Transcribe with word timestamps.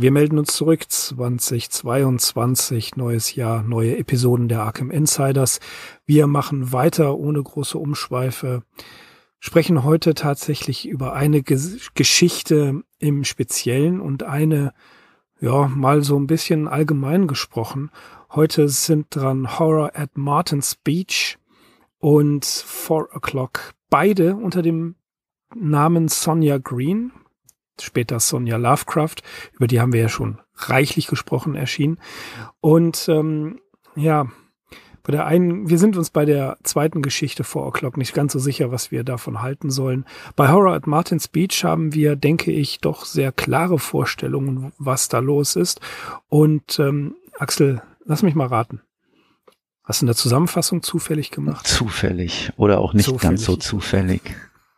Wir 0.00 0.12
melden 0.12 0.38
uns 0.38 0.56
zurück 0.56 0.84
2022, 0.88 2.96
neues 2.96 3.34
Jahr, 3.34 3.62
neue 3.62 3.98
Episoden 3.98 4.48
der 4.48 4.62
Arkham 4.62 4.90
Insiders. 4.90 5.60
Wir 6.06 6.26
machen 6.26 6.72
weiter 6.72 7.18
ohne 7.18 7.42
große 7.42 7.76
Umschweife, 7.76 8.62
sprechen 9.40 9.84
heute 9.84 10.14
tatsächlich 10.14 10.88
über 10.88 11.12
eine 11.12 11.42
Geschichte 11.42 12.82
im 12.98 13.24
Speziellen 13.24 14.00
und 14.00 14.22
eine, 14.22 14.72
ja, 15.38 15.68
mal 15.68 16.02
so 16.02 16.18
ein 16.18 16.26
bisschen 16.26 16.66
allgemein 16.66 17.26
gesprochen. 17.26 17.90
Heute 18.30 18.70
sind 18.70 19.14
dran 19.14 19.58
Horror 19.58 19.90
at 19.92 20.16
Martin's 20.16 20.76
Beach 20.76 21.36
und 21.98 22.46
Four 22.46 23.14
O'Clock. 23.14 23.74
Beide 23.90 24.34
unter 24.34 24.62
dem 24.62 24.94
Namen 25.54 26.08
Sonja 26.08 26.56
Green, 26.56 27.12
später 27.82 28.20
Sonja 28.20 28.56
Lovecraft, 28.56 29.16
über 29.52 29.66
die 29.66 29.80
haben 29.80 29.92
wir 29.92 30.00
ja 30.00 30.08
schon 30.08 30.38
reichlich 30.56 31.06
gesprochen, 31.06 31.54
erschienen. 31.54 31.98
Und 32.60 33.08
ähm, 33.08 33.60
ja, 33.96 34.26
bei 35.02 35.12
der 35.12 35.26
einen, 35.26 35.68
wir 35.68 35.78
sind 35.78 35.96
uns 35.96 36.10
bei 36.10 36.24
der 36.24 36.58
zweiten 36.62 37.02
Geschichte 37.02 37.42
vor 37.42 37.66
O'Clock 37.66 37.96
nicht 37.96 38.14
ganz 38.14 38.32
so 38.32 38.38
sicher, 38.38 38.70
was 38.70 38.90
wir 38.90 39.02
davon 39.02 39.40
halten 39.40 39.70
sollen. 39.70 40.04
Bei 40.36 40.48
Horror 40.48 40.74
at 40.74 40.86
Martin's 40.86 41.28
Beach 41.28 41.64
haben 41.64 41.94
wir, 41.94 42.16
denke 42.16 42.52
ich, 42.52 42.80
doch 42.80 43.04
sehr 43.04 43.32
klare 43.32 43.78
Vorstellungen, 43.78 44.72
was 44.78 45.08
da 45.08 45.18
los 45.20 45.56
ist. 45.56 45.80
Und 46.28 46.78
ähm, 46.78 47.16
Axel, 47.38 47.82
lass 48.04 48.22
mich 48.22 48.34
mal 48.34 48.48
raten. 48.48 48.82
Hast 49.82 50.02
du 50.02 50.06
eine 50.06 50.14
Zusammenfassung 50.14 50.82
zufällig 50.82 51.30
gemacht? 51.30 51.66
Zufällig 51.66 52.52
oder 52.56 52.78
auch 52.78 52.92
nicht 52.92 53.06
zufällig. 53.06 53.22
ganz 53.22 53.44
so 53.44 53.56
zufällig. 53.56 54.22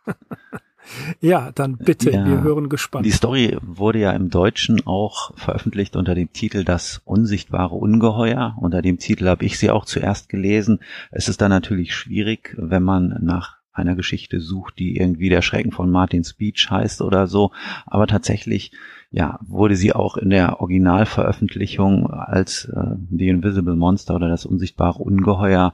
Ja, 1.21 1.51
dann 1.53 1.77
bitte, 1.77 2.11
ja, 2.11 2.25
wir 2.25 2.41
hören 2.41 2.69
gespannt. 2.69 3.05
Die 3.05 3.11
Story 3.11 3.57
wurde 3.61 3.99
ja 3.99 4.11
im 4.11 4.29
Deutschen 4.29 4.85
auch 4.85 5.31
veröffentlicht 5.37 5.95
unter 5.95 6.15
dem 6.15 6.31
Titel 6.33 6.63
Das 6.63 7.01
unsichtbare 7.05 7.75
Ungeheuer. 7.75 8.55
Unter 8.59 8.81
dem 8.81 8.99
Titel 8.99 9.27
habe 9.27 9.45
ich 9.45 9.57
sie 9.57 9.69
auch 9.69 9.85
zuerst 9.85 10.29
gelesen. 10.29 10.79
Es 11.11 11.27
ist 11.27 11.41
dann 11.41 11.49
natürlich 11.49 11.95
schwierig, 11.95 12.55
wenn 12.57 12.83
man 12.83 13.19
nach 13.21 13.57
einer 13.71 13.95
Geschichte 13.95 14.39
sucht, 14.39 14.77
die 14.77 14.97
irgendwie 14.97 15.29
der 15.29 15.41
Schrecken 15.41 15.71
von 15.71 15.89
Martin 15.89 16.23
Speech 16.23 16.69
heißt 16.69 17.01
oder 17.01 17.27
so. 17.27 17.51
Aber 17.87 18.05
tatsächlich, 18.05 18.71
ja, 19.09 19.39
wurde 19.41 19.75
sie 19.75 19.93
auch 19.93 20.15
in 20.17 20.29
der 20.29 20.61
Originalveröffentlichung 20.61 22.07
als 22.07 22.65
äh, 22.65 22.95
The 23.09 23.29
Invisible 23.29 23.75
Monster 23.75 24.15
oder 24.15 24.29
das 24.29 24.45
unsichtbare 24.45 25.01
Ungeheuer 25.01 25.73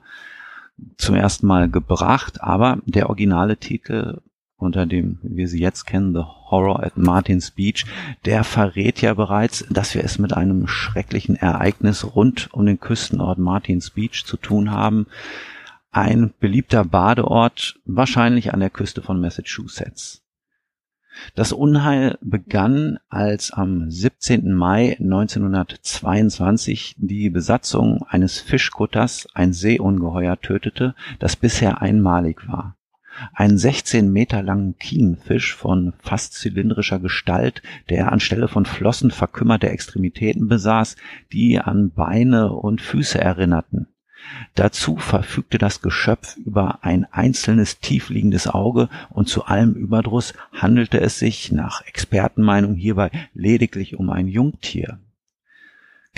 zum 0.97 1.15
ersten 1.15 1.45
Mal 1.45 1.69
gebracht, 1.69 2.41
aber 2.41 2.79
der 2.85 3.09
originale 3.09 3.57
Titel 3.57 4.21
unter 4.59 4.85
dem 4.85 5.17
wir 5.23 5.47
sie 5.47 5.59
jetzt 5.59 5.85
kennen, 5.85 6.13
The 6.13 6.23
Horror 6.51 6.83
at 6.83 6.97
Martin's 6.97 7.51
Beach, 7.51 7.85
der 8.25 8.43
verrät 8.43 9.01
ja 9.01 9.13
bereits, 9.13 9.65
dass 9.69 9.95
wir 9.95 10.03
es 10.03 10.19
mit 10.19 10.33
einem 10.33 10.67
schrecklichen 10.67 11.35
Ereignis 11.35 12.15
rund 12.15 12.53
um 12.53 12.65
den 12.65 12.79
Küstenort 12.79 13.39
Martin's 13.39 13.91
Beach 13.91 14.25
zu 14.25 14.35
tun 14.37 14.71
haben. 14.71 15.07
Ein 15.91 16.33
beliebter 16.39 16.83
Badeort, 16.85 17.79
wahrscheinlich 17.85 18.53
an 18.53 18.59
der 18.59 18.69
Küste 18.69 19.01
von 19.01 19.19
Massachusetts. 19.19 20.21
Das 21.35 21.51
Unheil 21.51 22.17
begann, 22.21 22.99
als 23.09 23.51
am 23.51 23.89
17. 23.89 24.53
Mai 24.53 24.95
1922 24.99 26.95
die 26.97 27.29
Besatzung 27.29 28.05
eines 28.07 28.39
Fischkutters 28.39 29.27
ein 29.33 29.51
Seeungeheuer 29.51 30.39
tötete, 30.39 30.95
das 31.17 31.35
bisher 31.35 31.81
einmalig 31.81 32.47
war 32.47 32.78
einen 33.33 33.57
16 33.57 34.11
Meter 34.11 34.41
langen 34.41 34.77
Kienfisch 34.77 35.55
von 35.55 35.93
fast 35.99 36.33
zylindrischer 36.33 36.99
Gestalt, 36.99 37.61
der 37.89 38.11
anstelle 38.11 38.47
von 38.47 38.65
Flossen 38.65 39.11
verkümmerte 39.11 39.69
Extremitäten 39.69 40.47
besaß, 40.47 40.95
die 41.31 41.59
an 41.59 41.91
Beine 41.91 42.51
und 42.53 42.81
Füße 42.81 43.19
erinnerten. 43.19 43.87
Dazu 44.55 44.97
verfügte 44.97 45.57
das 45.57 45.81
Geschöpf 45.81 46.35
über 46.37 46.83
ein 46.83 47.05
einzelnes 47.05 47.79
tiefliegendes 47.79 48.47
Auge 48.47 48.89
und 49.09 49.29
zu 49.29 49.45
allem 49.45 49.73
Überdruss 49.73 50.33
handelte 50.53 50.99
es 50.99 51.19
sich 51.19 51.51
nach 51.51 51.81
Expertenmeinung 51.85 52.75
hierbei 52.75 53.11
lediglich 53.33 53.95
um 53.95 54.09
ein 54.09 54.27
Jungtier. 54.27 54.99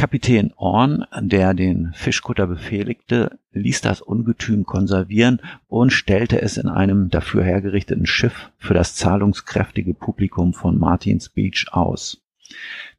Kapitän 0.02 0.52
Orn, 0.56 1.06
der 1.20 1.54
den 1.54 1.92
Fischkutter 1.94 2.48
befehligte, 2.48 3.38
ließ 3.52 3.82
das 3.82 4.02
Ungetüm 4.02 4.66
konservieren 4.66 5.40
und 5.68 5.94
stellte 5.94 6.42
es 6.42 6.58
in 6.58 6.68
einem 6.70 7.12
dafür 7.12 7.44
hergerichteten 7.44 8.08
Schiff 8.08 8.50
für 8.58 8.74
das 8.74 8.96
zahlungskräftige 8.96 9.94
Publikum 9.94 10.56
von 10.56 10.80
Martins 10.80 11.30
Beach 11.30 11.68
aus. 11.70 12.20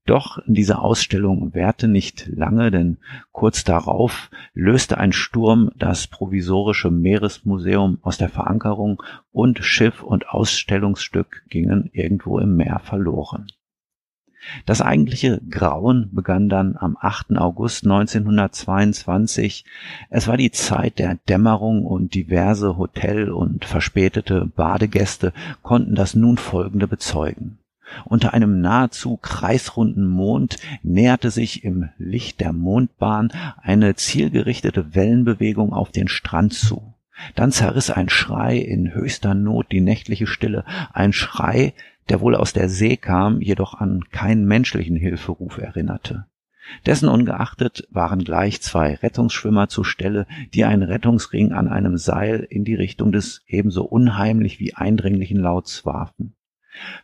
Doch 0.06 0.38
diese 0.46 0.78
Ausstellung 0.78 1.52
währte 1.54 1.88
nicht 1.88 2.28
lange, 2.28 2.70
denn 2.70 2.98
kurz 3.32 3.64
darauf 3.64 4.30
löste 4.54 4.96
ein 4.96 5.10
Sturm 5.10 5.72
das 5.74 6.06
provisorische 6.06 6.92
Meeresmuseum 6.92 7.98
aus 8.02 8.16
der 8.16 8.28
Verankerung 8.28 9.02
und 9.32 9.58
Schiff 9.64 10.04
und 10.04 10.28
Ausstellungsstück 10.28 11.42
gingen 11.48 11.90
irgendwo 11.92 12.38
im 12.38 12.54
Meer 12.54 12.78
verloren. 12.78 13.48
Das 14.66 14.80
eigentliche 14.80 15.40
Grauen 15.48 16.10
begann 16.12 16.48
dann 16.48 16.76
am 16.76 16.96
8. 17.00 17.36
August 17.36 17.84
1922. 17.84 19.64
Es 20.10 20.28
war 20.28 20.36
die 20.36 20.50
Zeit 20.50 20.98
der 20.98 21.16
Dämmerung 21.28 21.84
und 21.84 22.14
diverse 22.14 22.76
Hotel- 22.76 23.30
und 23.30 23.64
verspätete 23.64 24.46
Badegäste 24.46 25.32
konnten 25.62 25.94
das 25.94 26.14
nun 26.14 26.36
folgende 26.36 26.88
bezeugen. 26.88 27.58
Unter 28.04 28.32
einem 28.32 28.60
nahezu 28.60 29.16
kreisrunden 29.16 30.06
Mond 30.06 30.56
näherte 30.82 31.30
sich 31.30 31.64
im 31.64 31.90
Licht 31.98 32.40
der 32.40 32.52
Mondbahn 32.52 33.32
eine 33.60 33.94
zielgerichtete 33.94 34.94
Wellenbewegung 34.94 35.72
auf 35.72 35.90
den 35.90 36.08
Strand 36.08 36.54
zu. 36.54 36.94
Dann 37.34 37.52
zerriss 37.52 37.90
ein 37.90 38.08
Schrei 38.08 38.56
in 38.56 38.94
höchster 38.94 39.34
Not 39.34 39.70
die 39.70 39.80
nächtliche 39.80 40.26
Stille, 40.26 40.64
ein 40.92 41.12
Schrei, 41.12 41.74
der 42.08 42.20
wohl 42.20 42.34
aus 42.34 42.52
der 42.52 42.68
See 42.68 42.96
kam, 42.96 43.40
jedoch 43.40 43.74
an 43.74 44.04
keinen 44.10 44.46
menschlichen 44.46 44.96
Hilferuf 44.96 45.58
erinnerte. 45.58 46.26
Dessen 46.86 47.08
ungeachtet 47.08 47.86
waren 47.90 48.24
gleich 48.24 48.62
zwei 48.62 48.94
Rettungsschwimmer 48.94 49.68
zur 49.68 49.84
Stelle, 49.84 50.26
die 50.54 50.64
einen 50.64 50.82
Rettungsring 50.82 51.52
an 51.52 51.68
einem 51.68 51.98
Seil 51.98 52.46
in 52.48 52.64
die 52.64 52.74
Richtung 52.74 53.12
des 53.12 53.42
ebenso 53.46 53.84
unheimlich 53.84 54.60
wie 54.60 54.74
eindringlichen 54.74 55.38
Lauts 55.38 55.84
warfen. 55.84 56.34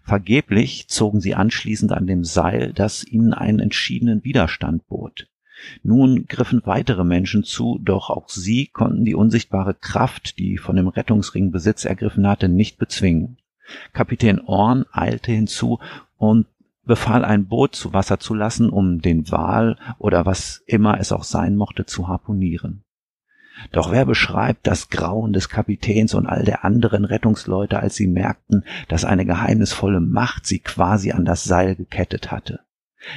Vergeblich 0.02 0.88
zogen 0.88 1.20
sie 1.20 1.34
anschließend 1.34 1.92
an 1.92 2.06
dem 2.06 2.24
Seil, 2.24 2.72
das 2.72 3.04
ihnen 3.04 3.34
einen 3.34 3.58
entschiedenen 3.58 4.24
Widerstand 4.24 4.86
bot. 4.86 5.28
Nun 5.82 6.26
griffen 6.26 6.62
weitere 6.64 7.04
Menschen 7.04 7.42
zu, 7.42 7.78
doch 7.82 8.10
auch 8.10 8.28
sie 8.28 8.66
konnten 8.66 9.04
die 9.04 9.14
unsichtbare 9.14 9.74
Kraft, 9.74 10.38
die 10.38 10.56
von 10.56 10.76
dem 10.76 10.88
Rettungsring 10.88 11.50
Besitz 11.50 11.84
ergriffen 11.84 12.26
hatte, 12.26 12.48
nicht 12.48 12.78
bezwingen. 12.78 13.38
Kapitän 13.92 14.40
Orn 14.40 14.84
eilte 14.92 15.32
hinzu 15.32 15.78
und 16.16 16.46
befahl 16.84 17.24
ein 17.24 17.46
Boot 17.46 17.74
zu 17.74 17.92
Wasser 17.92 18.18
zu 18.18 18.34
lassen, 18.34 18.70
um 18.70 19.00
den 19.00 19.30
Wal 19.30 19.76
oder 19.98 20.26
was 20.26 20.62
immer 20.66 20.98
es 20.98 21.12
auch 21.12 21.24
sein 21.24 21.56
mochte 21.56 21.86
zu 21.86 22.08
harpunieren. 22.08 22.82
Doch 23.72 23.90
wer 23.90 24.04
beschreibt 24.04 24.66
das 24.66 24.88
Grauen 24.88 25.32
des 25.32 25.48
Kapitäns 25.48 26.14
und 26.14 26.26
all 26.26 26.44
der 26.44 26.64
anderen 26.64 27.04
Rettungsleute, 27.04 27.78
als 27.78 27.96
sie 27.96 28.06
merkten, 28.06 28.64
dass 28.86 29.04
eine 29.04 29.26
geheimnisvolle 29.26 30.00
Macht 30.00 30.46
sie 30.46 30.60
quasi 30.60 31.12
an 31.12 31.24
das 31.24 31.44
Seil 31.44 31.74
gekettet 31.74 32.30
hatte? 32.30 32.60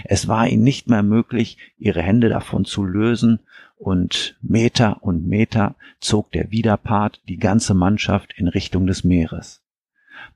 Es 0.03 0.27
war 0.27 0.47
ihnen 0.47 0.63
nicht 0.63 0.89
mehr 0.89 1.03
möglich, 1.03 1.57
ihre 1.77 2.01
Hände 2.01 2.29
davon 2.29 2.65
zu 2.65 2.83
lösen, 2.83 3.39
und 3.77 4.37
Meter 4.43 5.01
und 5.01 5.27
Meter 5.27 5.75
zog 5.99 6.31
der 6.31 6.51
Widerpart 6.51 7.19
die 7.27 7.37
ganze 7.37 7.73
Mannschaft 7.73 8.31
in 8.37 8.47
Richtung 8.47 8.85
des 8.85 9.03
Meeres. 9.03 9.63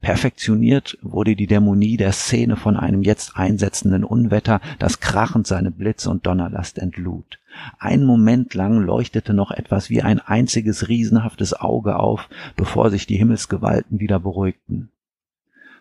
Perfektioniert 0.06 1.00
wurde 1.02 1.36
die 1.36 1.48
Dämonie 1.48 1.98
der 1.98 2.12
Szene 2.12 2.57
von 2.57 2.78
einem 2.78 3.02
jetzt 3.02 3.38
einsetzenden 3.38 4.04
Unwetter, 4.04 4.62
das 4.78 5.00
krachend 5.00 5.48
seine 5.48 5.72
Blitze 5.72 6.12
und 6.12 6.28
Donnerlast 6.28 6.78
entlud. 6.78 7.40
Ein 7.80 8.04
Moment 8.04 8.54
lang 8.54 8.80
leuchtete 8.80 9.34
noch 9.34 9.50
etwas 9.50 9.90
wie 9.90 10.04
ein 10.04 10.19
einziges 10.19 10.90
riesenhaftes 10.90 11.56
Auge 11.56 11.98
auf, 11.98 12.30
bevor 12.56 12.92
sich 12.92 13.07
die 13.07 13.18
Himmelsgewalten 13.18 14.00
wieder 14.00 14.19
beruhigten. 14.19 14.92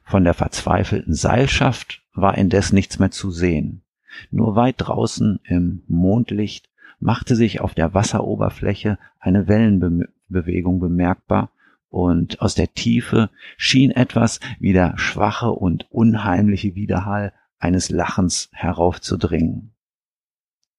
Von 0.05 0.25
der 0.25 0.33
verzweifelten 0.33 1.13
Seilschaft 1.13 2.01
war 2.15 2.39
indes 2.39 2.73
nichts 2.73 2.99
mehr 2.99 3.11
zu 3.11 3.31
sehen. 3.31 3.83
Nur 4.31 4.57
weit 4.57 4.77
draußen 4.79 5.39
im 5.45 5.83
Mondlicht 5.87 6.71
machte 6.99 7.37
sich 7.37 7.61
auf 7.61 7.75
der 7.75 7.93
Wasseroberfläche 7.93 8.97
eine 9.21 9.49
Wellenbewegung 9.49 10.81
bemerkbar, 10.81 11.51
und 11.95 12.41
aus 12.43 12.57
der 12.57 12.75
Tiefe 12.75 13.31
schien 13.57 13.93
etwas 13.93 14.41
wie 14.59 14.73
der 14.73 14.99
schwache 14.99 15.53
und 15.53 15.87
unheimliche 15.93 16.75
Widerhall 16.75 17.33
eines 17.61 17.89
Lachens 17.89 18.49
heraufzudringen. 18.53 19.77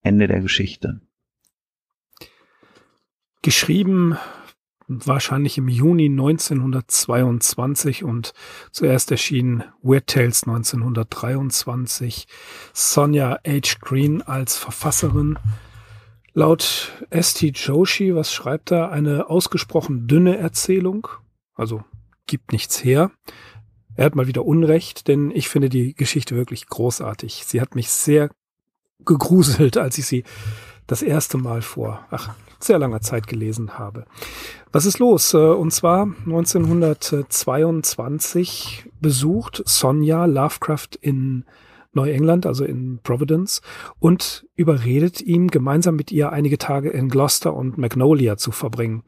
Ende 0.02 0.28
der 0.28 0.42
Geschichte. 0.42 1.00
Geschrieben 3.42 4.18
wahrscheinlich 4.90 5.58
im 5.58 5.70
Juni 5.70 6.08
1922 6.08 8.04
und 8.04 8.34
zuerst 8.72 9.10
erschien 9.10 9.64
Weird 9.82 10.08
Tales 10.08 10.44
1923. 10.44 12.28
Sonja 12.74 13.40
H. 13.48 13.78
Green 13.80 14.22
als 14.22 14.58
Verfasserin. 14.58 15.40
Laut 16.38 16.92
S.T. 17.12 17.54
Joshi, 17.56 18.14
was 18.14 18.34
schreibt 18.34 18.70
er? 18.70 18.92
Eine 18.92 19.30
ausgesprochen 19.30 20.06
dünne 20.06 20.38
Erzählung, 20.38 21.08
also 21.54 21.86
gibt 22.28 22.52
nichts 22.52 22.84
her. 22.84 23.10
Er 23.96 24.04
hat 24.04 24.16
mal 24.16 24.28
wieder 24.28 24.46
Unrecht, 24.46 25.08
denn 25.08 25.32
ich 25.32 25.48
finde 25.48 25.70
die 25.70 25.96
Geschichte 25.96 26.36
wirklich 26.36 26.68
großartig. 26.68 27.46
Sie 27.46 27.62
hat 27.62 27.74
mich 27.74 27.90
sehr 27.90 28.32
gegruselt, 29.06 29.78
als 29.78 29.98
ich 29.98 30.08
sie 30.08 30.26
das 30.88 31.02
erste 31.02 31.38
Mal 31.38 31.62
vor, 31.62 32.06
ach, 32.12 32.36
sehr 32.60 32.80
langer 32.80 33.00
Zeit 33.00 33.28
gelesen 33.28 33.80
habe. 33.80 34.04
Was 34.74 34.86
ist 34.86 35.00
los? 35.00 35.34
Äh, 35.34 35.38
und 35.38 35.72
zwar 35.72 36.14
1922 36.26 38.90
besucht 39.00 39.64
Sonja 39.66 40.26
Lovecraft 40.26 40.98
in 41.00 41.46
Neuengland, 41.96 42.46
also 42.46 42.66
in 42.66 43.00
Providence, 43.04 43.62
und 44.00 44.46
überredet 44.56 45.22
ihm, 45.22 45.48
gemeinsam 45.50 45.96
mit 45.96 46.12
ihr 46.12 46.32
einige 46.32 46.58
Tage 46.58 46.90
in 46.90 47.10
Gloucester 47.10 47.54
und 47.54 47.78
Magnolia 47.78 48.38
zu 48.38 48.52
verbringen. 48.52 49.04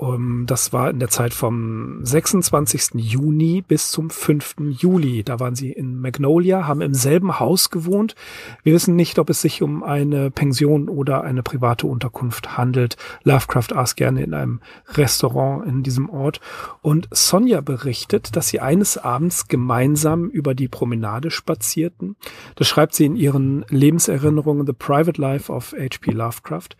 Um, 0.00 0.46
das 0.46 0.72
war 0.72 0.88
in 0.88 0.98
der 0.98 1.10
Zeit 1.10 1.34
vom 1.34 2.02
26. 2.06 2.92
Juni 2.94 3.60
bis 3.60 3.90
zum 3.90 4.08
5. 4.08 4.56
Juli. 4.70 5.22
Da 5.24 5.40
waren 5.40 5.54
sie 5.54 5.72
in 5.72 6.00
Magnolia, 6.00 6.66
haben 6.66 6.80
im 6.80 6.94
selben 6.94 7.38
Haus 7.38 7.68
gewohnt. 7.68 8.14
Wir 8.62 8.72
wissen 8.72 8.96
nicht, 8.96 9.18
ob 9.18 9.28
es 9.28 9.42
sich 9.42 9.60
um 9.60 9.82
eine 9.82 10.30
Pension 10.30 10.88
oder 10.88 11.22
eine 11.22 11.42
private 11.42 11.86
Unterkunft 11.86 12.56
handelt. 12.56 12.96
Lovecraft 13.24 13.74
aß 13.76 13.94
gerne 13.94 14.22
in 14.22 14.32
einem 14.32 14.62
Restaurant 14.88 15.66
in 15.66 15.82
diesem 15.82 16.08
Ort. 16.08 16.40
Und 16.80 17.06
Sonja 17.10 17.60
berichtet, 17.60 18.36
dass 18.36 18.48
sie 18.48 18.60
eines 18.60 18.96
Abends 18.96 19.48
gemeinsam 19.48 20.30
über 20.30 20.54
die 20.54 20.68
Promenade 20.68 21.30
spazierten. 21.30 22.16
Das 22.56 22.66
schreibt 22.68 22.94
sie 22.94 23.04
in 23.04 23.16
ihren 23.16 23.66
Lebenserinnerungen 23.68 24.66
The 24.66 24.72
Private 24.72 25.20
Life 25.20 25.52
of 25.52 25.74
H.P. 25.78 26.12
Lovecraft. 26.12 26.70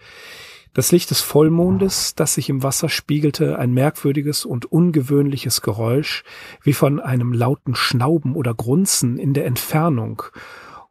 Das 0.72 0.92
Licht 0.92 1.10
des 1.10 1.20
Vollmondes, 1.20 2.14
das 2.14 2.34
sich 2.34 2.48
im 2.48 2.62
Wasser 2.62 2.88
spiegelte, 2.88 3.58
ein 3.58 3.72
merkwürdiges 3.72 4.44
und 4.44 4.66
ungewöhnliches 4.66 5.62
Geräusch, 5.62 6.22
wie 6.62 6.72
von 6.72 7.00
einem 7.00 7.32
lauten 7.32 7.74
Schnauben 7.74 8.36
oder 8.36 8.54
Grunzen 8.54 9.18
in 9.18 9.34
der 9.34 9.46
Entfernung 9.46 10.22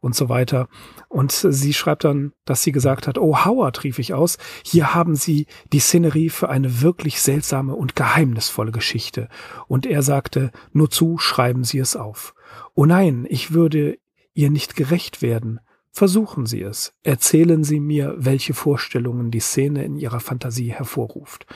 und 0.00 0.14
so 0.14 0.28
weiter. 0.28 0.68
Und 1.08 1.32
sie 1.32 1.72
schreibt 1.72 2.04
dann, 2.04 2.32
dass 2.44 2.62
sie 2.62 2.72
gesagt 2.72 3.06
hat, 3.06 3.18
oh 3.18 3.44
Howard, 3.44 3.84
rief 3.84 3.98
ich 3.98 4.12
aus, 4.14 4.38
hier 4.64 4.94
haben 4.94 5.14
Sie 5.14 5.46
die 5.72 5.80
Szenerie 5.80 6.28
für 6.28 6.48
eine 6.48 6.82
wirklich 6.82 7.20
seltsame 7.20 7.74
und 7.74 7.96
geheimnisvolle 7.96 8.72
Geschichte. 8.72 9.28
Und 9.66 9.86
er 9.86 10.02
sagte, 10.02 10.50
nur 10.72 10.90
zu, 10.90 11.18
schreiben 11.18 11.64
Sie 11.64 11.78
es 11.78 11.96
auf. 11.96 12.34
Oh 12.74 12.86
nein, 12.86 13.26
ich 13.28 13.52
würde 13.52 13.98
ihr 14.34 14.50
nicht 14.50 14.76
gerecht 14.76 15.22
werden. 15.22 15.60
Versuchen 15.92 16.46
Sie 16.46 16.62
es. 16.62 16.92
Erzählen 17.02 17.64
Sie 17.64 17.80
mir, 17.80 18.14
welche 18.16 18.54
Vorstellungen 18.54 19.30
die 19.30 19.40
Szene 19.40 19.84
in 19.84 19.96
Ihrer 19.96 20.20
Fantasie 20.20 20.72
hervorruft. 20.72 21.46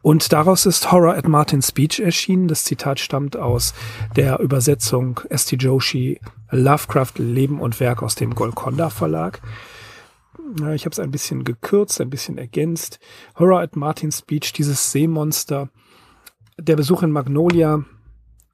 Und 0.00 0.32
daraus 0.32 0.64
ist 0.64 0.92
Horror 0.92 1.14
at 1.16 1.28
Martin's 1.28 1.68
Speech 1.68 2.00
erschienen. 2.00 2.48
Das 2.48 2.64
Zitat 2.64 3.00
stammt 3.00 3.36
aus 3.36 3.74
der 4.16 4.38
Übersetzung 4.38 5.20
S.T. 5.28 5.56
Joshi 5.56 6.20
Lovecraft 6.50 7.14
Leben 7.18 7.60
und 7.60 7.80
Werk 7.80 8.02
aus 8.02 8.14
dem 8.14 8.34
Golconda 8.34 8.90
Verlag. 8.90 9.42
Ich 10.72 10.84
habe 10.84 10.92
es 10.92 10.98
ein 10.98 11.10
bisschen 11.10 11.44
gekürzt, 11.44 12.00
ein 12.00 12.10
bisschen 12.10 12.38
ergänzt. 12.38 13.00
Horror 13.38 13.60
at 13.60 13.76
Martin's 13.76 14.22
Beach, 14.22 14.52
dieses 14.52 14.92
Seemonster. 14.92 15.68
Der 16.58 16.76
Besuch 16.76 17.02
in 17.02 17.10
Magnolia 17.10 17.84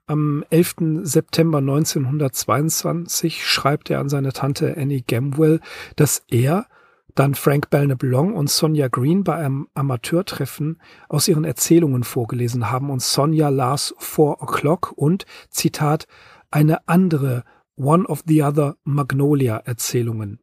am 0.06 0.44
11. 0.50 1.02
September 1.02 1.58
1922 1.58 3.44
schreibt 3.46 3.90
er 3.90 4.00
an 4.00 4.08
seine 4.08 4.32
Tante 4.32 4.76
Annie 4.76 5.02
Gamwell, 5.02 5.60
dass 5.96 6.24
er 6.28 6.66
dann 7.14 7.34
Frank 7.34 7.70
Belknap-Long 7.70 8.34
und 8.34 8.50
Sonja 8.50 8.88
Green 8.88 9.24
bei 9.24 9.36
einem 9.36 9.68
Amateurtreffen 9.74 10.80
aus 11.08 11.28
ihren 11.28 11.44
Erzählungen 11.44 12.04
vorgelesen 12.04 12.70
haben 12.70 12.90
und 12.90 13.02
Sonja 13.02 13.48
las 13.48 13.94
Four 13.98 14.42
O'Clock 14.42 14.92
und, 14.92 15.24
Zitat, 15.48 16.06
eine 16.50 16.86
andere 16.88 17.44
One 17.76 18.06
of 18.06 18.22
the 18.26 18.42
Other 18.42 18.76
Magnolia 18.84 19.56
Erzählungen. 19.56 20.40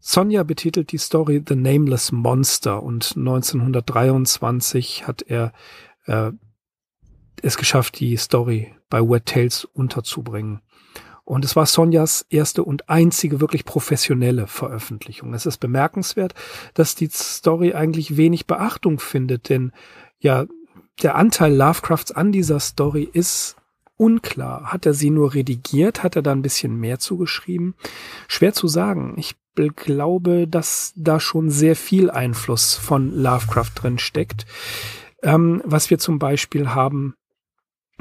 Sonja 0.00 0.42
betitelt 0.42 0.90
die 0.92 0.98
Story 0.98 1.42
The 1.46 1.54
Nameless 1.54 2.10
Monster 2.10 2.82
und 2.82 3.14
1923 3.16 5.06
hat 5.06 5.22
er 5.22 5.52
äh, 6.06 6.32
es 7.42 7.56
geschafft, 7.56 7.98
die 8.00 8.16
Story 8.16 8.74
bei 8.88 9.00
Wet 9.00 9.26
Tales 9.26 9.64
unterzubringen. 9.64 10.60
Und 11.24 11.44
es 11.44 11.54
war 11.54 11.66
Sonjas 11.66 12.26
erste 12.30 12.64
und 12.64 12.88
einzige 12.88 13.40
wirklich 13.40 13.64
professionelle 13.64 14.46
Veröffentlichung. 14.46 15.34
Es 15.34 15.46
ist 15.46 15.58
bemerkenswert, 15.58 16.34
dass 16.74 16.94
die 16.94 17.08
Story 17.08 17.74
eigentlich 17.74 18.16
wenig 18.16 18.46
Beachtung 18.46 18.98
findet, 18.98 19.48
denn 19.48 19.72
ja, 20.18 20.46
der 21.02 21.14
Anteil 21.14 21.54
Lovecrafts 21.54 22.12
an 22.12 22.32
dieser 22.32 22.60
Story 22.60 23.08
ist 23.10 23.56
unklar. 23.96 24.72
Hat 24.72 24.84
er 24.84 24.94
sie 24.94 25.10
nur 25.10 25.34
redigiert? 25.34 26.02
Hat 26.02 26.16
er 26.16 26.22
da 26.22 26.32
ein 26.32 26.42
bisschen 26.42 26.76
mehr 26.76 26.98
zugeschrieben? 26.98 27.74
Schwer 28.28 28.52
zu 28.52 28.68
sagen. 28.68 29.14
Ich 29.16 29.36
glaube, 29.54 30.48
dass 30.48 30.92
da 30.96 31.20
schon 31.20 31.50
sehr 31.50 31.76
viel 31.76 32.10
Einfluss 32.10 32.74
von 32.74 33.14
Lovecraft 33.14 33.70
drin 33.76 33.98
steckt. 33.98 34.46
Ähm, 35.22 35.62
was 35.64 35.90
wir 35.90 35.98
zum 35.98 36.18
Beispiel 36.18 36.70
haben, 36.70 37.14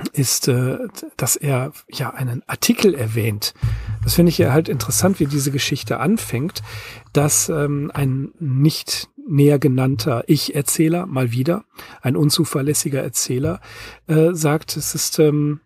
ist, 0.09 0.47
äh, 0.47 0.77
dass 1.17 1.35
er 1.35 1.71
ja 1.89 2.11
einen 2.11 2.43
Artikel 2.47 2.93
erwähnt. 2.93 3.53
Das 4.03 4.15
finde 4.15 4.29
ich 4.29 4.37
ja 4.37 4.51
halt 4.51 4.69
interessant, 4.69 5.19
wie 5.19 5.27
diese 5.27 5.51
Geschichte 5.51 5.99
anfängt, 5.99 6.61
dass 7.13 7.49
ähm, 7.49 7.91
ein 7.93 8.31
nicht 8.39 9.09
näher 9.27 9.59
genannter 9.59 10.23
Ich-Erzähler, 10.27 11.05
mal 11.05 11.31
wieder, 11.31 11.65
ein 12.01 12.15
unzuverlässiger 12.15 13.01
Erzähler, 13.01 13.61
äh, 14.07 14.33
sagt, 14.33 14.75
es 14.77 14.95
ist, 14.95 15.19
ähm, 15.19 15.61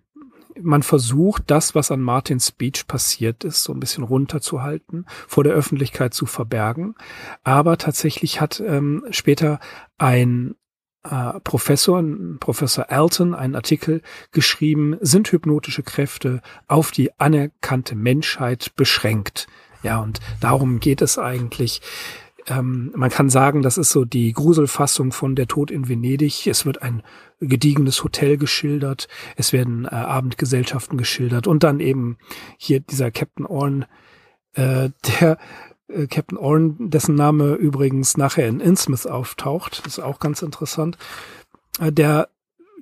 man 0.62 0.84
versucht, 0.84 1.44
das, 1.48 1.76
was 1.76 1.92
an 1.92 2.02
Martins 2.02 2.48
Speech 2.48 2.88
passiert 2.88 3.44
ist, 3.44 3.64
so 3.64 3.74
ein 3.74 3.80
bisschen 3.80 4.04
runterzuhalten, 4.04 5.06
vor 5.28 5.44
der 5.44 5.54
Öffentlichkeit 5.54 6.14
zu 6.14 6.26
verbergen. 6.26 6.96
Aber 7.44 7.78
tatsächlich 7.78 8.40
hat 8.40 8.62
ähm, 8.66 9.06
später 9.10 9.60
ein 9.98 10.56
äh, 11.10 11.40
Professor, 11.42 12.04
Professor 12.40 12.92
Alton, 12.92 13.34
einen 13.34 13.56
Artikel 13.56 14.02
geschrieben, 14.32 14.98
sind 15.02 15.32
hypnotische 15.32 15.84
Kräfte 15.84 16.42
auf 16.68 16.92
die 16.92 17.18
anerkannte 17.20 17.96
Menschheit 17.96 18.76
beschränkt. 18.76 19.48
Ja, 19.84 20.00
und 20.00 20.20
darum 20.40 20.80
geht 20.80 21.02
es 21.02 21.18
eigentlich. 21.18 21.82
Ähm, 22.48 22.92
man 22.96 23.10
kann 23.10 23.30
sagen, 23.30 23.62
das 23.62 23.78
ist 23.78 23.92
so 23.92 24.06
die 24.06 24.34
Gruselfassung 24.34 25.12
von 25.12 25.36
Der 25.36 25.48
Tod 25.48 25.72
in 25.72 25.90
Venedig. 25.90 26.48
Es 26.48 26.66
wird 26.66 26.82
ein 26.82 27.02
gediegenes 27.40 28.04
Hotel 28.04 28.38
geschildert, 28.38 29.08
es 29.36 29.52
werden 29.52 29.86
äh, 29.86 29.90
Abendgesellschaften 29.90 30.98
geschildert 30.98 31.48
und 31.48 31.64
dann 31.64 31.80
eben 31.80 32.18
hier 32.58 32.80
dieser 32.80 33.12
Captain 33.12 33.46
Orn, 33.46 33.86
äh, 34.54 34.90
der 35.22 35.38
äh, 35.88 36.08
Captain 36.08 36.38
Oren, 36.38 36.90
dessen 36.90 37.16
Name 37.16 37.56
übrigens 37.56 38.18
nachher 38.18 38.48
in 38.48 38.60
Innsmouth 38.60 39.08
auftaucht, 39.08 39.84
ist 39.86 40.00
auch 40.00 40.20
ganz 40.20 40.42
interessant, 40.42 40.98
äh, 41.80 41.92
der 41.92 42.30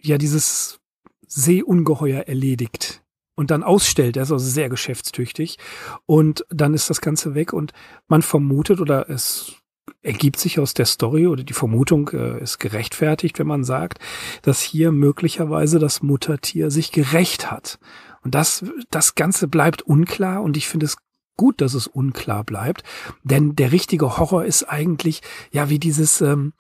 ja 0.02 0.18
dieses 0.18 0.80
Seeungeheuer 1.28 2.22
erledigt 2.22 3.02
und 3.36 3.52
dann 3.52 3.64
ausstellt. 3.64 4.18
Er 4.18 4.24
ist 4.24 4.32
also 4.32 4.46
sehr 4.46 4.70
geschäftstüchtig 4.70 5.58
und 6.06 6.46
dann 6.50 6.74
ist 6.74 6.90
das 6.90 7.02
Ganze 7.02 7.36
weg 7.36 7.54
und 7.54 7.74
man 8.08 8.22
vermutet 8.22 8.80
oder 8.80 9.10
es 9.10 9.54
ergibt 10.02 10.40
sich 10.40 10.60
aus 10.60 10.74
der 10.74 10.86
Story 10.86 11.28
oder 11.28 11.44
die 11.44 11.54
Vermutung 11.54 12.10
äh, 12.10 12.42
ist 12.42 12.60
gerechtfertigt, 12.60 13.40
wenn 13.40 13.48
man 13.48 13.64
sagt, 13.64 14.00
dass 14.42 14.62
hier 14.62 14.92
möglicherweise 14.92 15.80
das 15.80 16.02
Muttertier 16.02 16.72
sich 16.72 16.92
gerecht 16.92 17.52
hat. 17.52 17.80
Und 18.22 18.36
das, 18.36 18.66
das 18.90 19.16
Ganze 19.16 19.48
bleibt 19.48 19.82
unklar 19.82 20.42
und 20.42 20.56
ich 20.56 20.68
finde 20.68 20.86
es 20.86 20.98
gut, 21.38 21.62
dass 21.62 21.74
es 21.74 21.88
unklar 21.88 22.44
bleibt, 22.44 22.84
denn 23.24 23.56
der 23.56 23.72
richtige 23.72 24.18
Horror 24.18 24.46
ist 24.46 24.64
eigentlich 24.64 25.22
ja 25.52 25.70
wie 25.70 25.80
dieses 25.80 26.22
ähm, 26.22 26.54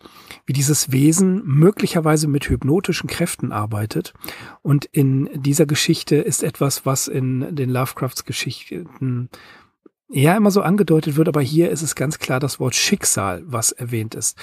wie 0.45 0.53
dieses 0.53 0.91
Wesen 0.91 1.41
möglicherweise 1.45 2.27
mit 2.27 2.49
hypnotischen 2.49 3.09
Kräften 3.09 3.51
arbeitet. 3.51 4.13
Und 4.61 4.85
in 4.85 5.29
dieser 5.33 5.65
Geschichte 5.65 6.15
ist 6.15 6.43
etwas, 6.43 6.85
was 6.85 7.07
in 7.07 7.55
den 7.55 7.69
Lovecrafts 7.69 8.25
Geschichten 8.25 9.29
ja 10.09 10.37
immer 10.37 10.51
so 10.51 10.61
angedeutet 10.61 11.15
wird, 11.15 11.27
aber 11.27 11.41
hier 11.41 11.69
ist 11.69 11.81
es 11.81 11.95
ganz 11.95 12.19
klar 12.19 12.39
das 12.39 12.59
Wort 12.59 12.75
Schicksal, 12.75 13.41
was 13.45 13.71
erwähnt 13.71 14.15
ist. 14.15 14.37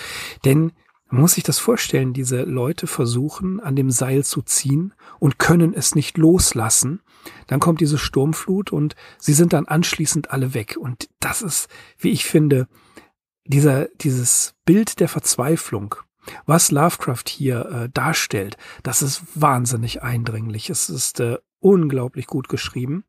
Denn 0.44 0.72
man 1.10 1.22
muss 1.22 1.32
sich 1.32 1.44
das 1.44 1.58
vorstellen, 1.58 2.12
diese 2.12 2.42
Leute 2.42 2.86
versuchen 2.86 3.60
an 3.60 3.74
dem 3.74 3.90
Seil 3.90 4.24
zu 4.24 4.42
ziehen 4.42 4.94
und 5.18 5.38
können 5.38 5.74
es 5.74 5.94
nicht 5.94 6.16
loslassen. 6.16 7.00
Dann 7.48 7.58
kommt 7.60 7.80
diese 7.80 7.98
Sturmflut 7.98 8.72
und 8.72 8.94
sie 9.18 9.32
sind 9.32 9.52
dann 9.52 9.66
anschließend 9.66 10.30
alle 10.30 10.54
weg. 10.54 10.76
Und 10.78 11.10
das 11.18 11.42
ist, 11.42 11.68
wie 11.98 12.10
ich 12.10 12.24
finde, 12.24 12.68
dieser, 13.44 13.86
dieses 14.00 14.54
Bild 14.64 15.00
der 15.00 15.08
Verzweiflung, 15.08 15.96
was 16.46 16.70
Lovecraft 16.70 17.24
hier 17.28 17.66
äh, 17.66 17.88
darstellt, 17.92 18.56
das 18.84 19.02
ist 19.02 19.22
wahnsinnig 19.34 20.02
eindringlich. 20.02 20.70
Es 20.70 20.88
ist 20.88 21.18
äh, 21.18 21.38
unglaublich 21.58 22.26
gut 22.26 22.48
geschrieben. 22.48 23.04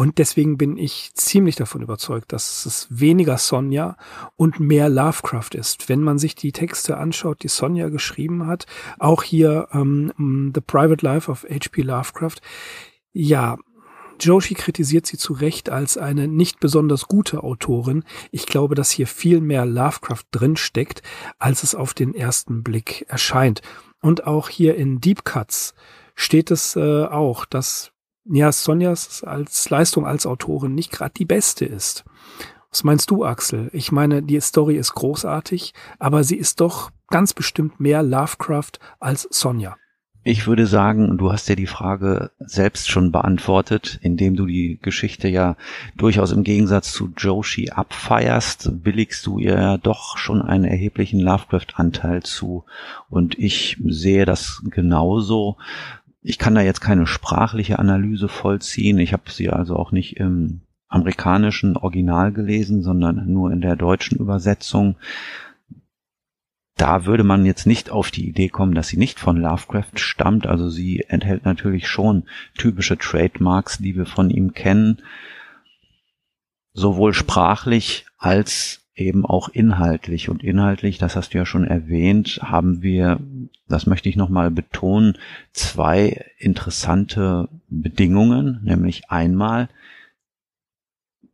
Und 0.00 0.16
deswegen 0.16 0.56
bin 0.56 0.78
ich 0.78 1.10
ziemlich 1.12 1.56
davon 1.56 1.82
überzeugt, 1.82 2.32
dass 2.32 2.64
es 2.64 2.86
weniger 2.88 3.36
Sonja 3.36 3.98
und 4.34 4.58
mehr 4.58 4.88
Lovecraft 4.88 5.50
ist. 5.52 5.90
Wenn 5.90 6.00
man 6.00 6.18
sich 6.18 6.34
die 6.34 6.52
Texte 6.52 6.96
anschaut, 6.96 7.42
die 7.42 7.48
Sonja 7.48 7.90
geschrieben 7.90 8.46
hat, 8.46 8.64
auch 8.98 9.22
hier 9.22 9.68
ähm, 9.74 10.52
The 10.54 10.62
Private 10.62 11.04
Life 11.04 11.30
of 11.30 11.44
H.P. 11.44 11.82
Lovecraft, 11.82 12.36
ja, 13.12 13.58
Joshi 14.18 14.54
kritisiert 14.54 15.04
sie 15.04 15.18
zu 15.18 15.34
Recht 15.34 15.68
als 15.68 15.98
eine 15.98 16.28
nicht 16.28 16.60
besonders 16.60 17.06
gute 17.06 17.42
Autorin. 17.42 18.04
Ich 18.30 18.46
glaube, 18.46 18.74
dass 18.74 18.90
hier 18.90 19.06
viel 19.06 19.42
mehr 19.42 19.66
Lovecraft 19.66 20.24
drin 20.30 20.56
steckt, 20.56 21.02
als 21.38 21.62
es 21.62 21.74
auf 21.74 21.92
den 21.92 22.14
ersten 22.14 22.62
Blick 22.62 23.04
erscheint. 23.10 23.60
Und 24.00 24.26
auch 24.26 24.48
hier 24.48 24.76
in 24.76 25.02
Deep 25.02 25.26
Cuts 25.26 25.74
steht 26.14 26.50
es 26.50 26.74
äh, 26.74 27.04
auch, 27.04 27.44
dass 27.44 27.92
ja, 28.24 28.52
Sonjas 28.52 29.24
als 29.24 29.68
Leistung 29.70 30.06
als 30.06 30.26
Autorin 30.26 30.74
nicht 30.74 30.92
gerade 30.92 31.12
die 31.16 31.24
beste 31.24 31.64
ist. 31.64 32.04
Was 32.70 32.84
meinst 32.84 33.10
du, 33.10 33.24
Axel? 33.24 33.68
Ich 33.72 33.90
meine, 33.90 34.22
die 34.22 34.40
Story 34.40 34.76
ist 34.76 34.94
großartig, 34.94 35.74
aber 35.98 36.22
sie 36.22 36.36
ist 36.36 36.60
doch 36.60 36.90
ganz 37.08 37.34
bestimmt 37.34 37.80
mehr 37.80 38.02
Lovecraft 38.02 38.78
als 39.00 39.26
Sonja. 39.30 39.76
Ich 40.22 40.46
würde 40.46 40.66
sagen, 40.66 41.16
du 41.16 41.32
hast 41.32 41.48
ja 41.48 41.54
die 41.54 41.66
Frage 41.66 42.30
selbst 42.38 42.90
schon 42.90 43.10
beantwortet, 43.10 43.98
indem 44.02 44.36
du 44.36 44.44
die 44.44 44.78
Geschichte 44.82 45.28
ja 45.28 45.56
durchaus 45.96 46.30
im 46.32 46.44
Gegensatz 46.44 46.92
zu 46.92 47.10
Joshi 47.16 47.70
abfeierst, 47.70 48.82
billigst 48.84 49.24
du 49.24 49.38
ihr 49.38 49.54
ja 49.54 49.78
doch 49.78 50.18
schon 50.18 50.42
einen 50.42 50.66
erheblichen 50.66 51.20
Lovecraft-Anteil 51.20 52.22
zu. 52.22 52.64
Und 53.08 53.38
ich 53.38 53.78
sehe 53.82 54.26
das 54.26 54.62
genauso. 54.66 55.56
Ich 56.22 56.38
kann 56.38 56.54
da 56.54 56.60
jetzt 56.60 56.80
keine 56.80 57.06
sprachliche 57.06 57.78
Analyse 57.78 58.28
vollziehen. 58.28 58.98
Ich 58.98 59.12
habe 59.12 59.30
sie 59.30 59.50
also 59.50 59.76
auch 59.76 59.90
nicht 59.90 60.16
im 60.16 60.62
amerikanischen 60.88 61.76
Original 61.76 62.32
gelesen, 62.32 62.82
sondern 62.82 63.32
nur 63.32 63.52
in 63.52 63.60
der 63.60 63.76
deutschen 63.76 64.18
Übersetzung. 64.18 64.96
Da 66.76 67.06
würde 67.06 67.24
man 67.24 67.44
jetzt 67.46 67.66
nicht 67.66 67.90
auf 67.90 68.10
die 68.10 68.28
Idee 68.28 68.48
kommen, 68.48 68.74
dass 68.74 68.88
sie 68.88 68.96
nicht 68.96 69.20
von 69.20 69.36
Lovecraft 69.36 69.96
stammt. 69.96 70.46
Also 70.46 70.68
sie 70.68 71.04
enthält 71.08 71.44
natürlich 71.44 71.88
schon 71.88 72.24
typische 72.56 72.98
Trademarks, 72.98 73.78
die 73.78 73.96
wir 73.96 74.06
von 74.06 74.30
ihm 74.30 74.52
kennen, 74.52 75.02
sowohl 76.72 77.14
sprachlich 77.14 78.06
als 78.18 78.79
eben 79.00 79.24
auch 79.26 79.48
inhaltlich. 79.48 80.28
Und 80.28 80.42
inhaltlich, 80.42 80.98
das 80.98 81.16
hast 81.16 81.34
du 81.34 81.38
ja 81.38 81.46
schon 81.46 81.64
erwähnt, 81.64 82.40
haben 82.42 82.82
wir, 82.82 83.18
das 83.68 83.86
möchte 83.86 84.08
ich 84.08 84.16
nochmal 84.16 84.50
betonen, 84.50 85.16
zwei 85.52 86.24
interessante 86.38 87.48
Bedingungen, 87.68 88.60
nämlich 88.62 89.10
einmal 89.10 89.68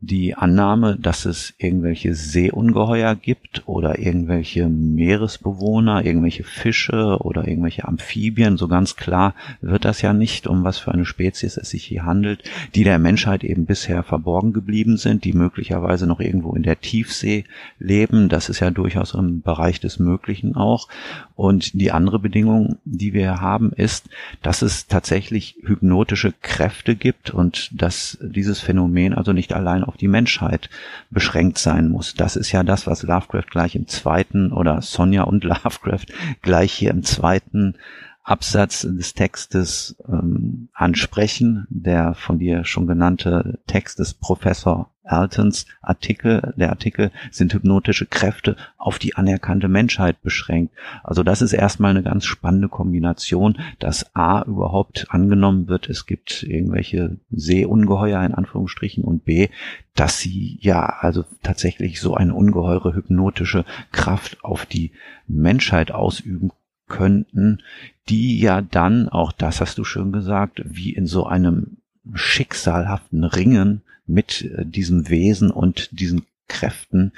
die 0.00 0.34
Annahme, 0.34 0.96
dass 0.96 1.24
es 1.24 1.54
irgendwelche 1.58 2.14
Seeungeheuer 2.14 3.14
gibt 3.14 3.62
oder 3.66 3.98
irgendwelche 3.98 4.68
Meeresbewohner, 4.68 6.04
irgendwelche 6.04 6.44
Fische 6.44 7.18
oder 7.20 7.48
irgendwelche 7.48 7.88
Amphibien, 7.88 8.58
so 8.58 8.68
ganz 8.68 8.96
klar 8.96 9.34
wird 9.60 9.84
das 9.84 10.02
ja 10.02 10.12
nicht, 10.12 10.46
um 10.46 10.64
was 10.64 10.78
für 10.78 10.92
eine 10.92 11.06
Spezies 11.06 11.56
es 11.56 11.70
sich 11.70 11.84
hier 11.84 12.04
handelt, 12.04 12.44
die 12.74 12.84
der 12.84 12.98
Menschheit 12.98 13.42
eben 13.42 13.64
bisher 13.64 14.02
verborgen 14.02 14.52
geblieben 14.52 14.98
sind, 14.98 15.24
die 15.24 15.32
möglicherweise 15.32 16.06
noch 16.06 16.20
irgendwo 16.20 16.54
in 16.54 16.62
der 16.62 16.80
Tiefsee 16.80 17.44
leben. 17.78 18.28
Das 18.28 18.48
ist 18.48 18.60
ja 18.60 18.70
durchaus 18.70 19.14
im 19.14 19.40
Bereich 19.40 19.80
des 19.80 19.98
Möglichen 19.98 20.56
auch. 20.56 20.88
Und 21.36 21.74
die 21.74 21.92
andere 21.92 22.18
Bedingung, 22.18 22.78
die 22.86 23.12
wir 23.12 23.42
haben, 23.42 23.70
ist, 23.72 24.08
dass 24.40 24.62
es 24.62 24.86
tatsächlich 24.86 25.58
hypnotische 25.62 26.32
Kräfte 26.40 26.96
gibt 26.96 27.28
und 27.28 27.70
dass 27.78 28.16
dieses 28.22 28.60
Phänomen 28.60 29.12
also 29.12 29.34
nicht 29.34 29.52
allein 29.52 29.84
auf 29.84 29.98
die 29.98 30.08
Menschheit 30.08 30.70
beschränkt 31.10 31.58
sein 31.58 31.90
muss. 31.90 32.14
Das 32.14 32.36
ist 32.36 32.52
ja 32.52 32.62
das, 32.62 32.86
was 32.86 33.02
Lovecraft 33.02 33.50
gleich 33.50 33.76
im 33.76 33.86
zweiten 33.86 34.50
oder 34.50 34.80
Sonja 34.80 35.24
und 35.24 35.44
Lovecraft 35.44 36.06
gleich 36.40 36.72
hier 36.72 36.90
im 36.90 37.02
zweiten 37.02 37.74
Absatz 38.22 38.80
des 38.80 39.12
Textes 39.12 39.96
ähm, 40.08 40.70
ansprechen. 40.72 41.66
Der 41.68 42.14
von 42.14 42.38
dir 42.38 42.64
schon 42.64 42.86
genannte 42.86 43.58
Text 43.66 43.98
des 43.98 44.14
Professor 44.14 44.90
Altons 45.06 45.66
Artikel, 45.80 46.54
der 46.56 46.70
Artikel 46.70 47.10
sind 47.30 47.54
hypnotische 47.54 48.06
Kräfte 48.06 48.56
auf 48.76 48.98
die 48.98 49.14
anerkannte 49.14 49.68
Menschheit 49.68 50.20
beschränkt. 50.22 50.74
Also 51.02 51.22
das 51.22 51.42
ist 51.42 51.52
erstmal 51.52 51.90
eine 51.90 52.02
ganz 52.02 52.24
spannende 52.24 52.68
Kombination, 52.68 53.58
dass 53.78 54.14
A 54.14 54.42
überhaupt 54.42 55.06
angenommen 55.10 55.68
wird, 55.68 55.88
es 55.88 56.06
gibt 56.06 56.42
irgendwelche 56.42 57.18
Seeungeheuer 57.30 58.22
in 58.24 58.34
Anführungsstrichen 58.34 59.04
und 59.04 59.24
B, 59.24 59.48
dass 59.94 60.18
sie 60.18 60.58
ja 60.60 60.84
also 61.00 61.24
tatsächlich 61.42 62.00
so 62.00 62.14
eine 62.14 62.34
ungeheure 62.34 62.94
hypnotische 62.94 63.64
Kraft 63.92 64.44
auf 64.44 64.66
die 64.66 64.92
Menschheit 65.26 65.90
ausüben 65.90 66.52
könnten, 66.88 67.62
die 68.08 68.38
ja 68.38 68.60
dann, 68.60 69.08
auch 69.08 69.32
das 69.32 69.60
hast 69.60 69.78
du 69.78 69.84
schön 69.84 70.12
gesagt, 70.12 70.62
wie 70.64 70.92
in 70.92 71.06
so 71.06 71.26
einem 71.26 71.78
schicksalhaften 72.14 73.24
Ringen 73.24 73.82
mit 74.06 74.42
äh, 74.42 74.64
diesem 74.64 75.08
Wesen 75.08 75.50
und 75.50 75.98
diesen 75.98 76.26
Kräften, 76.48 77.12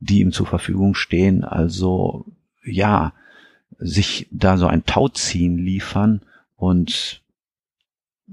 die 0.00 0.20
ihm 0.20 0.32
zur 0.32 0.46
Verfügung 0.46 0.94
stehen, 0.94 1.44
also 1.44 2.26
ja, 2.64 3.12
sich 3.78 4.28
da 4.30 4.56
so 4.56 4.66
ein 4.66 4.84
Tauziehen 4.84 5.58
liefern 5.58 6.20
und 6.56 7.22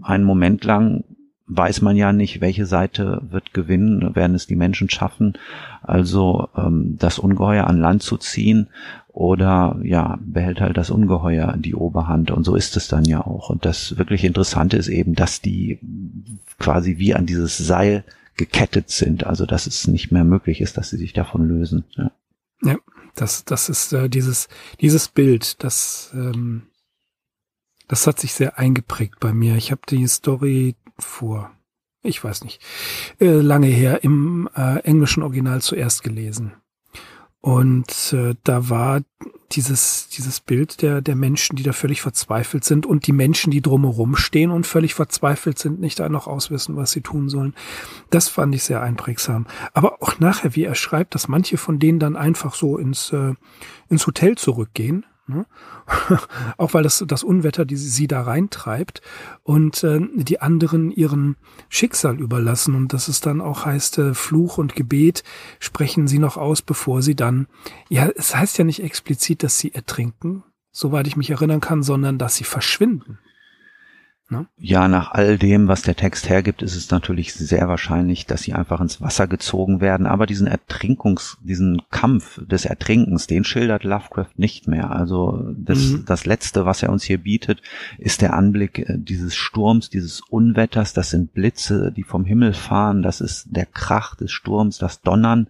einen 0.02 0.24
Moment 0.24 0.64
lang 0.64 1.04
weiß 1.50 1.82
man 1.82 1.96
ja 1.96 2.14
nicht, 2.14 2.42
welche 2.42 2.68
Seite 2.68 3.24
wird 3.32 3.54
gewinnen, 3.54 4.16
werden 4.16 4.36
es 4.36 4.46
die 4.46 4.56
Menschen 4.56 4.90
schaffen, 4.90 5.34
also 5.82 6.48
ähm, 6.56 6.96
das 7.00 7.18
Ungeheuer 7.18 7.66
an 7.66 7.80
Land 7.80 8.04
zu 8.04 8.18
ziehen 8.18 8.68
oder 9.12 9.80
ja, 9.84 10.20
behält 10.22 10.62
halt 10.62 10.78
das 10.78 10.92
Ungeheuer 10.92 11.56
die 11.58 11.76
Oberhand 11.76 12.32
und 12.32 12.44
so 12.44 12.56
ist 12.56 12.78
es 12.78 12.88
dann 12.88 13.06
ja 13.06 13.26
auch. 13.26 13.50
Und 13.50 13.66
das 13.66 13.98
wirklich 13.98 14.24
Interessante 14.24 14.78
ist 14.78 14.88
eben, 14.88 15.16
dass 15.16 15.42
die 15.42 15.80
quasi 16.60 16.98
wie 17.00 17.16
an 17.16 17.26
dieses 17.26 17.58
Seil 17.58 18.04
gekettet 18.38 18.90
sind, 18.90 19.26
also 19.26 19.46
dass 19.46 19.68
es 19.68 19.88
nicht 19.88 20.12
mehr 20.12 20.24
möglich 20.24 20.62
ist, 20.62 20.78
dass 20.78 20.92
sie 20.92 20.98
sich 20.98 21.14
davon 21.14 21.48
lösen. 21.48 21.84
Ja, 21.96 22.12
ja 22.64 22.78
das, 23.16 23.44
das 23.46 23.68
ist 23.68 23.94
äh, 23.94 24.10
dieses, 24.10 24.48
dieses 24.80 25.10
Bild, 25.10 25.64
das, 25.64 26.12
ähm, 26.14 26.68
das 27.88 28.06
hat 28.06 28.20
sich 28.20 28.34
sehr 28.34 28.60
eingeprägt 28.60 29.20
bei 29.20 29.34
mir. 29.34 29.56
Ich 29.56 29.72
habe 29.72 29.82
die 29.90 30.08
Story 30.08 30.76
vor, 30.98 31.52
ich 32.04 32.24
weiß 32.24 32.44
nicht, 32.44 32.62
äh, 33.20 33.42
lange 33.42 33.68
her 33.68 34.04
im 34.04 34.48
äh, 34.56 34.80
englischen 34.82 35.24
Original 35.24 35.62
zuerst 35.62 36.04
gelesen. 36.04 36.54
Und 37.42 38.14
äh, 38.14 38.36
da 38.44 38.70
war 38.70 39.02
dieses, 39.54 40.10
dieses 40.10 40.42
Bild 40.42 40.82
der, 40.82 41.02
der 41.02 41.16
Menschen, 41.16 41.56
die 41.56 41.64
da 41.64 41.72
völlig 41.72 42.02
verzweifelt 42.02 42.66
sind 42.66 42.86
und 42.86 43.08
die 43.08 43.14
Menschen, 43.14 43.50
die 43.50 43.62
drumherum 43.62 44.16
stehen 44.16 44.52
und 44.52 44.68
völlig 44.68 44.94
verzweifelt 44.94 45.58
sind, 45.58 45.80
nicht 45.80 46.00
da 46.00 46.10
noch 46.10 46.28
auswissen, 46.28 46.76
was 46.76 46.92
sie 46.92 47.02
tun 47.02 47.30
sollen. 47.30 47.56
Das 48.10 48.28
fand 48.28 48.54
ich 48.54 48.64
sehr 48.64 48.82
einprägsam. 48.82 49.48
Aber 49.74 50.02
auch 50.02 50.20
nachher, 50.20 50.56
wie 50.56 50.66
er 50.66 50.76
schreibt, 50.76 51.16
dass 51.16 51.30
manche 51.30 51.58
von 51.58 51.80
denen 51.80 52.00
dann 52.00 52.18
einfach 52.18 52.54
so 52.54 52.78
ins, 52.78 53.14
äh, 53.14 53.34
ins 53.88 54.06
Hotel 54.06 54.38
zurückgehen 54.38 55.06
Ne? 55.30 55.46
auch 56.58 56.74
weil 56.74 56.84
das, 56.84 57.04
das 57.08 57.24
Unwetter 57.24 57.64
die 57.64 57.76
sie 57.76 58.08
da 58.08 58.24
reintreibt 58.24 59.02
und 59.44 59.84
äh, 59.84 60.00
die 60.16 60.42
anderen 60.42 60.92
ihren 60.92 61.36
Schicksal 61.70 62.20
überlassen 62.20 62.74
und 62.74 62.94
dass 62.94 63.08
es 63.08 63.22
dann 63.22 63.40
auch 63.40 63.66
heißt, 63.66 64.00
äh, 64.00 64.14
Fluch 64.16 64.58
und 64.58 64.76
Gebet 64.76 65.24
sprechen 65.60 66.08
sie 66.08 66.20
noch 66.20 66.36
aus, 66.36 66.64
bevor 66.64 67.04
sie 67.04 67.16
dann, 67.16 67.48
ja, 67.90 68.10
es 68.16 68.36
heißt 68.36 68.58
ja 68.58 68.64
nicht 68.64 68.84
explizit, 68.84 69.44
dass 69.44 69.60
sie 69.60 69.74
ertrinken, 69.74 70.44
soweit 70.72 71.06
ich 71.06 71.16
mich 71.16 71.30
erinnern 71.30 71.62
kann, 71.62 71.84
sondern 71.84 72.18
dass 72.18 72.36
sie 72.36 72.44
verschwinden. 72.44 73.20
Ne? 74.32 74.46
Ja, 74.60 74.88
nach 74.88 75.12
all 75.12 75.40
dem, 75.40 75.68
was 75.68 75.82
der 75.82 75.96
Text 75.96 76.30
hergibt, 76.30 76.62
ist 76.62 76.76
es 76.76 76.92
natürlich 76.92 77.34
sehr 77.34 77.68
wahrscheinlich, 77.68 78.28
dass 78.28 78.44
sie 78.44 78.54
einfach 78.54 78.80
ins 78.80 79.02
Wasser 79.02 79.26
gezogen 79.26 79.82
werden. 79.82 80.06
Aber 80.06 80.28
diesen 80.28 80.46
Ertrinkungs, 80.46 81.40
diesen 81.42 81.82
Kampf 81.90 82.40
des 82.46 82.66
Ertrinkens, 82.66 83.26
den 83.26 83.44
schildert 83.44 83.84
Lovecraft 83.84 84.38
nicht 84.38 84.68
mehr. 84.68 84.92
Also 84.92 85.52
das, 85.58 85.80
mhm. 85.80 86.06
das 86.06 86.28
Letzte, 86.28 86.66
was 86.66 86.84
er 86.84 86.92
uns 86.92 87.04
hier 87.04 87.18
bietet, 87.18 87.64
ist 87.98 88.22
der 88.22 88.36
Anblick 88.36 88.78
äh, 88.78 88.98
dieses 89.00 89.36
Sturms, 89.36 89.90
dieses 89.90 90.22
Unwetters. 90.22 90.94
Das 90.94 91.10
sind 91.10 91.34
Blitze, 91.34 91.92
die 91.92 92.04
vom 92.04 92.24
Himmel 92.24 92.54
fahren. 92.54 93.02
Das 93.02 93.22
ist 93.22 93.48
der 93.50 93.66
Krach 93.66 94.14
des 94.14 94.32
Sturms, 94.32 94.78
das 94.78 95.02
Donnern. 95.02 95.48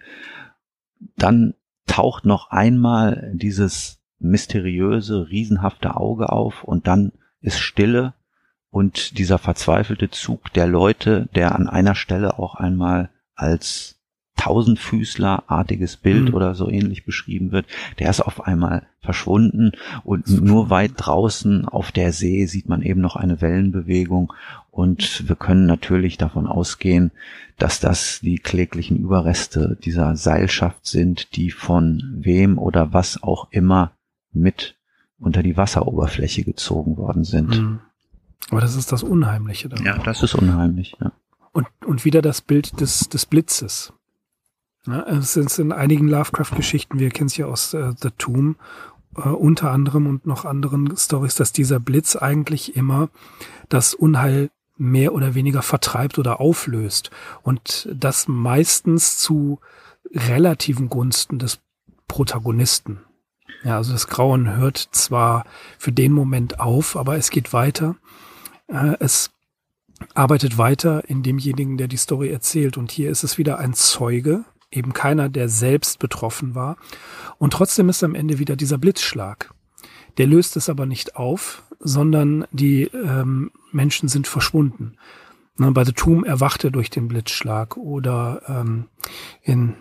Dann 1.17 1.53
taucht 1.85 2.25
noch 2.25 2.49
einmal 2.49 3.29
dieses 3.33 3.99
mysteriöse, 4.19 5.29
riesenhafte 5.29 5.97
Auge 5.97 6.29
auf 6.31 6.63
und 6.63 6.87
dann 6.87 7.11
ist 7.41 7.59
Stille 7.59 8.13
und 8.71 9.17
dieser 9.17 9.37
verzweifelte 9.37 10.09
Zug 10.09 10.53
der 10.53 10.67
Leute, 10.67 11.27
der 11.35 11.55
an 11.55 11.67
einer 11.67 11.95
Stelle 11.95 12.37
auch 12.39 12.55
einmal 12.55 13.09
als 13.35 13.95
Tausendfüßlerartiges 14.39 15.97
Bild 15.97 16.29
mhm. 16.29 16.33
oder 16.33 16.55
so 16.55 16.69
ähnlich 16.69 17.03
beschrieben 17.03 17.51
wird, 17.51 17.65
der 17.99 18.09
ist 18.09 18.21
auf 18.21 18.45
einmal 18.45 18.87
verschwunden 19.01 19.73
und 20.05 20.29
nur 20.41 20.69
weit 20.69 20.93
draußen 20.95 21.67
auf 21.67 21.91
der 21.91 22.13
See 22.13 22.45
sieht 22.45 22.69
man 22.69 22.81
eben 22.81 23.01
noch 23.01 23.17
eine 23.17 23.41
Wellenbewegung 23.41 24.31
und 24.71 25.27
wir 25.27 25.35
können 25.35 25.65
natürlich 25.65 26.17
davon 26.17 26.47
ausgehen, 26.47 27.11
dass 27.57 27.81
das 27.81 28.21
die 28.21 28.37
kläglichen 28.37 28.97
Überreste 28.97 29.77
dieser 29.83 30.15
Seilschaft 30.15 30.85
sind, 30.85 31.35
die 31.35 31.51
von 31.51 32.01
wem 32.19 32.57
oder 32.57 32.93
was 32.93 33.21
auch 33.21 33.49
immer 33.51 33.91
mit 34.31 34.77
unter 35.19 35.43
die 35.43 35.57
Wasseroberfläche 35.57 36.45
gezogen 36.45 36.95
worden 36.95 37.25
sind. 37.25 37.49
Mhm. 37.49 37.79
Aber 38.49 38.61
das 38.61 38.75
ist 38.75 38.91
das 38.91 39.03
Unheimliche 39.03 39.69
daran. 39.69 39.85
Ja, 39.85 39.97
das 39.97 40.23
ist 40.23 40.35
unheimlich, 40.35 40.95
ja. 40.99 41.11
Und, 41.51 41.67
und 41.85 42.05
wieder 42.05 42.21
das 42.21 42.41
Bild 42.41 42.79
des, 42.79 43.09
des 43.09 43.25
Blitzes. 43.25 43.93
Ja, 44.85 45.01
es 45.07 45.33
sind 45.33 45.57
in 45.59 45.71
einigen 45.71 46.07
Lovecraft-Geschichten, 46.07 46.99
wir 46.99 47.09
kennen 47.09 47.27
es 47.27 47.37
ja 47.37 47.47
aus 47.47 47.73
äh, 47.73 47.93
The 48.01 48.11
Tomb, 48.17 48.57
äh, 49.17 49.21
unter 49.21 49.71
anderem 49.71 50.07
und 50.07 50.25
noch 50.25 50.45
anderen 50.45 50.95
Stories, 50.95 51.35
dass 51.35 51.51
dieser 51.51 51.79
Blitz 51.79 52.15
eigentlich 52.15 52.75
immer 52.75 53.09
das 53.67 53.93
Unheil 53.93 54.49
mehr 54.77 55.13
oder 55.13 55.35
weniger 55.35 55.61
vertreibt 55.61 56.17
oder 56.17 56.39
auflöst. 56.39 57.11
Und 57.43 57.89
das 57.93 58.27
meistens 58.27 59.17
zu 59.17 59.59
relativen 60.11 60.89
Gunsten 60.89 61.37
des 61.39 61.59
Protagonisten. 62.07 63.01
Ja, 63.63 63.77
also 63.77 63.91
das 63.91 64.07
Grauen 64.07 64.55
hört 64.55 64.77
zwar 64.77 65.45
für 65.77 65.91
den 65.91 66.13
Moment 66.13 66.59
auf, 66.59 66.95
aber 66.95 67.17
es 67.17 67.29
geht 67.29 67.51
weiter. 67.51 67.95
Äh, 68.69 68.95
es 68.99 69.31
arbeitet 70.13 70.57
weiter 70.57 71.03
in 71.09 71.23
demjenigen, 71.23 71.77
der 71.77 71.87
die 71.87 71.97
Story 71.97 72.29
erzählt. 72.29 72.77
Und 72.77 72.91
hier 72.91 73.09
ist 73.09 73.23
es 73.23 73.37
wieder 73.37 73.59
ein 73.59 73.73
Zeuge, 73.73 74.45
eben 74.71 74.93
keiner, 74.93 75.29
der 75.29 75.49
selbst 75.49 75.99
betroffen 75.99 76.55
war. 76.55 76.77
Und 77.37 77.53
trotzdem 77.53 77.89
ist 77.89 78.03
am 78.03 78.15
Ende 78.15 78.39
wieder 78.39 78.55
dieser 78.55 78.77
Blitzschlag. 78.77 79.53
Der 80.17 80.27
löst 80.27 80.55
es 80.57 80.69
aber 80.69 80.85
nicht 80.85 81.15
auf, 81.15 81.63
sondern 81.79 82.45
die 82.51 82.83
ähm, 82.83 83.51
Menschen 83.71 84.09
sind 84.09 84.27
verschwunden. 84.27 84.97
Na, 85.57 85.71
bei 85.71 85.83
The 85.83 85.93
Tomb 85.93 86.25
erwacht 86.25 86.63
er 86.63 86.71
durch 86.71 86.89
den 86.89 87.07
Blitzschlag 87.07 87.77
oder 87.77 88.41
ähm, 88.47 88.85
in 89.41 89.75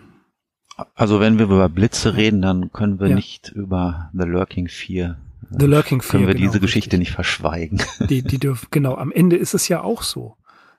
also 0.95 1.19
wenn 1.19 1.37
wir 1.37 1.45
über 1.45 1.67
Blitze 1.67 2.15
reden, 2.15 2.41
dann 2.41 2.71
können 2.71 3.01
wir 3.01 3.09
ja. 3.09 3.15
nicht 3.15 3.49
über 3.49 4.09
The 4.13 4.23
Lurking 4.23 4.69
4 4.69 5.17
The 5.49 5.65
Lurking 5.65 6.01
Fear. 6.01 6.11
Können 6.11 6.27
wir 6.27 6.35
genau, 6.35 6.51
diese 6.51 6.59
Geschichte 6.59 6.91
richtig. 6.91 6.99
nicht 6.99 7.11
verschweigen. 7.11 7.81
Die, 8.09 8.21
die 8.21 8.39
dürfen, 8.39 8.67
genau, 8.71 8.95
am 8.95 9.11
Ende 9.11 9.35
ist 9.35 9.53
es 9.53 9.67
ja 9.67 9.81
auch 9.81 10.03
so. 10.03 10.35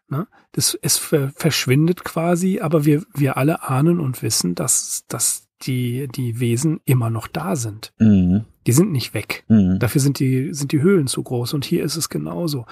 Ne? 0.08 0.26
Das, 0.52 0.78
es 0.82 0.96
verschwindet 0.98 2.04
quasi, 2.04 2.60
aber 2.60 2.84
wir, 2.84 3.02
wir 3.14 3.36
alle 3.36 3.62
ahnen 3.62 4.00
und 4.00 4.22
wissen, 4.22 4.54
dass, 4.54 5.04
dass 5.08 5.48
die, 5.62 6.08
die 6.08 6.40
Wesen 6.40 6.80
immer 6.84 7.10
noch 7.10 7.28
da 7.28 7.56
sind. 7.56 7.92
Mhm. 7.98 8.44
Die 8.66 8.72
sind 8.72 8.92
nicht 8.92 9.14
weg. 9.14 9.44
Mhm. 9.48 9.78
Dafür 9.78 10.00
sind 10.00 10.18
die, 10.18 10.52
sind 10.52 10.72
die 10.72 10.82
Höhlen 10.82 11.06
zu 11.06 11.22
groß. 11.22 11.54
Und 11.54 11.64
hier 11.64 11.84
ist 11.84 11.96
es 11.96 12.08
genauso. 12.08 12.66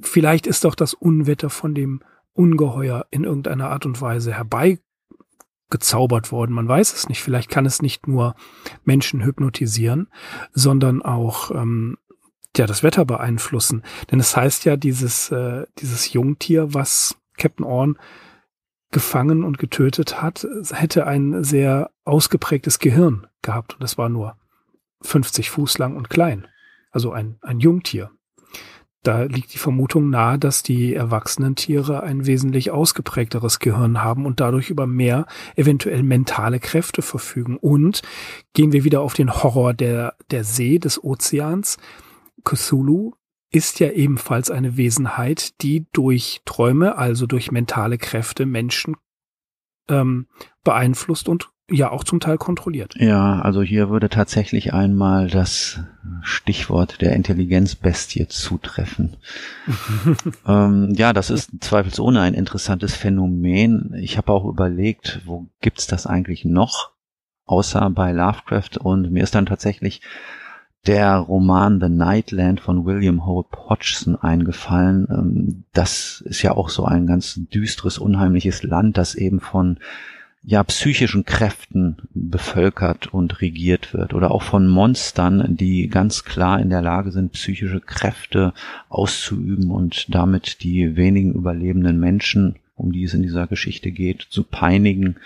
Vielleicht 0.00 0.46
ist 0.46 0.64
doch 0.64 0.74
das 0.74 0.94
Unwetter 0.94 1.50
von 1.50 1.74
dem 1.74 2.00
Ungeheuer 2.32 3.06
in 3.10 3.24
irgendeiner 3.24 3.70
Art 3.70 3.86
und 3.86 4.00
Weise 4.00 4.34
herbei 4.34 4.78
gezaubert 5.70 6.32
worden. 6.32 6.52
Man 6.52 6.68
weiß 6.68 6.92
es 6.92 7.08
nicht. 7.08 7.22
Vielleicht 7.22 7.50
kann 7.50 7.66
es 7.66 7.82
nicht 7.82 8.06
nur 8.06 8.34
Menschen 8.84 9.24
hypnotisieren, 9.24 10.08
sondern 10.52 11.02
auch 11.02 11.50
ähm, 11.50 11.98
ja 12.56 12.66
das 12.66 12.82
Wetter 12.82 13.04
beeinflussen. 13.04 13.82
Denn 14.10 14.20
es 14.20 14.36
heißt 14.36 14.64
ja, 14.64 14.76
dieses 14.76 15.30
äh, 15.30 15.66
dieses 15.78 16.12
Jungtier, 16.12 16.74
was 16.74 17.16
Captain 17.36 17.64
Orn 17.66 17.98
gefangen 18.92 19.44
und 19.44 19.58
getötet 19.58 20.22
hat, 20.22 20.46
hätte 20.70 21.06
ein 21.06 21.42
sehr 21.42 21.90
ausgeprägtes 22.04 22.78
Gehirn 22.78 23.26
gehabt 23.42 23.74
und 23.74 23.82
es 23.82 23.98
war 23.98 24.08
nur 24.08 24.36
50 25.02 25.50
Fuß 25.50 25.78
lang 25.78 25.96
und 25.96 26.08
klein. 26.08 26.46
Also 26.90 27.12
ein, 27.12 27.36
ein 27.42 27.60
Jungtier 27.60 28.10
da 29.06 29.22
liegt 29.22 29.54
die 29.54 29.58
Vermutung 29.58 30.10
nahe, 30.10 30.38
dass 30.38 30.62
die 30.62 30.94
erwachsenen 30.94 31.54
Tiere 31.54 32.02
ein 32.02 32.26
wesentlich 32.26 32.72
ausgeprägteres 32.72 33.60
Gehirn 33.60 34.02
haben 34.02 34.26
und 34.26 34.40
dadurch 34.40 34.68
über 34.70 34.86
mehr 34.86 35.26
eventuell 35.54 36.02
mentale 36.02 36.58
Kräfte 36.58 37.02
verfügen. 37.02 37.56
Und 37.56 38.02
gehen 38.52 38.72
wir 38.72 38.84
wieder 38.84 39.02
auf 39.02 39.14
den 39.14 39.32
Horror 39.32 39.74
der, 39.74 40.16
der 40.30 40.42
See, 40.42 40.78
des 40.78 41.02
Ozeans. 41.02 41.76
Cthulhu 42.44 43.12
ist 43.50 43.78
ja 43.78 43.90
ebenfalls 43.90 44.50
eine 44.50 44.76
Wesenheit, 44.76 45.62
die 45.62 45.86
durch 45.92 46.40
Träume, 46.44 46.98
also 46.98 47.26
durch 47.26 47.52
mentale 47.52 47.98
Kräfte 47.98 48.44
Menschen 48.44 48.96
ähm, 49.88 50.26
beeinflusst 50.64 51.28
und 51.28 51.50
ja 51.70 51.90
auch 51.90 52.04
zum 52.04 52.20
Teil 52.20 52.38
kontrolliert. 52.38 52.94
Ja, 52.96 53.40
also 53.40 53.62
hier 53.62 53.90
würde 53.90 54.08
tatsächlich 54.08 54.72
einmal 54.72 55.28
das 55.28 55.80
Stichwort 56.22 57.00
der 57.00 57.14
Intelligenzbestie 57.14 58.28
zutreffen. 58.28 59.16
ähm, 60.46 60.92
ja, 60.94 61.12
das 61.12 61.30
ist 61.30 61.50
zweifelsohne 61.60 62.20
ein 62.20 62.34
interessantes 62.34 62.94
Phänomen. 62.94 63.94
Ich 64.00 64.16
habe 64.16 64.32
auch 64.32 64.44
überlegt, 64.44 65.22
wo 65.24 65.46
gibt's 65.60 65.86
das 65.86 66.06
eigentlich 66.06 66.44
noch, 66.44 66.92
außer 67.46 67.90
bei 67.90 68.12
Lovecraft 68.12 68.78
und 68.80 69.10
mir 69.10 69.24
ist 69.24 69.34
dann 69.34 69.46
tatsächlich 69.46 70.02
der 70.86 71.16
Roman 71.16 71.80
The 71.80 71.88
Nightland 71.88 72.60
von 72.60 72.84
William 72.84 73.26
Hope 73.26 73.68
Hodgson 73.68 74.14
eingefallen. 74.14 75.08
Ähm, 75.10 75.64
das 75.72 76.22
ist 76.24 76.42
ja 76.42 76.52
auch 76.52 76.68
so 76.68 76.84
ein 76.84 77.08
ganz 77.08 77.40
düstres, 77.52 77.98
unheimliches 77.98 78.62
Land, 78.62 78.96
das 78.96 79.16
eben 79.16 79.40
von 79.40 79.80
ja 80.46 80.62
psychischen 80.62 81.24
Kräften 81.24 81.96
bevölkert 82.14 83.12
und 83.12 83.40
regiert 83.40 83.92
wird 83.92 84.14
oder 84.14 84.30
auch 84.30 84.44
von 84.44 84.68
Monstern, 84.68 85.56
die 85.56 85.88
ganz 85.88 86.22
klar 86.22 86.60
in 86.60 86.70
der 86.70 86.82
Lage 86.82 87.10
sind, 87.10 87.32
psychische 87.32 87.80
Kräfte 87.80 88.54
auszuüben 88.88 89.72
und 89.72 90.14
damit 90.14 90.62
die 90.62 90.94
wenigen 90.94 91.34
überlebenden 91.34 91.98
Menschen, 91.98 92.54
um 92.76 92.92
die 92.92 93.02
es 93.02 93.12
in 93.12 93.22
dieser 93.22 93.48
Geschichte 93.48 93.90
geht, 93.90 94.22
zu 94.22 94.44
peinigen. 94.44 95.16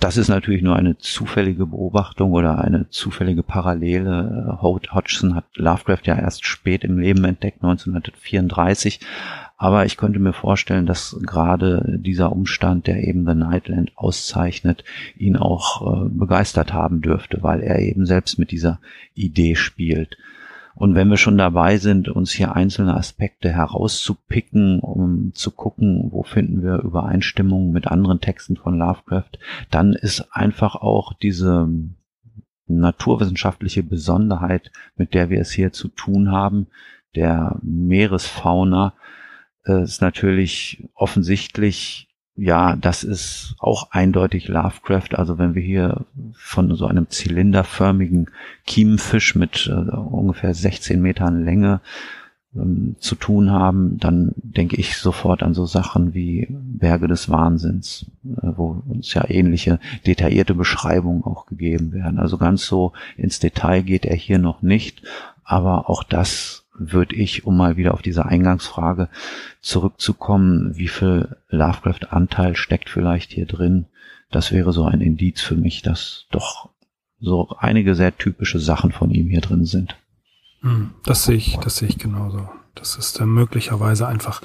Das 0.00 0.16
ist 0.16 0.28
natürlich 0.28 0.62
nur 0.62 0.74
eine 0.74 0.98
zufällige 0.98 1.66
Beobachtung 1.66 2.32
oder 2.32 2.58
eine 2.58 2.88
zufällige 2.88 3.44
Parallele. 3.44 4.58
Hodgson 4.60 5.36
hat 5.36 5.44
Lovecraft 5.54 6.06
ja 6.06 6.18
erst 6.18 6.44
spät 6.44 6.82
im 6.82 6.98
Leben 6.98 7.22
entdeckt, 7.24 7.62
1934, 7.62 8.98
aber 9.60 9.84
ich 9.84 9.98
könnte 9.98 10.18
mir 10.20 10.32
vorstellen, 10.32 10.86
dass 10.86 11.18
gerade 11.20 11.98
dieser 11.98 12.32
Umstand, 12.32 12.86
der 12.86 13.06
eben 13.06 13.26
The 13.26 13.34
Nightland 13.34 13.92
auszeichnet, 13.94 14.84
ihn 15.18 15.36
auch 15.36 16.06
äh, 16.06 16.08
begeistert 16.08 16.72
haben 16.72 17.02
dürfte, 17.02 17.42
weil 17.42 17.60
er 17.60 17.78
eben 17.78 18.06
selbst 18.06 18.38
mit 18.38 18.52
dieser 18.52 18.80
Idee 19.14 19.56
spielt. 19.56 20.16
Und 20.74 20.94
wenn 20.94 21.10
wir 21.10 21.18
schon 21.18 21.36
dabei 21.36 21.76
sind, 21.76 22.08
uns 22.08 22.30
hier 22.30 22.56
einzelne 22.56 22.96
Aspekte 22.96 23.50
herauszupicken, 23.50 24.80
um 24.80 25.34
zu 25.34 25.50
gucken, 25.50 26.08
wo 26.10 26.22
finden 26.22 26.62
wir 26.62 26.78
Übereinstimmungen 26.78 27.70
mit 27.70 27.86
anderen 27.86 28.22
Texten 28.22 28.56
von 28.56 28.78
Lovecraft, 28.78 29.38
dann 29.70 29.92
ist 29.92 30.34
einfach 30.34 30.74
auch 30.74 31.12
diese 31.12 31.68
naturwissenschaftliche 32.66 33.82
Besonderheit, 33.82 34.72
mit 34.96 35.12
der 35.12 35.28
wir 35.28 35.42
es 35.42 35.50
hier 35.50 35.70
zu 35.70 35.88
tun 35.88 36.32
haben, 36.32 36.68
der 37.14 37.58
Meeresfauna, 37.62 38.94
äh, 39.66 39.82
ist 39.82 40.00
natürlich 40.00 40.84
offensichtlich, 40.94 42.08
ja, 42.36 42.76
das 42.76 43.04
ist 43.04 43.54
auch 43.58 43.90
eindeutig 43.90 44.48
Lovecraft. 44.48 45.14
Also 45.14 45.38
wenn 45.38 45.54
wir 45.54 45.62
hier 45.62 46.06
von 46.32 46.74
so 46.74 46.86
einem 46.86 47.08
zylinderförmigen 47.08 48.30
Kiemenfisch 48.66 49.34
mit 49.34 49.66
äh, 49.70 49.94
ungefähr 49.96 50.54
16 50.54 51.00
Metern 51.00 51.44
Länge 51.44 51.80
ähm, 52.54 52.96
zu 52.98 53.14
tun 53.14 53.50
haben, 53.50 53.98
dann 53.98 54.32
denke 54.36 54.76
ich 54.76 54.96
sofort 54.96 55.42
an 55.42 55.54
so 55.54 55.66
Sachen 55.66 56.14
wie 56.14 56.48
Berge 56.50 57.06
des 57.06 57.28
Wahnsinns, 57.28 58.06
äh, 58.24 58.48
wo 58.56 58.82
uns 58.88 59.14
ja 59.14 59.28
ähnliche 59.28 59.78
detaillierte 60.06 60.54
Beschreibungen 60.54 61.22
auch 61.22 61.46
gegeben 61.46 61.92
werden. 61.92 62.18
Also 62.18 62.38
ganz 62.38 62.66
so 62.66 62.92
ins 63.16 63.38
Detail 63.38 63.82
geht 63.82 64.04
er 64.04 64.16
hier 64.16 64.38
noch 64.38 64.62
nicht, 64.62 65.02
aber 65.44 65.88
auch 65.88 66.02
das 66.02 66.59
würde 66.80 67.14
ich, 67.14 67.44
um 67.44 67.56
mal 67.56 67.76
wieder 67.76 67.94
auf 67.94 68.02
diese 68.02 68.24
Eingangsfrage 68.24 69.08
zurückzukommen, 69.60 70.76
wie 70.76 70.88
viel 70.88 71.36
Lovecraft-Anteil 71.50 72.56
steckt 72.56 72.88
vielleicht 72.88 73.32
hier 73.32 73.46
drin, 73.46 73.86
das 74.30 74.52
wäre 74.52 74.72
so 74.72 74.84
ein 74.84 75.00
Indiz 75.00 75.40
für 75.42 75.56
mich, 75.56 75.82
dass 75.82 76.26
doch 76.30 76.70
so 77.20 77.54
einige 77.58 77.94
sehr 77.94 78.16
typische 78.16 78.58
Sachen 78.58 78.92
von 78.92 79.10
ihm 79.10 79.28
hier 79.28 79.42
drin 79.42 79.66
sind. 79.66 79.96
Hm, 80.62 80.92
das 81.04 81.24
sehe 81.24 81.36
ich, 81.36 81.58
das 81.58 81.76
sehe 81.76 81.88
ich 81.88 81.98
genauso. 81.98 82.48
Das 82.80 82.96
ist 82.96 83.20
äh, 83.20 83.26
möglicherweise 83.26 84.08
einfach 84.08 84.42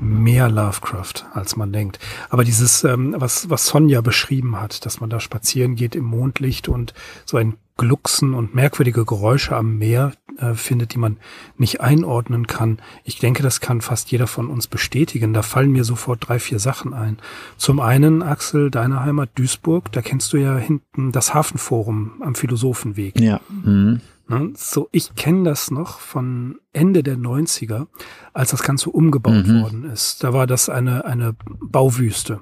mehr 0.00 0.48
Lovecraft, 0.48 1.26
als 1.32 1.56
man 1.56 1.72
denkt. 1.72 1.98
Aber 2.30 2.44
dieses, 2.44 2.84
ähm, 2.84 3.14
was, 3.16 3.48
was 3.50 3.66
Sonja 3.66 4.00
beschrieben 4.00 4.60
hat, 4.60 4.84
dass 4.84 5.00
man 5.00 5.10
da 5.10 5.20
spazieren 5.20 5.76
geht 5.76 5.94
im 5.94 6.04
Mondlicht 6.04 6.68
und 6.68 6.94
so 7.24 7.36
ein 7.36 7.54
Glucksen 7.76 8.34
und 8.34 8.54
merkwürdige 8.54 9.04
Geräusche 9.04 9.56
am 9.56 9.78
Meer 9.78 10.12
äh, 10.38 10.54
findet, 10.54 10.94
die 10.94 10.98
man 10.98 11.16
nicht 11.56 11.80
einordnen 11.80 12.46
kann. 12.46 12.78
Ich 13.04 13.18
denke, 13.18 13.42
das 13.42 13.60
kann 13.60 13.80
fast 13.80 14.10
jeder 14.10 14.26
von 14.26 14.48
uns 14.48 14.66
bestätigen. 14.66 15.32
Da 15.32 15.42
fallen 15.42 15.72
mir 15.72 15.84
sofort 15.84 16.28
drei, 16.28 16.38
vier 16.38 16.58
Sachen 16.58 16.92
ein. 16.92 17.18
Zum 17.56 17.80
einen, 17.80 18.22
Axel, 18.22 18.70
deine 18.70 19.04
Heimat 19.04 19.30
Duisburg, 19.36 19.92
da 19.92 20.02
kennst 20.02 20.32
du 20.32 20.38
ja 20.38 20.56
hinten 20.56 21.12
das 21.12 21.34
Hafenforum 21.34 22.20
am 22.20 22.34
Philosophenweg. 22.34 23.20
Ja. 23.20 23.40
Mhm. 23.48 24.00
Ne? 24.28 24.52
So, 24.54 24.88
ich 24.92 25.14
kenne 25.14 25.44
das 25.44 25.70
noch 25.70 26.00
von 26.00 26.58
Ende 26.72 27.02
der 27.02 27.16
90er, 27.16 27.86
als 28.34 28.50
das 28.50 28.62
Ganze 28.62 28.90
umgebaut 28.90 29.46
mhm. 29.46 29.62
worden 29.62 29.84
ist. 29.84 30.22
Da 30.22 30.32
war 30.32 30.46
das 30.46 30.68
eine, 30.68 31.04
eine 31.06 31.34
Bauwüste. 31.60 32.40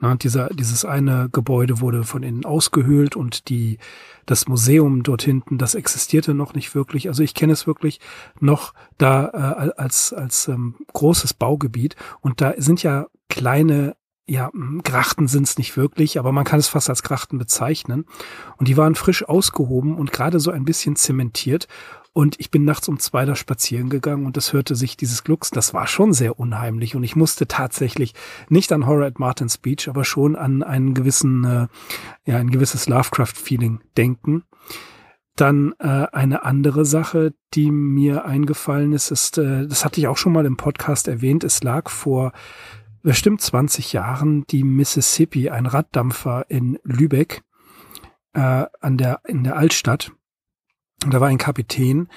Ne? 0.00 0.16
Dieser, 0.16 0.48
dieses 0.48 0.84
eine 0.84 1.28
Gebäude 1.30 1.80
wurde 1.80 2.02
von 2.02 2.24
innen 2.24 2.44
ausgehöhlt 2.44 3.14
und 3.14 3.48
die, 3.48 3.78
das 4.26 4.48
Museum 4.48 5.04
dort 5.04 5.22
hinten, 5.22 5.58
das 5.58 5.76
existierte 5.76 6.34
noch 6.34 6.54
nicht 6.54 6.74
wirklich. 6.74 7.08
Also 7.08 7.22
ich 7.22 7.34
kenne 7.34 7.52
es 7.52 7.68
wirklich 7.68 8.00
noch 8.40 8.74
da 8.98 9.28
äh, 9.28 9.70
als, 9.80 10.12
als 10.12 10.48
ähm, 10.48 10.74
großes 10.92 11.34
Baugebiet. 11.34 11.94
Und 12.20 12.40
da 12.40 12.54
sind 12.56 12.82
ja 12.82 13.06
kleine 13.28 13.96
ja, 14.28 14.50
Grachten 14.82 15.28
sind 15.28 15.44
es 15.46 15.56
nicht 15.56 15.76
wirklich, 15.76 16.18
aber 16.18 16.32
man 16.32 16.44
kann 16.44 16.58
es 16.58 16.68
fast 16.68 16.90
als 16.90 17.04
Grachten 17.04 17.38
bezeichnen. 17.38 18.06
Und 18.56 18.66
die 18.66 18.76
waren 18.76 18.96
frisch 18.96 19.24
ausgehoben 19.28 19.96
und 19.96 20.12
gerade 20.12 20.40
so 20.40 20.50
ein 20.50 20.64
bisschen 20.64 20.96
zementiert. 20.96 21.68
Und 22.12 22.40
ich 22.40 22.50
bin 22.50 22.64
nachts 22.64 22.88
um 22.88 22.98
zwei 22.98 23.24
da 23.24 23.36
spazieren 23.36 23.88
gegangen 23.90 24.24
und 24.24 24.36
das 24.38 24.52
hörte 24.52 24.74
sich 24.74 24.96
dieses 24.96 25.22
Glucks, 25.22 25.50
das 25.50 25.74
war 25.74 25.86
schon 25.86 26.14
sehr 26.14 26.40
unheimlich. 26.40 26.96
Und 26.96 27.04
ich 27.04 27.14
musste 27.14 27.46
tatsächlich 27.46 28.14
nicht 28.48 28.72
an 28.72 28.86
Horror 28.86 29.04
at 29.04 29.18
Martin's 29.18 29.58
Beach, 29.58 29.86
aber 29.86 30.02
schon 30.04 30.34
an 30.34 30.62
einen 30.62 30.94
gewissen, 30.94 31.44
äh, 31.44 31.66
ja, 32.24 32.38
ein 32.38 32.50
gewisses 32.50 32.88
Lovecraft-Feeling 32.88 33.80
denken. 33.96 34.44
Dann 35.36 35.74
äh, 35.78 36.06
eine 36.12 36.44
andere 36.44 36.86
Sache, 36.86 37.34
die 37.52 37.70
mir 37.70 38.24
eingefallen 38.24 38.94
ist, 38.94 39.10
ist, 39.10 39.36
äh, 39.36 39.66
das 39.68 39.84
hatte 39.84 40.00
ich 40.00 40.08
auch 40.08 40.16
schon 40.16 40.32
mal 40.32 40.46
im 40.46 40.56
Podcast 40.56 41.08
erwähnt, 41.08 41.44
es 41.44 41.62
lag 41.62 41.90
vor 41.90 42.32
bestimmt 43.06 43.40
20 43.40 43.92
Jahren 43.92 44.44
die 44.48 44.64
Mississippi, 44.64 45.48
ein 45.48 45.66
Raddampfer 45.66 46.46
in 46.48 46.76
Lübeck 46.82 47.44
äh, 48.32 48.66
an 48.80 48.98
der 48.98 49.20
in 49.28 49.44
der 49.44 49.56
Altstadt. 49.56 50.10
Und 51.04 51.14
da 51.14 51.20
war 51.20 51.28
ein 51.28 51.38
Kapitän, 51.38 52.08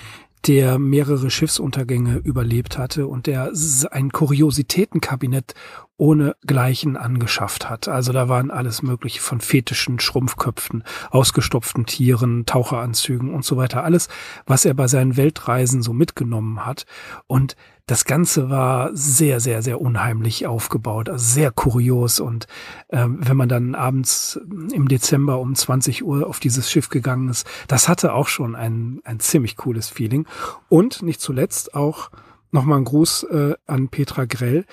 der 0.47 0.79
mehrere 0.79 1.29
Schiffsuntergänge 1.29 2.17
überlebt 2.17 2.79
hatte 2.79 3.05
und 3.05 3.27
der 3.27 3.51
ein 3.91 4.11
Kuriositätenkabinett 4.11 5.53
ohne 5.99 6.35
Gleichen 6.47 6.97
angeschafft 6.97 7.69
hat. 7.69 7.87
Also 7.87 8.13
da 8.13 8.29
waren 8.29 8.51
alles 8.51 8.81
mögliche 8.81 9.19
von 9.19 9.41
fetischen 9.41 9.99
Schrumpfköpfen, 9.99 10.83
ausgestopften 11.11 11.85
Tieren, 11.85 12.45
Taucheranzügen 12.45 13.33
und 13.33 13.43
so 13.43 13.57
weiter. 13.57 13.83
Alles, 13.83 14.07
was 14.45 14.65
er 14.65 14.73
bei 14.73 14.87
seinen 14.87 15.17
Weltreisen 15.17 15.83
so 15.83 15.91
mitgenommen 15.91 16.65
hat. 16.65 16.85
Und 17.27 17.57
das 17.85 18.05
Ganze 18.05 18.49
war 18.49 18.91
sehr, 18.93 19.39
sehr, 19.39 19.61
sehr 19.61 19.81
unheimlich 19.81 20.47
aufgebaut, 20.47 21.09
also 21.09 21.25
sehr 21.25 21.51
kurios. 21.51 22.19
Und 22.19 22.47
ähm, 22.91 23.17
wenn 23.19 23.35
man 23.35 23.49
dann 23.49 23.75
abends 23.75 24.39
im 24.71 24.87
Dezember 24.87 25.39
um 25.39 25.53
20 25.53 26.05
Uhr 26.05 26.27
auf 26.27 26.39
dieses 26.39 26.71
Schiff 26.71 26.89
gegangen 26.89 27.29
ist, 27.29 27.45
das 27.67 27.89
hatte 27.89 28.13
auch 28.13 28.27
schon 28.27 28.55
ein, 28.55 29.01
ein 29.03 29.19
ziemlich 29.19 29.57
cooles 29.57 29.89
Feeling. 29.89 30.27
Und 30.69 31.01
nicht 31.01 31.19
zuletzt 31.19 31.73
auch 31.73 32.09
nochmal 32.51 32.79
ein 32.79 32.85
Gruß 32.85 33.23
äh, 33.23 33.55
an 33.67 33.89
Petra 33.89 34.25
Grell. 34.25 34.65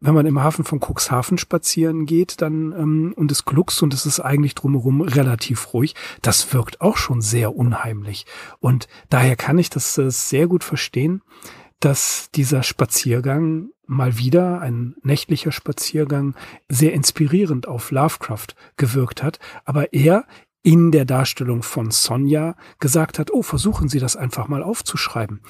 Wenn 0.00 0.14
man 0.14 0.26
im 0.26 0.40
Hafen 0.40 0.64
von 0.64 0.80
Cuxhaven 0.80 1.38
spazieren 1.38 2.06
geht, 2.06 2.40
dann 2.40 2.72
ähm, 2.72 3.14
und 3.16 3.32
es 3.32 3.44
gluckst 3.44 3.82
und 3.82 3.92
es 3.92 4.06
ist 4.06 4.20
eigentlich 4.20 4.54
drumherum 4.54 5.00
relativ 5.00 5.72
ruhig, 5.72 5.94
das 6.22 6.52
wirkt 6.52 6.80
auch 6.80 6.96
schon 6.96 7.20
sehr 7.20 7.56
unheimlich. 7.56 8.24
Und 8.60 8.86
daher 9.10 9.34
kann 9.34 9.58
ich 9.58 9.70
das 9.70 9.98
äh, 9.98 10.10
sehr 10.10 10.46
gut 10.46 10.62
verstehen, 10.62 11.22
dass 11.80 12.30
dieser 12.32 12.62
Spaziergang 12.62 13.70
mal 13.86 14.18
wieder, 14.18 14.60
ein 14.60 14.94
nächtlicher 15.02 15.50
Spaziergang, 15.50 16.34
sehr 16.68 16.92
inspirierend 16.92 17.66
auf 17.66 17.90
Lovecraft 17.90 18.48
gewirkt 18.76 19.22
hat, 19.22 19.38
aber 19.64 19.92
er 19.92 20.26
in 20.62 20.92
der 20.92 21.06
Darstellung 21.06 21.62
von 21.62 21.90
Sonja 21.90 22.54
gesagt 22.78 23.18
hat, 23.18 23.32
oh, 23.32 23.42
versuchen 23.42 23.88
Sie 23.88 24.00
das 24.00 24.16
einfach 24.16 24.48
mal 24.48 24.62
aufzuschreiben. 24.62 25.40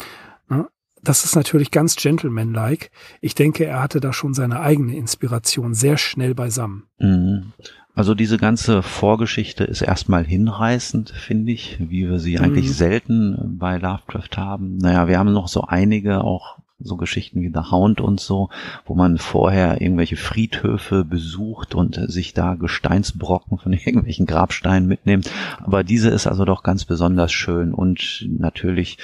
Das 1.09 1.25
ist 1.25 1.37
natürlich 1.37 1.71
ganz 1.71 1.97
gentlemanlike. 1.97 2.91
Ich 3.23 3.35
denke, 3.35 3.65
er 3.65 3.81
hatte 3.81 3.99
da 3.99 4.13
schon 4.13 4.35
seine 4.35 4.61
eigene 4.61 4.95
Inspiration 4.95 5.73
sehr 5.73 5.97
schnell 5.97 6.35
beisammen. 6.35 6.83
Mhm. 6.99 7.55
Also 7.95 8.15
diese 8.15 8.37
ganze 8.37 8.83
Vorgeschichte 8.83 9.65
ist 9.65 9.81
erstmal 9.81 10.27
hinreißend, 10.27 11.09
finde 11.09 11.53
ich, 11.53 11.79
wie 11.81 12.11
wir 12.11 12.19
sie 12.19 12.39
eigentlich 12.39 12.67
mhm. 12.67 12.73
selten 12.73 13.57
bei 13.59 13.79
Lovecraft 13.79 14.37
haben. 14.37 14.77
Naja, 14.77 15.09
wir 15.09 15.19
haben 15.19 15.33
noch 15.33 15.49
so 15.49 15.63
einige, 15.63 16.23
auch 16.23 16.59
so 16.79 16.99
Geschichten 16.99 17.41
wie 17.41 17.51
The 17.55 17.71
Hound 17.71 18.03
und 18.03 18.21
so, 18.21 18.51
wo 18.85 18.95
man 18.95 19.17
vorher 19.17 19.81
irgendwelche 19.81 20.17
Friedhöfe 20.17 21.07
besucht 21.07 21.75
und 21.75 21.99
sich 22.11 22.35
da 22.35 22.55
Gesteinsbrocken 22.55 23.57
von 23.57 23.73
irgendwelchen 23.73 24.27
Grabsteinen 24.27 24.87
mitnimmt. 24.87 25.31
Aber 25.57 25.85
diese 25.85 26.11
ist 26.11 26.27
also 26.27 26.45
doch 26.45 26.63
ganz 26.63 26.85
besonders 26.85 27.33
schön 27.33 27.73
und 27.73 28.29
natürlich 28.29 28.99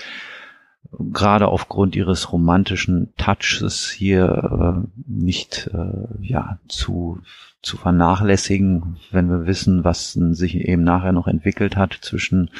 gerade 0.92 1.48
aufgrund 1.48 1.96
ihres 1.96 2.32
romantischen 2.32 3.12
Touches 3.16 3.90
hier 3.90 4.84
äh, 4.84 5.00
nicht 5.06 5.70
äh, 5.72 6.24
ja 6.24 6.58
zu 6.68 7.20
zu 7.64 7.78
vernachlässigen, 7.78 8.96
wenn 9.10 9.30
wir 9.30 9.46
wissen, 9.46 9.84
was 9.84 10.12
sich 10.12 10.56
eben 10.56 10.84
nachher 10.84 11.12
noch 11.12 11.26
entwickelt 11.26 11.76
hat 11.76 11.98
zwischen 12.02 12.50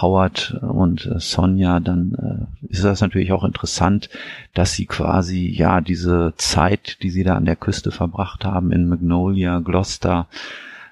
Howard 0.00 0.58
und 0.62 1.06
äh, 1.06 1.20
Sonja, 1.20 1.78
dann 1.78 2.48
äh, 2.60 2.66
ist 2.66 2.82
das 2.82 3.00
natürlich 3.00 3.30
auch 3.30 3.44
interessant, 3.44 4.10
dass 4.54 4.72
sie 4.72 4.86
quasi 4.86 5.48
ja 5.48 5.80
diese 5.80 6.34
Zeit, 6.36 7.02
die 7.02 7.10
sie 7.10 7.22
da 7.22 7.36
an 7.36 7.44
der 7.44 7.56
Küste 7.56 7.92
verbracht 7.92 8.44
haben 8.44 8.72
in 8.72 8.88
Magnolia, 8.88 9.60
Gloucester, 9.60 10.26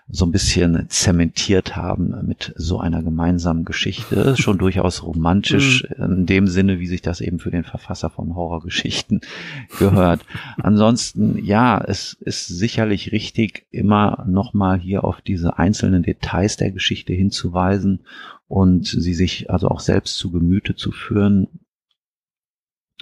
so 0.09 0.25
ein 0.25 0.31
bisschen 0.31 0.88
zementiert 0.88 1.75
haben 1.75 2.14
mit 2.27 2.53
so 2.57 2.79
einer 2.79 3.03
gemeinsamen 3.03 3.64
Geschichte. 3.64 4.37
Schon 4.38 4.59
durchaus 4.59 5.03
romantisch 5.03 5.85
mhm. 5.99 6.05
in 6.05 6.27
dem 6.27 6.47
Sinne, 6.47 6.79
wie 6.79 6.87
sich 6.87 7.03
das 7.03 7.21
eben 7.21 7.40
für 7.40 7.51
den 7.51 7.64
Verfasser 7.64 8.09
von 8.09 8.35
Horrorgeschichten 8.37 9.21
gehört. 9.79 10.25
Ansonsten, 10.59 11.45
ja, 11.45 11.83
es 11.83 12.14
ist 12.21 12.47
sicherlich 12.47 13.11
richtig, 13.11 13.66
immer 13.71 14.25
nochmal 14.29 14.79
hier 14.79 15.03
auf 15.03 15.21
diese 15.21 15.59
einzelnen 15.59 16.05
Details 16.05 16.57
der 16.57 16.71
Geschichte 16.71 17.12
hinzuweisen 17.12 18.05
und 18.47 18.87
sie 18.87 19.14
sich 19.14 19.51
also 19.51 19.69
auch 19.69 19.81
selbst 19.81 20.16
zu 20.19 20.31
Gemüte 20.31 20.77
zu 20.77 20.92
führen. 20.92 21.49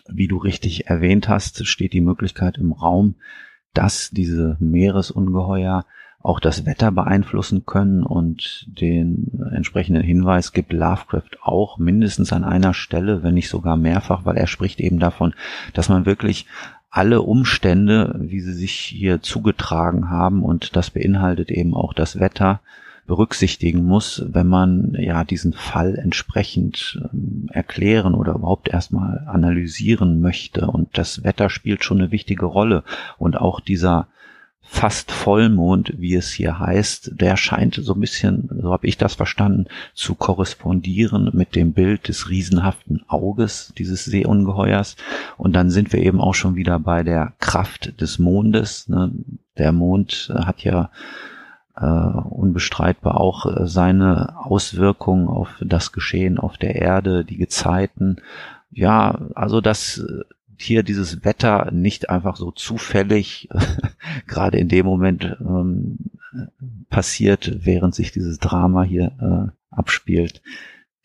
Wie 0.08 0.28
du 0.28 0.38
richtig 0.38 0.86
erwähnt 0.86 1.28
hast, 1.28 1.66
steht 1.66 1.92
die 1.92 2.00
Möglichkeit 2.00 2.56
im 2.56 2.72
Raum, 2.72 3.16
dass 3.74 4.10
diese 4.10 4.56
Meeresungeheuer 4.60 5.84
auch 6.24 6.40
das 6.40 6.64
Wetter 6.64 6.90
beeinflussen 6.90 7.66
können 7.66 8.02
und 8.02 8.66
den 8.66 9.46
entsprechenden 9.52 10.02
Hinweis 10.02 10.54
gibt 10.54 10.72
Lovecraft 10.72 11.36
auch 11.42 11.76
mindestens 11.76 12.32
an 12.32 12.44
einer 12.44 12.72
Stelle, 12.72 13.22
wenn 13.22 13.34
nicht 13.34 13.50
sogar 13.50 13.76
mehrfach, 13.76 14.24
weil 14.24 14.38
er 14.38 14.46
spricht 14.46 14.80
eben 14.80 14.98
davon, 14.98 15.34
dass 15.74 15.90
man 15.90 16.06
wirklich 16.06 16.46
alle 16.88 17.20
Umstände, 17.20 18.16
wie 18.18 18.40
sie 18.40 18.54
sich 18.54 18.72
hier 18.72 19.20
zugetragen 19.20 20.08
haben 20.08 20.42
und 20.42 20.76
das 20.76 20.90
beinhaltet 20.90 21.50
eben 21.50 21.74
auch 21.74 21.92
das 21.92 22.18
Wetter, 22.18 22.60
berücksichtigen 23.06 23.84
muss, 23.84 24.24
wenn 24.26 24.46
man 24.46 24.96
ja 24.98 25.24
diesen 25.24 25.52
Fall 25.52 25.96
entsprechend 25.96 27.02
ähm, 27.12 27.50
erklären 27.52 28.14
oder 28.14 28.32
überhaupt 28.34 28.68
erstmal 28.68 29.26
analysieren 29.26 30.22
möchte. 30.22 30.68
Und 30.68 30.96
das 30.96 31.22
Wetter 31.22 31.50
spielt 31.50 31.84
schon 31.84 32.00
eine 32.00 32.12
wichtige 32.12 32.46
Rolle. 32.46 32.82
Und 33.18 33.36
auch 33.36 33.60
dieser 33.60 34.06
fast 34.64 35.12
Vollmond, 35.12 35.94
wie 35.98 36.14
es 36.14 36.30
hier 36.30 36.58
heißt, 36.58 37.12
der 37.20 37.36
scheint 37.36 37.74
so 37.74 37.94
ein 37.94 38.00
bisschen, 38.00 38.48
so 38.60 38.72
habe 38.72 38.86
ich 38.86 38.98
das 38.98 39.14
verstanden, 39.14 39.66
zu 39.94 40.14
korrespondieren 40.14 41.30
mit 41.32 41.54
dem 41.54 41.72
Bild 41.72 42.08
des 42.08 42.28
riesenhaften 42.28 43.04
Auges 43.06 43.72
dieses 43.78 44.04
Seeungeheuers. 44.04 44.96
Und 45.36 45.54
dann 45.54 45.70
sind 45.70 45.92
wir 45.92 46.00
eben 46.00 46.20
auch 46.20 46.34
schon 46.34 46.56
wieder 46.56 46.78
bei 46.78 47.02
der 47.02 47.34
Kraft 47.38 48.00
des 48.00 48.18
Mondes. 48.18 48.88
Ne? 48.88 49.12
Der 49.58 49.72
Mond 49.72 50.32
hat 50.34 50.64
ja 50.64 50.90
äh, 51.76 51.84
unbestreitbar 51.84 53.20
auch 53.20 53.46
äh, 53.46 53.66
seine 53.66 54.34
Auswirkungen 54.36 55.28
auf 55.28 55.50
das 55.60 55.92
Geschehen 55.92 56.38
auf 56.38 56.56
der 56.56 56.76
Erde, 56.76 57.24
die 57.24 57.36
Gezeiten 57.36 58.18
ja, 58.74 59.18
also 59.34 59.60
dass 59.60 59.98
äh, 59.98 60.24
hier 60.58 60.82
dieses 60.82 61.24
Wetter 61.24 61.70
nicht 61.72 62.10
einfach 62.10 62.36
so 62.36 62.50
zufällig 62.50 63.48
gerade 64.26 64.58
in 64.58 64.68
dem 64.68 64.86
Moment 64.86 65.36
ähm, 65.40 65.98
passiert, 66.88 67.64
während 67.64 67.94
sich 67.94 68.12
dieses 68.12 68.38
Drama 68.38 68.82
hier 68.82 69.12
äh, 69.20 69.74
abspielt, 69.74 70.42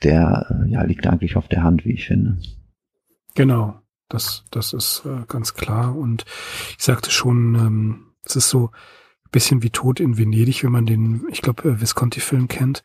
der 0.03 0.47
äh, 0.49 0.71
ja 0.71 0.83
liegt 0.83 1.07
eigentlich 1.07 1.35
auf 1.35 1.47
der 1.47 1.63
Hand, 1.63 1.85
wie 1.85 1.93
ich 1.93 2.07
finde. 2.07 2.37
Genau, 3.35 3.79
das 4.07 4.45
das 4.51 4.73
ist 4.73 5.03
äh, 5.05 5.25
ganz 5.27 5.53
klar 5.53 5.95
und 5.95 6.25
ich 6.77 6.83
sagte 6.83 7.11
schon, 7.11 7.55
ähm, 7.55 8.05
es 8.23 8.35
ist 8.35 8.49
so 8.49 8.67
ein 8.67 9.31
bisschen 9.31 9.63
wie 9.63 9.69
Tod 9.69 9.99
in 9.99 10.17
Venedig, 10.17 10.63
wenn 10.63 10.71
man 10.71 10.85
den, 10.85 11.25
ich 11.31 11.41
glaube, 11.41 11.69
äh, 11.69 11.81
Visconti-Film 11.81 12.47
kennt 12.47 12.83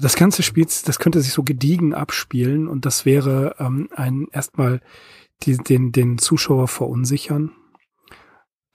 das 0.00 0.16
ganze 0.16 0.42
Spiel, 0.42 0.64
das 0.64 0.98
könnte 0.98 1.20
sich 1.20 1.32
so 1.32 1.42
gediegen 1.42 1.94
abspielen 1.94 2.68
und 2.68 2.84
das 2.84 3.04
wäre 3.04 3.56
ähm, 3.58 3.88
ein 3.94 4.26
erstmal 4.32 4.80
die, 5.42 5.56
den, 5.56 5.92
den 5.92 6.18
Zuschauer 6.18 6.68
verunsichern, 6.68 7.52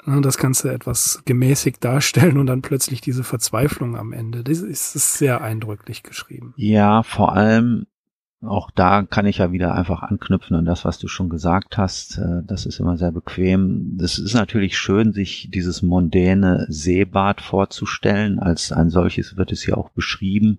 ne, 0.06 0.22
das 0.22 0.38
Ganze 0.38 0.72
etwas 0.74 1.22
gemäßigt 1.26 1.84
darstellen 1.84 2.38
und 2.38 2.48
dann 2.48 2.62
plötzlich 2.62 3.02
diese 3.02 3.24
Verzweiflung 3.24 3.98
am 3.98 4.14
Ende. 4.14 4.44
Das 4.44 4.60
ist, 4.60 4.96
ist 4.96 5.16
sehr 5.16 5.42
eindrücklich 5.42 6.04
geschrieben. 6.04 6.54
Ja, 6.58 7.04
vor 7.04 7.34
allem 7.34 7.86
auch 8.44 8.72
da 8.72 9.04
kann 9.04 9.28
ich 9.28 9.38
ja 9.38 9.52
wieder 9.52 9.76
einfach 9.76 10.02
anknüpfen 10.02 10.56
an 10.56 10.66
das, 10.66 10.84
was 10.84 10.98
du 10.98 11.08
schon 11.08 11.30
gesagt 11.30 11.78
hast. 11.78 12.18
Äh, 12.18 12.42
das 12.44 12.66
ist 12.66 12.80
immer 12.80 12.98
sehr 12.98 13.12
bequem. 13.12 13.98
Das 13.98 14.18
ist 14.18 14.34
natürlich 14.34 14.80
schön, 14.80 15.14
sich 15.14 15.50
dieses 15.52 15.84
mondäne 15.84 16.66
Seebad 16.68 17.40
vorzustellen. 17.40 18.40
Als 18.40 18.72
ein 18.72 18.90
solches 18.90 19.38
wird 19.38 19.52
es 19.52 19.64
ja 19.68 19.76
auch 19.76 19.90
beschrieben 19.92 20.58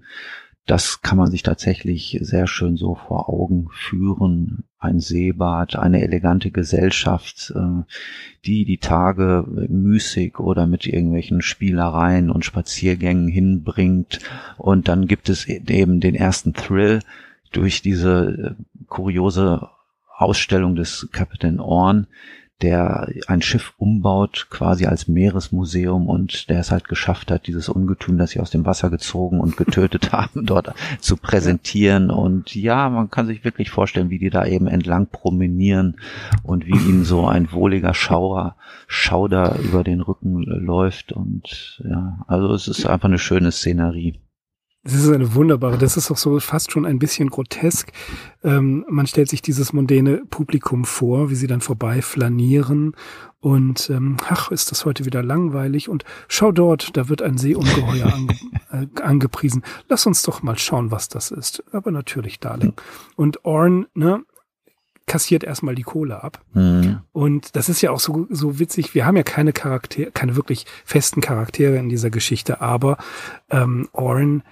das 0.67 1.03
kann 1.03 1.19
man 1.19 1.31
sich 1.31 1.43
tatsächlich 1.43 2.19
sehr 2.21 2.47
schön 2.47 2.77
so 2.77 2.95
vor 2.95 3.29
Augen 3.29 3.69
führen. 3.73 4.65
Ein 4.79 5.01
Seebad, 5.01 5.77
eine 5.77 6.03
elegante 6.03 6.51
Gesellschaft, 6.51 7.53
äh, 7.57 7.83
die 8.45 8.65
die 8.65 8.79
Tage 8.79 9.45
müßig 9.69 10.39
oder 10.39 10.67
mit 10.67 10.87
irgendwelchen 10.87 11.43
Spielereien 11.43 12.31
und 12.31 12.45
Spaziergängen 12.45 13.29
hinbringt. 13.29 14.21
Und 14.57 14.89
dann 14.89 15.09
gibt 15.09 15.29
es 15.29 15.47
eben 15.47 16.01
den 16.01 16.15
ersten 16.15 16.53
Thrill 16.53 17.01
durch 17.51 17.83
diese 17.83 18.57
äh, 18.59 18.85
kuriose 18.87 19.69
Ausstellung 20.17 20.77
des 20.77 21.09
Captain 21.11 21.59
Orn, 21.59 22.07
der 22.63 23.09
ein 23.27 23.43
Schiff 23.43 23.75
umbaut, 23.77 24.47
quasi 24.51 24.87
als 24.87 25.09
Meeresmuseum 25.09 26.09
und 26.09 26.49
der 26.49 26.61
es 26.61 26.71
halt 26.71 26.89
geschafft 26.89 27.31
hat, 27.31 27.47
dieses 27.47 27.69
Ungetüm, 27.69 28.19
das 28.19 28.31
sie 28.31 28.41
aus 28.41 28.51
dem 28.51 28.65
Wasser 28.65 28.89
gezogen 28.89 29.41
und 29.41 29.57
getötet 29.57 30.13
haben, 30.13 30.47
dort 30.47 30.73
zu 31.01 31.17
präsentieren. 31.17 32.11
Und 32.11 32.55
ja, 32.55 32.89
man 32.89 33.11
kann 33.11 33.27
sich 33.27 33.45
wirklich 33.45 33.71
vorstellen, 33.71 34.11
wie 34.11 34.19
die 34.19 34.31
da 34.31 34.47
eben 34.47 34.67
entlang 34.67 35.09
promenieren 35.09 35.97
und 36.43 36.67
wie 36.67 36.71
ihnen 36.71 37.05
so 37.05 37.27
ein 37.27 37.53
wohliger 37.53 37.95
Schauer, 37.95 38.57
Schauder 38.87 39.59
über 39.59 39.83
den 39.85 40.01
Rücken 40.01 40.43
läuft. 40.43 41.13
Und 41.13 41.83
ja, 41.85 42.25
also 42.29 42.55
es 42.55 42.69
ist 42.69 42.87
einfach 42.87 43.09
eine 43.09 43.19
schöne 43.19 43.51
Szenerie. 43.51 44.21
Das 44.85 44.95
ist 44.95 45.09
eine 45.09 45.35
wunderbare, 45.35 45.79
das 45.79 45.97
ist 45.97 46.11
auch 46.11 46.17
so 46.17 46.41
fast 46.41 46.73
schon 46.73 46.87
ein 46.87 46.99
bisschen 46.99 47.31
grotesk. 47.31 47.93
Ähm, 48.43 48.85
man 48.89 49.07
stellt 49.07 49.29
sich 49.29 49.41
dieses 49.41 49.73
mondäne 49.73 50.23
Publikum 50.29 50.85
vor, 50.85 51.31
wie 51.31 51.37
sie 51.37 51.47
dann 51.47 51.61
vorbei 51.61 52.03
flanieren 52.03 52.97
und 53.39 53.91
ähm, 53.91 54.17
ach, 54.29 54.51
ist 54.51 54.71
das 54.71 54.85
heute 54.85 55.05
wieder 55.05 55.23
langweilig 55.23 55.89
und 55.89 56.05
schau 56.27 56.51
dort, 56.51 56.97
da 56.97 57.09
wird 57.09 57.23
ein 57.23 57.39
Seeungeheuer 57.39 58.13
ange 58.13 58.37
äh, 58.71 59.03
angepriesen. 59.03 59.63
Lass 59.89 60.07
uns 60.07 60.23
doch 60.23 60.43
mal 60.43 60.59
schauen, 60.59 60.91
was 60.91 61.09
das 61.09 61.31
ist. 61.31 61.63
Aber 61.73 61.91
natürlich, 61.91 62.41
Darling. 62.41 62.73
Und 63.15 63.45
Orn, 63.45 63.87
ne, 63.95 64.25
kassiert 65.07 65.45
erstmal 65.45 65.75
die 65.75 65.83
Kohle 65.83 66.23
ab. 66.23 66.41
Mhm. 66.55 67.01
Und 67.13 67.57
das 67.57 67.69
ist 67.69 67.83
ja 67.83 67.91
auch 67.91 68.01
so, 68.01 68.27
so 68.31 68.59
witzig. 68.59 68.95
Wir 68.95 69.07
haben 69.07 69.17
ja 69.17 69.25
keine 69.25 69.53
Charaktere, 69.53 70.11
keine 70.13 70.37
wirklich 70.37 70.65
festen 70.85 71.21
Charaktere 71.21 71.77
in 71.77 71.89
dieser 71.89 72.11
Geschichte, 72.11 72.61
aber 72.61 72.97
ähm, 73.51 73.89
Orn 73.93 74.43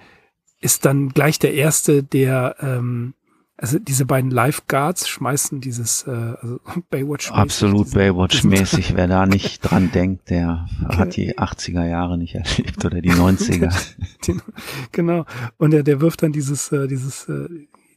ist 0.61 0.85
dann 0.85 1.09
gleich 1.09 1.39
der 1.39 1.53
erste, 1.53 2.03
der 2.03 2.55
ähm, 2.59 3.13
also 3.61 3.77
diese 3.77 4.05
beiden 4.05 4.31
Lifeguards 4.31 5.07
schmeißen 5.07 5.61
dieses 5.61 6.07
äh, 6.07 6.09
also 6.09 6.59
Baywatch. 6.89 7.31
Absolut 7.31 7.89
Baywatch-mäßig. 7.93 8.93
Wer 8.95 9.07
da 9.07 9.27
nicht 9.27 9.61
dran 9.61 9.91
denkt, 9.91 10.31
der 10.31 10.67
okay. 10.83 10.97
hat 10.97 11.15
die 11.15 11.37
80er 11.37 11.85
Jahre 11.85 12.17
nicht 12.17 12.33
erlebt 12.33 12.83
oder 12.83 13.01
die 13.01 13.11
90er. 13.11 13.71
genau. 14.91 15.25
Und 15.57 15.71
der, 15.71 15.83
der 15.83 16.01
wirft 16.01 16.23
dann 16.23 16.31
dieses, 16.31 16.71
äh, 16.71 16.87
dieses 16.87 17.29
äh, 17.29 17.47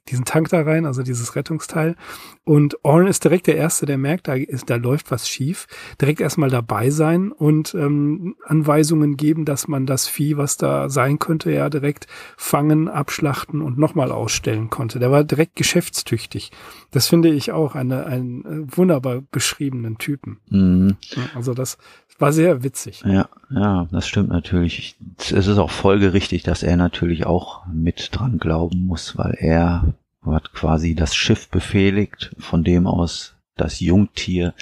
diesen 0.08 0.24
Tank 0.24 0.50
da 0.50 0.62
rein, 0.62 0.84
also 0.86 1.02
dieses 1.02 1.34
Rettungsteil. 1.34 1.96
Und 2.44 2.76
Orn 2.84 3.06
ist 3.06 3.24
direkt 3.24 3.46
der 3.46 3.56
Erste, 3.56 3.86
der 3.86 3.96
merkt, 3.96 4.28
da, 4.28 4.34
ist, 4.34 4.68
da 4.68 4.76
läuft 4.76 5.10
was 5.10 5.28
schief. 5.28 5.66
Direkt 6.00 6.20
erstmal 6.20 6.50
dabei 6.50 6.90
sein 6.90 7.32
und 7.32 7.74
ähm, 7.74 8.36
Anweisungen 8.44 9.16
geben, 9.16 9.46
dass 9.46 9.66
man 9.66 9.86
das 9.86 10.06
Vieh, 10.06 10.36
was 10.36 10.58
da 10.58 10.90
sein 10.90 11.18
könnte, 11.18 11.50
ja 11.50 11.70
direkt 11.70 12.06
fangen, 12.36 12.88
abschlachten 12.88 13.62
und 13.62 13.78
nochmal 13.78 14.12
ausstellen 14.12 14.68
konnte. 14.68 14.98
Der 14.98 15.10
war 15.10 15.24
direkt 15.24 15.56
geschäftstüchtig. 15.56 16.52
Das 16.90 17.08
finde 17.08 17.30
ich 17.30 17.52
auch 17.52 17.74
eine, 17.74 18.04
einen 18.06 18.44
äh, 18.44 18.76
wunderbar 18.76 19.22
beschriebenen 19.30 19.96
Typen. 19.96 20.38
Mhm. 20.50 20.96
Also 21.34 21.54
das 21.54 21.78
war 22.18 22.32
sehr 22.32 22.62
witzig. 22.62 23.02
Ja, 23.04 23.28
ja, 23.50 23.88
das 23.90 24.06
stimmt 24.06 24.28
natürlich. 24.28 24.96
Es 25.18 25.32
ist 25.32 25.58
auch 25.58 25.70
folgerichtig, 25.70 26.42
dass 26.42 26.62
er 26.62 26.76
natürlich 26.76 27.26
auch 27.26 27.66
mit 27.66 28.10
dran 28.12 28.38
glauben 28.38 28.86
muss, 28.86 29.16
weil 29.18 29.34
er 29.38 29.93
hat 30.26 30.52
quasi 30.52 30.94
das 30.94 31.14
Schiff 31.14 31.48
befehligt, 31.48 32.34
von 32.38 32.64
dem 32.64 32.86
aus 32.86 33.34
das 33.56 33.80
Jungtier 33.80 34.54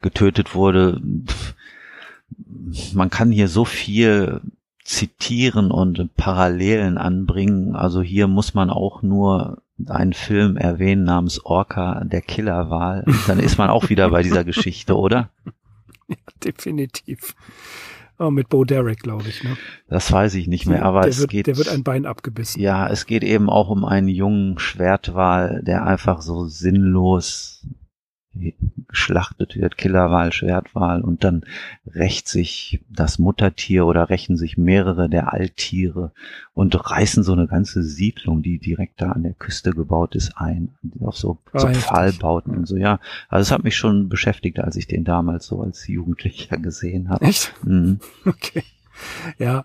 getötet 0.00 0.54
wurde. 0.54 1.00
Man 2.92 3.10
kann 3.10 3.30
hier 3.30 3.48
so 3.48 3.64
viel 3.64 4.40
zitieren 4.84 5.70
und 5.70 6.16
Parallelen 6.16 6.98
anbringen. 6.98 7.76
Also 7.76 8.00
hier 8.00 8.26
muss 8.26 8.54
man 8.54 8.70
auch 8.70 9.02
nur 9.02 9.62
einen 9.86 10.12
Film 10.12 10.56
erwähnen 10.56 11.04
namens 11.04 11.44
Orca, 11.44 12.02
der 12.04 12.22
Killerwahl. 12.22 13.04
Dann 13.26 13.38
ist 13.38 13.58
man 13.58 13.70
auch 13.70 13.90
wieder 13.90 14.10
bei 14.10 14.22
dieser 14.22 14.44
Geschichte, 14.44 14.96
oder? 14.96 15.30
Ja, 16.10 16.16
definitiv. 16.42 17.34
Oh, 18.20 18.30
mit 18.30 18.48
Bo 18.48 18.64
Derek, 18.64 19.00
glaube 19.00 19.28
ich. 19.28 19.44
Ne? 19.44 19.56
Das 19.88 20.10
weiß 20.10 20.34
ich 20.34 20.48
nicht 20.48 20.66
mehr, 20.66 20.84
aber 20.84 21.02
der 21.02 21.10
es 21.10 21.20
wird, 21.20 21.30
geht. 21.30 21.46
Der 21.46 21.56
wird 21.56 21.68
ein 21.68 21.84
Bein 21.84 22.04
abgebissen. 22.04 22.60
Ja, 22.60 22.88
es 22.88 23.06
geht 23.06 23.22
eben 23.22 23.48
auch 23.48 23.70
um 23.70 23.84
einen 23.84 24.08
jungen 24.08 24.58
Schwertwal, 24.58 25.62
der 25.64 25.86
einfach 25.86 26.20
so 26.20 26.46
sinnlos 26.46 27.64
geschlachtet 28.88 29.56
wird, 29.56 29.76
Killerwahl, 29.76 30.32
Schwertwahl 30.32 31.02
und 31.02 31.24
dann 31.24 31.44
rächt 31.86 32.28
sich 32.28 32.80
das 32.88 33.18
Muttertier 33.18 33.86
oder 33.86 34.10
rächen 34.10 34.36
sich 34.36 34.56
mehrere 34.56 35.08
der 35.08 35.32
Alttiere 35.32 36.12
und 36.54 36.90
reißen 36.90 37.22
so 37.22 37.32
eine 37.32 37.46
ganze 37.46 37.82
Siedlung, 37.82 38.42
die 38.42 38.58
direkt 38.58 39.00
da 39.00 39.12
an 39.12 39.24
der 39.24 39.34
Küste 39.34 39.70
gebaut 39.72 40.14
ist, 40.14 40.32
ein, 40.36 40.74
auf 41.00 41.16
so, 41.16 41.38
so 41.52 41.68
Pfahlbauten 41.68 42.56
und 42.56 42.66
so, 42.66 42.76
ja. 42.76 43.00
Also 43.28 43.42
es 43.42 43.50
hat 43.50 43.64
mich 43.64 43.76
schon 43.76 44.08
beschäftigt, 44.08 44.58
als 44.60 44.76
ich 44.76 44.86
den 44.86 45.04
damals 45.04 45.46
so 45.46 45.60
als 45.62 45.86
Jugendlicher 45.86 46.56
gesehen 46.58 47.08
habe. 47.08 47.24
Echt? 47.24 47.52
Mhm. 47.64 48.00
Okay. 48.24 48.62
Ja, 49.38 49.64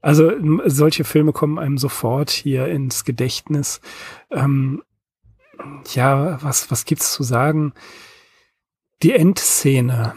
also 0.00 0.32
solche 0.66 1.04
Filme 1.04 1.32
kommen 1.32 1.58
einem 1.58 1.78
sofort 1.78 2.30
hier 2.30 2.66
ins 2.66 3.04
Gedächtnis. 3.04 3.80
Ähm, 4.30 4.82
ja, 5.94 6.42
was, 6.42 6.70
was 6.70 6.84
gibt's 6.84 7.12
zu 7.12 7.22
sagen? 7.22 7.72
Die 9.02 9.12
Endszene, 9.12 10.14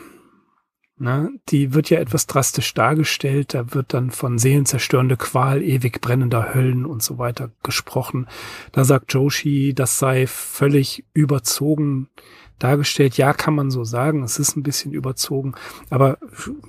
ne, 0.98 1.32
die 1.50 1.74
wird 1.74 1.89
ja 1.89 2.00
etwas 2.00 2.28
drastisch 2.28 2.74
dargestellt. 2.74 3.54
Da 3.54 3.74
wird 3.74 3.93
dann 3.93 4.12
von 4.12 4.38
seelenzerstörende 4.38 5.17
Qual, 5.17 5.62
ewig 5.62 6.02
brennender 6.02 6.54
Höllen 6.54 6.86
und 6.86 7.02
so 7.04 7.17
weiter 7.17 7.52
gesprochen. 7.63 8.28
Da 8.71 8.84
sagt 8.84 9.13
Joshi, 9.13 9.74
das 9.74 10.00
sei 10.00 10.28
völlig 10.28 11.06
überzogen 11.13 12.10
dargestellt. 12.60 13.18
Ja, 13.18 13.34
kann 13.34 13.56
man 13.56 13.72
so 13.72 13.84
sagen. 13.84 14.24
Es 14.24 14.39
ist 14.39 14.56
ein 14.56 14.63
bisschen 14.63 14.91
überzogen. 14.94 15.54
Aber 15.89 16.18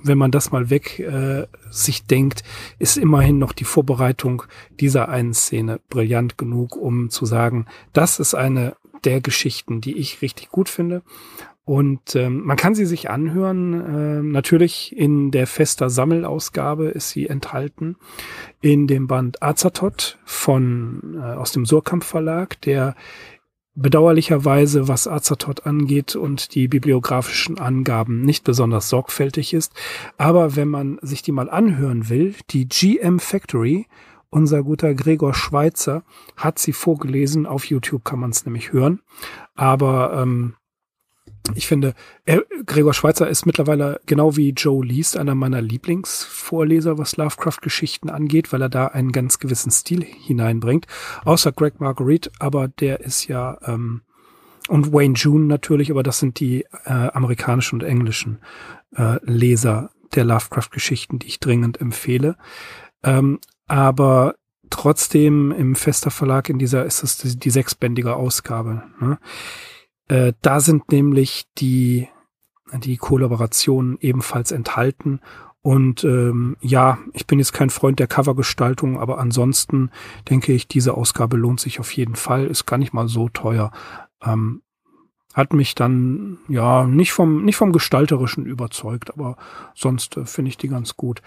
wenn 0.03 0.17
man 0.17 0.31
das 0.31 0.51
mal 0.51 0.69
weg 0.69 0.99
äh, 0.99 1.47
sich 1.69 2.05
denkt, 2.05 2.43
ist 2.79 2.97
immerhin 2.97 3.39
noch 3.39 3.53
die 3.53 3.63
Vorbereitung 3.63 4.43
dieser 4.79 5.09
einen 5.09 5.33
Szene 5.33 5.79
brillant 5.89 6.37
genug, 6.37 6.75
um 6.75 7.09
zu 7.09 7.25
sagen, 7.25 7.65
das 7.93 8.19
ist 8.19 8.33
eine 8.33 8.75
der 9.03 9.21
Geschichten, 9.21 9.81
die 9.81 9.97
ich 9.97 10.21
richtig 10.21 10.49
gut 10.49 10.69
finde. 10.69 11.01
Und 11.67 12.15
ähm, 12.15 12.45
man 12.45 12.55
kann 12.55 12.75
sie 12.75 12.85
sich 12.85 13.09
anhören. 13.09 13.73
Äh, 13.73 14.23
natürlich 14.23 14.95
in 14.95 15.31
der 15.31 15.47
fester 15.47 15.89
Sammelausgabe 15.89 16.85
ist 16.85 17.09
sie 17.09 17.27
enthalten. 17.27 17.97
In 18.61 18.87
dem 18.87 19.07
Band 19.07 19.43
Azatot 19.43 20.17
von 20.23 21.17
äh, 21.19 21.33
aus 21.33 21.51
dem 21.51 21.65
Surkamp 21.65 22.05
Verlag, 22.05 22.61
der 22.61 22.95
bedauerlicherweise, 23.77 24.87
was 24.87 25.07
Azatot 25.07 25.65
angeht 25.65 26.15
und 26.15 26.55
die 26.55 26.67
bibliografischen 26.67 27.59
Angaben 27.59 28.21
nicht 28.21 28.43
besonders 28.43 28.89
sorgfältig 28.89 29.53
ist. 29.53 29.73
Aber 30.17 30.55
wenn 30.55 30.67
man 30.67 30.99
sich 31.01 31.21
die 31.21 31.31
mal 31.31 31.49
anhören 31.49 32.09
will, 32.09 32.35
die 32.49 32.67
GM 32.67 33.19
Factory 33.19 33.85
unser 34.29 34.61
guter 34.61 34.93
Gregor 34.93 35.33
Schweizer 35.33 36.03
hat 36.35 36.59
sie 36.59 36.73
vorgelesen. 36.73 37.45
Auf 37.45 37.65
YouTube 37.65 38.03
kann 38.03 38.19
man 38.19 38.31
es 38.31 38.45
nämlich 38.45 38.73
hören. 38.73 38.99
Aber 39.55 40.21
ähm, 40.21 40.55
ich 41.55 41.67
finde, 41.67 41.93
Gregor 42.65 42.93
Schweizer 42.93 43.27
ist 43.27 43.45
mittlerweile 43.45 43.99
genau 44.05 44.35
wie 44.35 44.51
Joe 44.51 44.85
Liest 44.85 45.17
einer 45.17 45.35
meiner 45.35 45.61
Lieblingsvorleser, 45.61 46.97
was 46.97 47.17
Lovecraft-Geschichten 47.17 48.09
angeht, 48.09 48.51
weil 48.51 48.61
er 48.61 48.69
da 48.69 48.87
einen 48.87 49.11
ganz 49.11 49.39
gewissen 49.39 49.71
Stil 49.71 50.03
hineinbringt. 50.03 50.87
Außer 51.25 51.51
Greg 51.51 51.79
Marguerite, 51.79 52.31
aber 52.39 52.67
der 52.67 53.01
ist 53.01 53.27
ja 53.27 53.57
ähm, 53.65 54.01
und 54.67 54.91
Wayne 54.91 55.15
June 55.15 55.45
natürlich, 55.45 55.91
aber 55.91 56.03
das 56.03 56.19
sind 56.19 56.39
die 56.39 56.65
äh, 56.85 56.91
amerikanischen 56.91 57.75
und 57.75 57.83
englischen 57.83 58.39
äh, 58.95 59.17
Leser 59.23 59.91
der 60.15 60.25
Lovecraft-Geschichten, 60.25 61.19
die 61.19 61.27
ich 61.27 61.39
dringend 61.39 61.79
empfehle. 61.79 62.35
Ähm, 63.03 63.39
aber 63.67 64.35
trotzdem 64.69 65.51
im 65.51 65.75
Fester 65.75 66.11
Verlag 66.11 66.49
in 66.49 66.59
dieser 66.59 66.85
ist 66.85 67.03
es 67.03 67.17
die, 67.17 67.37
die 67.37 67.49
sechsbändige 67.49 68.15
Ausgabe. 68.15 68.83
Ne? 68.99 69.19
Äh, 70.07 70.33
da 70.41 70.59
sind 70.59 70.91
nämlich 70.91 71.45
die, 71.57 72.07
die 72.73 72.97
Kollaborationen 72.97 73.97
ebenfalls 73.99 74.51
enthalten. 74.51 75.19
Und 75.61 76.03
ähm, 76.03 76.55
ja, 76.61 76.97
ich 77.13 77.27
bin 77.27 77.39
jetzt 77.39 77.51
kein 77.51 77.69
Freund 77.69 77.99
der 77.99 78.07
Covergestaltung, 78.07 78.99
aber 78.99 79.17
ansonsten 79.19 79.91
denke 80.29 80.53
ich, 80.53 80.67
diese 80.67 80.93
Ausgabe 80.93 81.35
lohnt 81.35 81.59
sich 81.59 81.79
auf 81.79 81.91
jeden 81.91 82.15
Fall, 82.15 82.45
ist 82.45 82.65
gar 82.65 82.77
nicht 82.77 82.93
mal 82.93 83.07
so 83.07 83.27
teuer. 83.27 83.71
Ähm, 84.23 84.61
hat 85.33 85.53
mich 85.53 85.75
dann 85.75 86.39
ja 86.47 86.85
nicht 86.85 87.11
vom 87.11 87.45
nicht 87.45 87.57
vom 87.57 87.71
gestalterischen 87.71 88.45
überzeugt, 88.45 89.13
aber 89.13 89.37
sonst 89.75 90.17
äh, 90.17 90.25
finde 90.25 90.49
ich 90.49 90.57
die 90.57 90.67
ganz 90.67 90.97
gut. 90.97 91.21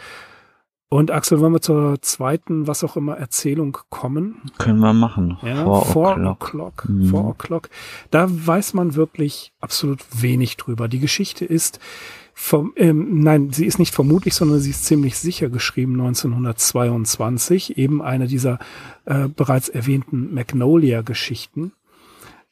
Und 0.92 1.12
Axel, 1.12 1.38
wollen 1.38 1.52
wir 1.52 1.60
zur 1.60 2.02
zweiten, 2.02 2.66
was 2.66 2.82
auch 2.82 2.96
immer, 2.96 3.16
Erzählung 3.16 3.78
kommen? 3.90 4.42
Können 4.58 4.80
wir 4.80 4.92
machen. 4.92 5.38
Ja, 5.40 5.62
Four, 5.62 5.84
Four 5.84 6.16
O'Clock. 6.16 6.40
O'clock. 6.40 6.88
Mhm. 6.88 7.04
Four 7.04 7.30
O'Clock. 7.30 7.70
Da 8.10 8.26
weiß 8.28 8.74
man 8.74 8.96
wirklich 8.96 9.52
absolut 9.60 10.00
wenig 10.20 10.56
drüber. 10.56 10.88
Die 10.88 10.98
Geschichte 10.98 11.44
ist 11.44 11.78
vom, 12.34 12.72
ähm, 12.74 13.20
nein, 13.20 13.50
sie 13.52 13.66
ist 13.66 13.78
nicht 13.78 13.94
vermutlich, 13.94 14.34
sondern 14.34 14.58
sie 14.58 14.70
ist 14.70 14.84
ziemlich 14.84 15.16
sicher 15.16 15.48
geschrieben 15.48 15.92
1922. 16.00 17.78
Eben 17.78 18.02
eine 18.02 18.26
dieser 18.26 18.58
äh, 19.04 19.28
bereits 19.28 19.68
erwähnten 19.68 20.34
Magnolia-Geschichten. 20.34 21.70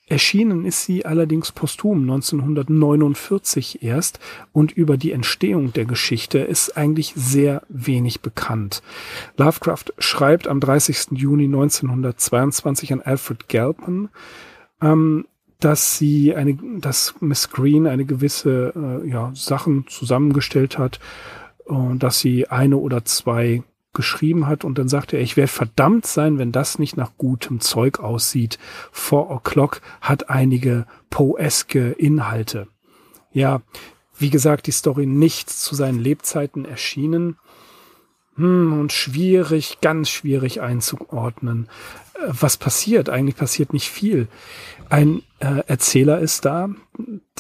Erschienen 0.09 0.65
ist 0.65 0.85
sie 0.85 1.05
allerdings 1.05 1.53
posthum 1.53 2.03
1949 2.03 3.83
erst 3.83 4.19
und 4.53 4.73
über 4.73 4.97
die 4.97 5.13
Entstehung 5.13 5.73
der 5.73 5.85
Geschichte 5.85 6.39
ist 6.39 6.77
eigentlich 6.77 7.13
sehr 7.15 7.63
wenig 7.69 8.21
bekannt. 8.21 8.83
Lovecraft 9.37 9.93
schreibt 9.99 10.49
am 10.49 10.61
30. 10.61 11.09
Juni 11.13 11.45
1922 11.45 12.93
an 12.95 13.03
Alfred 13.03 13.49
Galpin, 13.49 14.09
ähm, 14.81 15.27
dass 15.61 15.99
sie 15.99 16.35
eine, 16.35 16.57
dass 16.81 17.15
Miss 17.21 17.51
Green 17.51 17.87
eine 17.87 18.05
gewisse 18.05 18.73
äh, 19.05 19.09
ja, 19.09 19.33
Sachen 19.35 19.87
zusammengestellt 19.89 20.79
hat 20.79 21.01
und 21.65 22.03
dass 22.03 22.21
sie 22.21 22.49
eine 22.49 22.79
oder 22.79 23.05
zwei 23.05 23.63
geschrieben 23.95 24.47
hat 24.47 24.65
und 24.65 24.79
dann 24.79 24.89
sagte 24.89 25.17
er, 25.17 25.23
ich 25.23 25.37
werde 25.37 25.49
verdammt 25.49 26.07
sein, 26.07 26.39
wenn 26.39 26.53
das 26.53 26.79
nicht 26.79 26.97
nach 26.97 27.13
gutem 27.17 27.61
Zeug 27.61 27.99
aussieht. 27.99 28.59
Four 28.93 29.31
O'Clock 29.31 29.81
hat 30.01 30.31
einige 30.31 30.87
poeske 31.11 31.91
Inhalte. 31.93 32.69
Ja, 33.33 33.63
wie 34.19 34.31
gesagt, 34.31 34.67
die 34.67 34.73
Story 34.73 35.07
nicht 35.07 35.51
zu 35.51 35.75
seinen 35.75 35.99
Lebzeiten 35.99 36.65
erschienen. 36.65 37.37
Hm, 38.37 38.81
und 38.81 38.93
schwierig, 38.93 39.79
ganz 39.81 40.11
schwierig 40.11 40.61
einzuordnen. 40.61 41.69
Äh, 42.15 42.29
was 42.29 42.57
passiert? 42.57 43.09
Eigentlich 43.09 43.37
passiert 43.37 43.73
nicht 43.73 43.91
viel. 43.91 44.29
Ein 44.89 45.23
äh, 45.41 45.63
Erzähler 45.67 46.21
ist 46.21 46.45
da, 46.45 46.71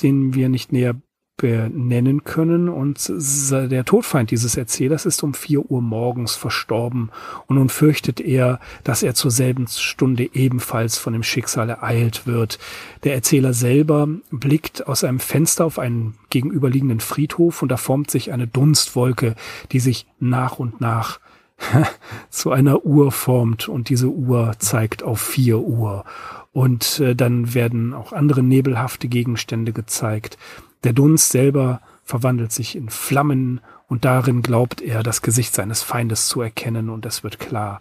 den 0.02 0.34
wir 0.34 0.48
nicht 0.48 0.72
näher 0.72 0.94
benennen 1.38 2.24
können. 2.24 2.68
Und 2.68 3.08
der 3.08 3.84
Todfeind 3.86 4.30
dieses 4.30 4.56
Erzählers 4.56 5.06
ist 5.06 5.22
um 5.22 5.32
vier 5.32 5.70
Uhr 5.70 5.80
morgens 5.80 6.34
verstorben. 6.34 7.10
Und 7.46 7.56
nun 7.56 7.70
fürchtet 7.70 8.20
er, 8.20 8.60
dass 8.84 9.02
er 9.02 9.14
zur 9.14 9.30
selben 9.30 9.66
Stunde 9.68 10.28
ebenfalls 10.34 10.98
von 10.98 11.14
dem 11.14 11.22
Schicksal 11.22 11.70
ereilt 11.70 12.26
wird. 12.26 12.58
Der 13.04 13.14
Erzähler 13.14 13.54
selber 13.54 14.08
blickt 14.30 14.86
aus 14.86 15.04
einem 15.04 15.20
Fenster 15.20 15.64
auf 15.64 15.78
einen 15.78 16.14
gegenüberliegenden 16.28 17.00
Friedhof 17.00 17.62
und 17.62 17.70
da 17.70 17.78
formt 17.78 18.10
sich 18.10 18.32
eine 18.32 18.46
Dunstwolke, 18.46 19.34
die 19.72 19.80
sich 19.80 20.06
nach 20.20 20.58
und 20.58 20.80
nach 20.80 21.20
zu 22.30 22.50
einer 22.50 22.84
Uhr 22.84 23.12
formt 23.12 23.68
und 23.68 23.88
diese 23.88 24.08
Uhr 24.08 24.54
zeigt 24.58 25.02
auf 25.02 25.20
vier 25.20 25.60
Uhr. 25.60 26.04
Und 26.52 26.98
äh, 27.00 27.14
dann 27.14 27.54
werden 27.54 27.94
auch 27.94 28.12
andere 28.12 28.42
nebelhafte 28.42 29.06
Gegenstände 29.08 29.72
gezeigt. 29.72 30.38
Der 30.84 30.92
Dunst 30.92 31.30
selber 31.30 31.80
verwandelt 32.04 32.52
sich 32.52 32.76
in 32.76 32.88
Flammen 32.88 33.60
und 33.86 34.04
darin 34.04 34.42
glaubt 34.42 34.80
er, 34.80 35.02
das 35.02 35.22
Gesicht 35.22 35.54
seines 35.54 35.82
Feindes 35.82 36.28
zu 36.28 36.40
erkennen 36.40 36.88
und 36.88 37.04
es 37.06 37.22
wird 37.22 37.38
klar, 37.38 37.80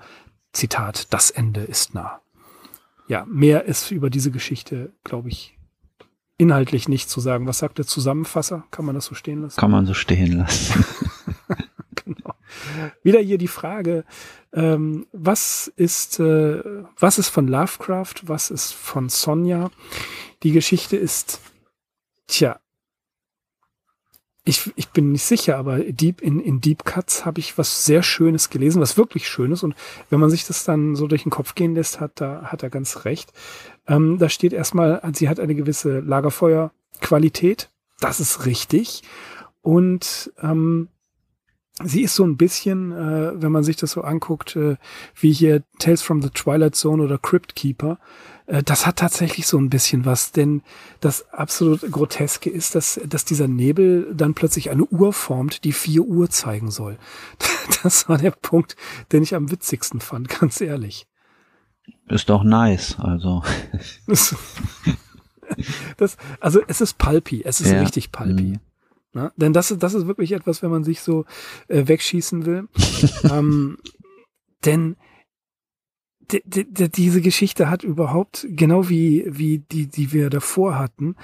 Zitat, 0.53 1.13
das 1.13 1.29
Ende 1.29 1.61
ist 1.61 1.93
nah. 1.93 2.21
Ja, 3.07 3.25
mehr 3.25 3.65
ist 3.65 3.91
über 3.91 4.09
diese 4.09 4.31
Geschichte, 4.31 4.91
glaube 5.03 5.29
ich, 5.29 5.57
inhaltlich 6.37 6.87
nicht 6.87 7.09
zu 7.09 7.19
sagen. 7.19 7.47
Was 7.47 7.59
sagt 7.59 7.77
der 7.77 7.87
Zusammenfasser? 7.87 8.65
Kann 8.71 8.85
man 8.85 8.95
das 8.95 9.05
so 9.05 9.15
stehen 9.15 9.41
lassen? 9.41 9.59
Kann 9.59 9.71
man 9.71 9.85
so 9.85 9.93
stehen 9.93 10.33
lassen. 10.39 10.85
genau. 12.05 12.33
Wieder 13.03 13.19
hier 13.19 13.37
die 13.37 13.47
Frage, 13.47 14.03
ähm, 14.53 15.07
was 15.11 15.71
ist, 15.75 16.19
äh, 16.19 16.61
was 16.99 17.17
ist 17.17 17.29
von 17.29 17.47
Lovecraft, 17.47 18.15
was 18.23 18.51
ist 18.51 18.73
von 18.73 19.09
Sonja? 19.09 19.71
Die 20.43 20.51
Geschichte 20.51 20.97
ist, 20.97 21.39
tja, 22.27 22.59
ich, 24.47 24.71
ich 24.75 24.89
bin 24.89 25.11
nicht 25.11 25.25
sicher, 25.25 25.57
aber 25.57 25.79
Deep, 25.79 26.21
in, 26.21 26.39
in 26.39 26.61
Deep 26.61 26.85
Cuts 26.85 27.25
habe 27.25 27.39
ich 27.39 27.57
was 27.57 27.85
sehr 27.85 28.01
Schönes 28.01 28.49
gelesen, 28.49 28.81
was 28.81 28.97
wirklich 28.97 29.27
Schönes. 29.27 29.61
Und 29.63 29.75
wenn 30.09 30.19
man 30.19 30.29
sich 30.29 30.45
das 30.45 30.63
dann 30.63 30.95
so 30.95 31.07
durch 31.07 31.23
den 31.23 31.31
Kopf 31.31 31.53
gehen 31.53 31.75
lässt, 31.75 31.99
hat, 31.99 32.21
da 32.21 32.43
hat 32.43 32.63
er 32.63 32.69
ganz 32.69 33.05
recht. 33.05 33.33
Ähm, 33.87 34.17
da 34.19 34.29
steht 34.29 34.53
erstmal, 34.53 35.01
sie 35.13 35.27
hat 35.27 35.39
eine 35.39 35.55
gewisse 35.55 35.99
Lagerfeuerqualität. 35.99 37.69
Das 37.99 38.19
ist 38.19 38.45
richtig. 38.45 39.03
Und 39.61 40.31
ähm, 40.41 40.87
sie 41.83 42.01
ist 42.01 42.15
so 42.15 42.23
ein 42.23 42.37
bisschen, 42.37 42.91
äh, 42.91 43.41
wenn 43.41 43.51
man 43.51 43.63
sich 43.63 43.75
das 43.75 43.91
so 43.91 44.01
anguckt, 44.01 44.55
äh, 44.55 44.77
wie 45.15 45.31
hier 45.31 45.63
Tales 45.79 46.01
from 46.01 46.21
the 46.21 46.29
Twilight 46.29 46.75
Zone 46.75 47.03
oder 47.03 47.17
Crypt 47.17 47.55
Keeper. 47.55 47.99
Äh, 48.47 48.63
das 48.63 48.85
hat 48.85 48.97
tatsächlich 48.97 49.45
so 49.47 49.57
ein 49.57 49.69
bisschen 49.69 50.05
was, 50.05 50.31
denn 50.31 50.63
das 50.99 51.31
absolut 51.31 51.81
Groteske 51.91 52.49
ist, 52.49 52.75
dass, 52.75 52.99
dass 53.05 53.25
dieser 53.25 53.47
Nebel 53.47 54.13
dann 54.13 54.33
plötzlich 54.33 54.69
eine 54.69 54.85
Uhr 54.85 55.13
formt, 55.13 55.63
die 55.63 55.73
vier 55.73 56.03
Uhr 56.03 56.29
zeigen 56.29 56.71
soll. 56.71 56.97
Das 57.83 58.07
war 58.07 58.17
der 58.17 58.31
Punkt, 58.31 58.77
den 59.11 59.23
ich 59.23 59.35
am 59.35 59.51
witzigsten 59.51 59.99
fand, 59.99 60.29
ganz 60.39 60.61
ehrlich. 60.61 61.05
Ist 62.07 62.29
doch 62.29 62.43
nice, 62.43 62.97
also. 62.99 63.43
Das, 65.95 66.17
also 66.41 66.61
es 66.67 66.81
ist 66.81 66.97
pulpy, 66.97 67.41
es 67.45 67.61
ist 67.61 67.71
ja. 67.71 67.79
richtig 67.79 68.11
pulpy. 68.11 68.59
Ne? 69.13 69.31
Denn 69.35 69.53
das, 69.53 69.75
das 69.77 69.93
ist 69.93 70.07
wirklich 70.07 70.31
etwas, 70.31 70.61
wenn 70.61 70.71
man 70.71 70.83
sich 70.83 71.01
so 71.01 71.25
äh, 71.67 71.87
wegschießen 71.87 72.45
will. 72.45 72.67
ähm, 73.31 73.77
denn 74.65 74.95
diese 76.29 77.21
Geschichte 77.21 77.69
hat 77.69 77.83
überhaupt, 77.83 78.45
genau 78.49 78.89
wie, 78.89 79.25
wie 79.27 79.59
die, 79.59 79.87
die 79.87 80.11
wir 80.11 80.29
davor 80.29 80.77
hatten, 80.77 81.15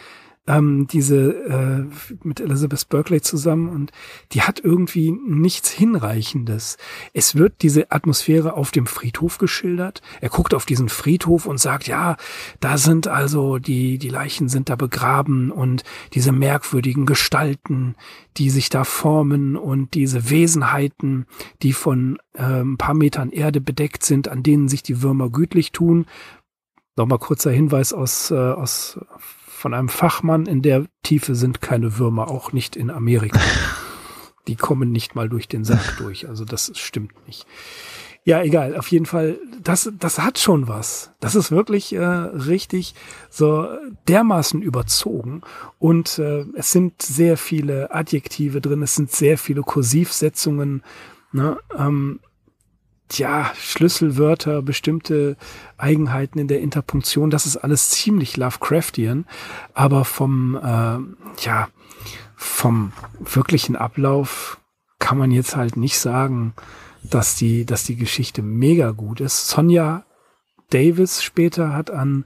ähm, 0.46 0.88
diese 0.88 1.32
äh, 1.32 1.86
mit 2.24 2.42
Elizabeth 2.42 2.90
Berkeley 2.90 3.22
zusammen 3.22 3.70
und 3.70 3.92
die 4.34 4.42
hat 4.42 4.60
irgendwie 4.60 5.12
nichts 5.12 5.72
Hinreichendes. 5.72 6.78
Es 7.14 7.36
wird 7.36 7.62
diese 7.62 7.92
Atmosphäre 7.92 8.54
auf 8.54 8.72
dem 8.72 8.86
Friedhof 8.86 9.38
geschildert. 9.38 10.02
Er 10.20 10.30
guckt 10.30 10.54
auf 10.54 10.66
diesen 10.66 10.90
Friedhof 10.90 11.46
und 11.46 11.60
sagt, 11.60 11.88
ja, 11.88 12.18
da 12.60 12.78
sind 12.78 13.08
also 13.08 13.58
die, 13.58 13.98
die 13.98 14.10
Leichen 14.10 14.50
sind 14.50 14.70
da 14.70 14.76
begraben 14.76 15.50
und 15.50 15.84
diese 16.14 16.34
merkwürdigen 16.34 17.06
Gestalten, 17.06 17.96
die 18.36 18.50
sich 18.50 18.70
da 18.70 18.84
formen 18.84 19.56
und 19.56 19.94
diese 19.94 20.30
Wesenheiten, 20.30 21.26
die 21.62 21.72
von 21.72 22.18
äh, 22.34 22.62
ein 22.62 22.78
paar 22.78 22.96
Metern 22.96 23.32
Erde 23.32 23.62
bedeckt 23.62 24.04
sind, 24.04 24.28
an 24.28 24.44
denen 24.44 24.68
sich 24.68 24.84
die 24.84 25.02
Würmer 25.02 25.30
gütlich 25.30 25.72
tun. 25.72 26.06
Nochmal 26.98 27.20
kurzer 27.20 27.52
Hinweis 27.52 27.94
aus, 27.94 28.30
äh, 28.30 28.36
aus 28.36 29.00
von 29.64 29.74
einem 29.74 29.88
Fachmann, 29.88 30.46
in 30.46 30.62
der 30.62 30.88
Tiefe 31.04 31.36
sind 31.36 31.62
keine 31.62 31.98
Würmer, 31.98 32.28
auch 32.28 32.52
nicht 32.52 32.76
in 32.76 32.92
Amerika. 32.92 33.40
Die 34.50 34.58
kommen 34.58 34.92
nicht 34.92 35.16
mal 35.16 35.30
durch 35.30 35.48
den 35.48 35.64
Sack 35.64 35.96
durch, 36.00 36.28
also 36.28 36.44
das 36.44 36.74
stimmt 36.76 37.14
nicht. 37.28 37.48
Ja, 38.26 38.44
egal, 38.44 38.76
auf 38.76 38.90
jeden 38.90 39.06
Fall, 39.06 39.40
das, 39.62 39.90
das 39.98 40.20
hat 40.20 40.38
schon 40.38 40.68
was. 40.68 41.12
Das 41.22 41.36
ist 41.36 41.50
wirklich 41.50 41.94
äh, 41.94 42.04
richtig 42.04 42.94
so 43.30 43.70
dermaßen 44.10 44.62
überzogen. 44.62 45.44
Und 45.80 46.20
äh, 46.20 46.44
es 46.56 46.74
sind 46.74 47.02
sehr 47.02 47.38
viele 47.38 47.96
Adjektive 47.96 48.60
drin, 48.60 48.82
es 48.82 48.96
sind 48.96 49.12
sehr 49.12 49.38
viele 49.38 49.62
Kursivsetzungen. 49.62 50.84
Ne? 51.32 51.58
Ähm, 51.78 52.20
ja, 53.18 53.52
Schlüsselwörter, 53.60 54.62
bestimmte 54.62 55.38
Eigenheiten 55.78 56.40
in 56.40 56.48
der 56.48 56.62
Interpunktion, 56.62 57.30
das 57.30 57.46
ist 57.46 57.58
alles 57.58 57.90
ziemlich 57.90 58.38
Lovecraftian, 58.38 59.26
aber 59.74 60.06
vom, 60.06 60.56
äh, 60.56 61.44
ja, 61.44 61.68
vom 62.36 62.94
wirklichen 63.20 63.76
Ablauf 63.76 64.60
kann 65.00 65.18
man 65.18 65.32
jetzt 65.32 65.56
halt 65.56 65.78
nicht 65.78 66.00
sagen, 66.00 66.54
dass 67.04 67.36
die, 67.36 67.66
dass 67.66 67.84
die 67.84 67.96
Geschichte 67.96 68.42
mega 68.42 68.92
gut 68.92 69.20
ist. 69.20 69.50
Sonja 69.50 70.06
Davis 70.70 71.22
später 71.22 71.74
hat 71.74 71.92
an 71.92 72.26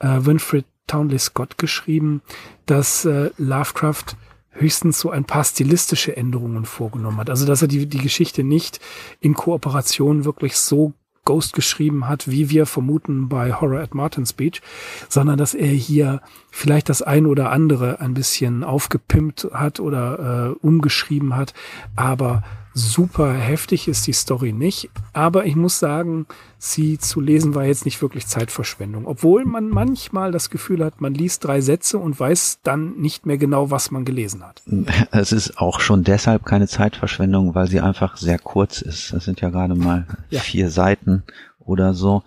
äh, 0.00 0.18
Winfred 0.20 0.66
Townley 0.86 1.18
Scott 1.18 1.58
geschrieben, 1.58 2.22
dass 2.66 3.04
äh, 3.04 3.30
Lovecraft 3.38 4.16
höchstens 4.58 5.00
so 5.00 5.10
ein 5.10 5.24
paar 5.24 5.44
stilistische 5.44 6.16
Änderungen 6.16 6.64
vorgenommen 6.64 7.18
hat. 7.18 7.30
Also 7.30 7.46
dass 7.46 7.62
er 7.62 7.68
die, 7.68 7.86
die 7.86 7.98
Geschichte 7.98 8.44
nicht 8.44 8.80
in 9.20 9.34
Kooperation 9.34 10.24
wirklich 10.24 10.56
so 10.56 10.94
Ghost 11.28 11.52
geschrieben 11.52 12.08
hat, 12.08 12.30
wie 12.30 12.48
wir 12.48 12.64
vermuten 12.64 13.28
bei 13.28 13.52
Horror 13.52 13.80
at 13.80 13.94
Martin's 13.94 14.32
Beach, 14.32 14.62
sondern 15.10 15.36
dass 15.36 15.52
er 15.52 15.68
hier 15.68 16.22
vielleicht 16.50 16.88
das 16.88 17.02
ein 17.02 17.26
oder 17.26 17.50
andere 17.50 18.00
ein 18.00 18.14
bisschen 18.14 18.64
aufgepimpt 18.64 19.48
hat 19.52 19.78
oder 19.78 20.54
äh, 20.62 20.66
umgeschrieben 20.66 21.36
hat, 21.36 21.52
aber 21.96 22.44
super 22.78 23.32
heftig 23.34 23.88
ist 23.88 24.06
die 24.06 24.12
Story 24.12 24.52
nicht. 24.52 24.88
Aber 25.12 25.44
ich 25.46 25.56
muss 25.56 25.78
sagen, 25.78 26.26
sie 26.58 26.98
zu 26.98 27.20
lesen 27.20 27.54
war 27.54 27.64
jetzt 27.64 27.84
nicht 27.84 28.00
wirklich 28.00 28.26
Zeitverschwendung. 28.26 29.06
Obwohl 29.06 29.44
man 29.44 29.68
manchmal 29.68 30.32
das 30.32 30.48
Gefühl 30.50 30.84
hat, 30.84 31.00
man 31.00 31.14
liest 31.14 31.44
drei 31.44 31.60
Sätze 31.60 31.98
und 31.98 32.18
weiß 32.18 32.60
dann 32.62 32.96
nicht 32.96 33.26
mehr 33.26 33.38
genau, 33.38 33.70
was 33.70 33.90
man 33.90 34.04
gelesen 34.04 34.42
hat. 34.42 34.62
Es 35.10 35.32
ist 35.32 35.58
auch 35.58 35.80
schon 35.80 36.04
deshalb 36.04 36.44
keine 36.44 36.68
Zeitverschwendung, 36.68 37.54
weil 37.54 37.66
sie 37.66 37.80
einfach 37.80 38.16
sehr 38.16 38.38
kurz 38.38 38.80
ist. 38.80 39.12
Das 39.12 39.24
sind 39.24 39.40
ja 39.40 39.50
gerade 39.50 39.74
mal 39.74 40.06
ja. 40.30 40.40
vier 40.40 40.70
Seiten 40.70 41.24
oder 41.58 41.94
so. 41.94 42.22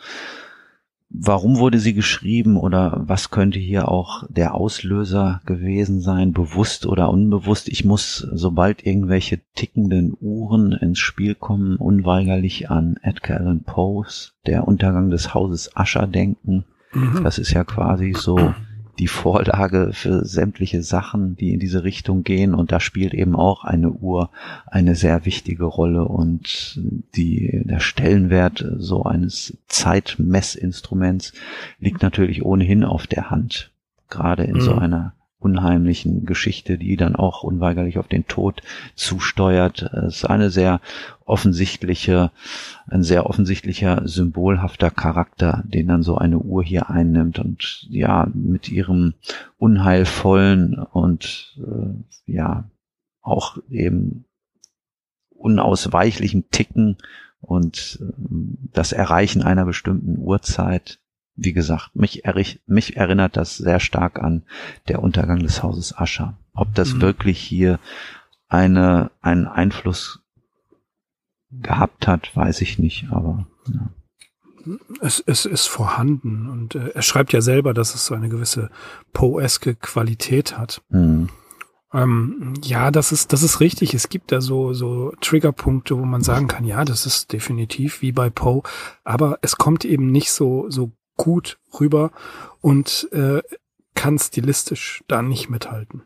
Warum 1.14 1.58
wurde 1.60 1.80
sie 1.80 1.94
geschrieben 1.94 2.56
oder 2.56 3.04
was 3.06 3.32
könnte 3.32 3.60
hier 3.60 3.90
auch 3.90 4.24
der 4.30 4.56
Auslöser 4.56 5.42
gewesen 5.46 6.00
sein, 6.00 6.32
bewusst 6.32 6.86
oder 6.86 7.10
unbewusst? 7.10 7.68
Ich 7.68 7.84
muss, 7.84 8.26
sobald 8.32 8.86
irgendwelche 8.86 9.42
tickenden 9.54 10.16
Uhren 10.22 10.72
ins 10.72 11.00
Spiel 11.00 11.36
kommen, 11.36 11.76
unweigerlich 11.76 12.70
an 12.70 12.96
Edgar 13.02 13.42
Allan 13.42 13.64
Poes, 13.64 14.36
der 14.46 14.68
Untergang 14.68 15.10
des 15.10 15.34
Hauses 15.34 15.76
Ascher 15.76 16.08
denken. 16.08 16.64
Mhm. 16.94 17.24
Das 17.24 17.40
ist 17.40 17.52
ja 17.52 17.66
quasi 17.66 18.14
so 18.18 18.54
die 19.02 19.08
Vorlage 19.08 19.94
für 19.94 20.24
sämtliche 20.26 20.84
Sachen, 20.84 21.36
die 21.36 21.54
in 21.54 21.60
diese 21.60 21.84
Richtung 21.84 22.24
gehen. 22.24 22.54
Und 22.54 22.72
da 22.72 22.80
spielt 22.80 23.16
eben 23.16 23.36
auch 23.36 23.64
eine 23.64 23.90
Uhr 23.90 24.30
eine 24.68 24.94
sehr 24.94 25.26
wichtige 25.26 25.66
Rolle 25.66 26.06
und 26.06 26.80
die, 27.16 27.64
der 27.66 27.80
Stellenwert 27.80 28.64
so 28.78 29.04
eines 29.04 29.58
Zeitmessinstruments 29.68 31.34
liegt 31.80 32.04
natürlich 32.04 32.46
ohnehin 32.46 32.84
auf 32.84 33.08
der 33.08 33.32
Hand. 33.32 33.72
Gerade 34.08 34.44
in 34.44 34.58
mhm. 34.58 34.62
so 34.62 34.76
einer 34.76 35.14
unheimlichen 35.42 36.26
Geschichte, 36.26 36.78
die 36.78 36.96
dann 36.96 37.16
auch 37.16 37.44
unweigerlich 37.44 37.98
auf 37.98 38.08
den 38.08 38.28
Tod 38.28 38.62
zusteuert. 38.96 39.82
Es 39.82 40.18
ist 40.18 40.26
eine 40.26 40.50
sehr 40.52 40.80
offensichtliche, 41.26 42.32
ein 42.88 43.04
sehr 43.04 43.26
offensichtlicher 43.26 44.08
symbolhafter 44.08 44.92
Charakter, 44.92 45.64
den 45.66 45.88
dann 45.88 46.04
so 46.04 46.18
eine 46.18 46.38
Uhr 46.38 46.64
hier 46.64 46.90
einnimmt 46.90 47.40
und 47.40 47.88
ja, 47.90 48.28
mit 48.34 48.70
ihrem 48.70 49.16
unheilvollen 49.58 50.76
und 50.76 51.58
äh, 51.58 52.32
ja, 52.32 52.70
auch 53.22 53.58
eben 53.70 54.26
unausweichlichen 55.30 56.50
Ticken 56.52 56.98
und 57.42 58.00
äh, 58.02 58.14
das 58.74 58.92
Erreichen 58.94 59.42
einer 59.42 59.66
bestimmten 59.66 60.18
Uhrzeit 60.20 61.01
wie 61.44 61.54
gesagt, 61.54 61.96
mich, 61.96 62.24
mich 62.68 62.98
erinnert 62.98 63.38
das 63.38 63.58
sehr 63.58 63.80
stark 63.80 64.20
an 64.20 64.44
der 64.88 65.02
Untergang 65.02 65.40
des 65.40 65.64
Hauses 65.64 65.98
Ascher. 65.98 66.38
Ob 66.54 66.74
das 66.76 66.94
mhm. 66.94 67.02
wirklich 67.02 67.40
hier 67.40 67.80
eine, 68.48 69.12
einen 69.22 69.48
Einfluss 69.48 70.20
gehabt 71.52 72.08
hat, 72.08 72.36
weiß 72.36 72.62
ich 72.62 72.80
nicht, 72.80 73.08
aber 73.12 73.46
ja. 73.68 73.90
Es, 75.02 75.24
es 75.26 75.48
ist 75.48 75.66
vorhanden 75.66 76.48
und 76.48 76.76
äh, 76.76 76.90
er 76.90 77.02
schreibt 77.02 77.34
ja 77.34 77.42
selber, 77.42 77.74
dass 77.74 77.96
es 77.96 78.06
so 78.06 78.14
eine 78.14 78.30
gewisse 78.30 78.70
poeske 79.12 79.74
Qualität 79.74 80.56
hat. 80.56 80.84
Mhm. 80.90 81.30
Ähm, 81.94 82.54
ja, 82.64 82.92
das 82.92 83.12
ist, 83.12 83.34
das 83.34 83.42
ist 83.44 83.60
richtig. 83.60 83.94
Es 83.94 84.10
gibt 84.10 84.32
da 84.32 84.40
so, 84.40 84.74
so 84.74 85.14
Triggerpunkte, 85.20 85.98
wo 85.98 86.06
man 86.06 86.22
sagen 86.22 86.48
kann, 86.48 86.64
ja, 86.64 86.86
das 86.86 87.06
ist 87.06 87.34
definitiv 87.34 88.02
wie 88.02 88.12
bei 88.12 88.30
Poe, 88.30 88.62
aber 89.04 89.40
es 89.42 89.58
kommt 89.58 89.84
eben 89.84 90.12
nicht 90.12 90.32
so, 90.32 90.70
so 90.70 90.92
gut 91.18 91.60
rüber 91.80 92.12
und 92.62 93.08
äh, 93.12 93.42
kann 93.96 94.18
stilistisch 94.18 95.04
da 95.08 95.22
nicht 95.22 95.50
mithalten. 95.50 96.04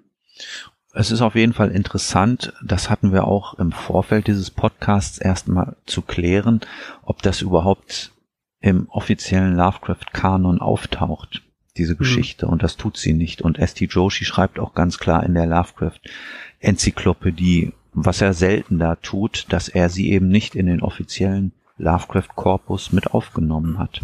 Es 0.93 1.11
ist 1.11 1.21
auf 1.21 1.35
jeden 1.35 1.53
Fall 1.53 1.69
interessant, 1.71 2.53
das 2.63 2.89
hatten 2.89 3.11
wir 3.11 3.27
auch 3.27 3.55
im 3.55 3.73
Vorfeld 3.73 4.27
dieses 4.27 4.49
Podcasts 4.49 5.17
erstmal 5.17 5.75
zu 5.85 6.01
klären, 6.01 6.61
ob 7.03 7.21
das 7.21 7.41
überhaupt 7.41 8.13
im 8.61 8.87
offiziellen 8.89 9.55
Lovecraft-Kanon 9.55 10.61
auftaucht, 10.61 11.43
diese 11.77 11.93
hm. 11.93 11.99
Geschichte, 11.99 12.45
mhm. 12.45 12.51
und 12.53 12.63
das 12.63 12.77
tut 12.77 12.95
sie 12.97 13.13
nicht. 13.13 13.41
Und 13.41 13.59
S.T. 13.59 13.85
Joshi 13.85 14.23
schreibt 14.23 14.57
auch 14.57 14.73
ganz 14.73 14.97
klar 14.97 15.25
in 15.25 15.33
der 15.33 15.47
Lovecraft-Enzyklopädie, 15.47 17.73
was 17.93 18.21
er 18.21 18.33
selten 18.33 18.79
da 18.79 18.95
tut, 18.95 19.47
dass 19.49 19.67
er 19.67 19.89
sie 19.89 20.11
eben 20.11 20.29
nicht 20.29 20.55
in 20.55 20.65
den 20.65 20.81
offiziellen 20.81 21.51
Lovecraft-Korpus 21.77 22.93
mit 22.93 23.13
aufgenommen 23.13 23.79
hat. 23.79 23.99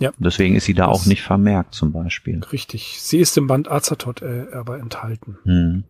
Ja. 0.00 0.12
Deswegen 0.18 0.56
ist 0.56 0.64
sie 0.64 0.74
da 0.74 0.86
das 0.86 0.96
auch 0.96 1.06
nicht 1.06 1.22
vermerkt 1.22 1.74
zum 1.74 1.92
Beispiel. 1.92 2.40
Richtig. 2.52 2.96
Sie 3.00 3.18
ist 3.18 3.36
im 3.36 3.46
Band 3.46 3.70
Azatot 3.70 4.22
äh, 4.22 4.46
aber 4.52 4.78
enthalten. 4.80 5.38
Hm. 5.44 5.84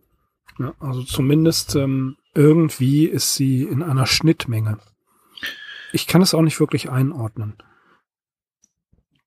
Ja, 0.59 0.73
also 0.79 1.01
zumindest 1.03 1.75
ähm, 1.75 2.17
irgendwie 2.35 3.05
ist 3.05 3.35
sie 3.35 3.63
in 3.63 3.81
einer 3.81 4.05
Schnittmenge. 4.05 4.77
Ich 5.93 6.07
kann 6.07 6.21
es 6.21 6.33
auch 6.33 6.41
nicht 6.41 6.59
wirklich 6.59 6.89
einordnen. 6.89 7.55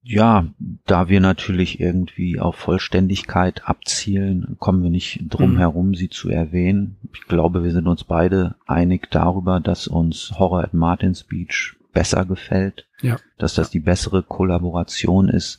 Ja, 0.07 0.47
da 0.85 1.09
wir 1.09 1.21
natürlich 1.21 1.81
irgendwie 1.81 2.39
auf 2.39 2.57
Vollständigkeit 2.57 3.67
abzielen, 3.67 4.57
kommen 4.59 4.83
wir 4.83 4.91
nicht 4.91 5.25
drum 5.31 5.53
mhm. 5.53 5.59
herum, 5.59 5.95
sie 5.95 6.11
zu 6.11 6.29
erwähnen. 6.29 6.99
Ich 7.15 7.23
glaube, 7.23 7.65
wir 7.65 7.73
sind 7.73 7.89
uns 7.89 8.05
beide 8.05 8.57
einig 8.67 9.11
darüber, 9.11 9.61
dass 9.61 9.89
uns 9.89 10.35
Horror 10.39 10.63
at 10.63 10.75
Martin's 10.75 11.25
Beach 11.25 11.77
besser 11.95 12.25
gefällt, 12.25 12.87
ja. 13.01 13.17
dass 13.39 13.55
das 13.55 13.71
die 13.71 13.81
bessere 13.81 14.23
Kollaboration 14.23 15.29
ist, 15.29 15.59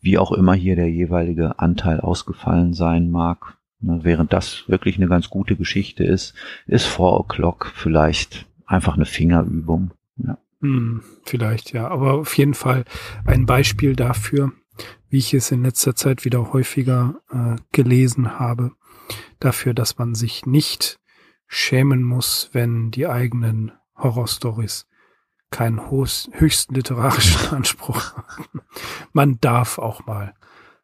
wie 0.00 0.18
auch 0.18 0.32
immer 0.32 0.54
hier 0.54 0.76
der 0.76 0.90
jeweilige 0.90 1.58
Anteil 1.58 2.00
ausgefallen 2.00 2.72
sein 2.72 3.10
mag. 3.10 3.58
Ne, 3.80 4.00
während 4.02 4.32
das 4.32 4.68
wirklich 4.68 4.96
eine 4.96 5.08
ganz 5.08 5.28
gute 5.28 5.56
Geschichte 5.56 6.04
ist, 6.04 6.34
ist 6.66 6.86
Four 6.86 7.20
O'Clock 7.20 7.72
vielleicht 7.74 8.46
einfach 8.64 8.94
eine 8.94 9.06
Fingerübung. 9.06 9.92
Ja. 10.16 10.38
Hm, 10.60 11.02
vielleicht, 11.24 11.72
ja. 11.72 11.88
Aber 11.88 12.14
auf 12.14 12.36
jeden 12.38 12.54
Fall 12.54 12.84
ein 13.24 13.44
Beispiel 13.44 13.96
dafür, 13.96 14.52
wie 15.08 15.18
ich 15.18 15.34
es 15.34 15.50
in 15.50 15.64
letzter 15.64 15.94
Zeit 15.94 16.24
wieder 16.24 16.52
häufiger 16.52 17.20
äh, 17.30 17.56
gelesen 17.72 18.38
habe, 18.38 18.72
dafür, 19.40 19.74
dass 19.74 19.98
man 19.98 20.14
sich 20.14 20.46
nicht 20.46 21.00
schämen 21.46 22.02
muss, 22.02 22.50
wenn 22.52 22.90
die 22.90 23.06
eigenen 23.06 23.72
Horrorstories 23.96 24.86
keinen 25.52 25.80
höchsten 25.90 26.74
literarischen 26.74 27.50
Anspruch 27.56 28.14
haben. 28.16 28.62
Man 29.12 29.38
darf 29.40 29.78
auch 29.78 30.04
mal 30.06 30.34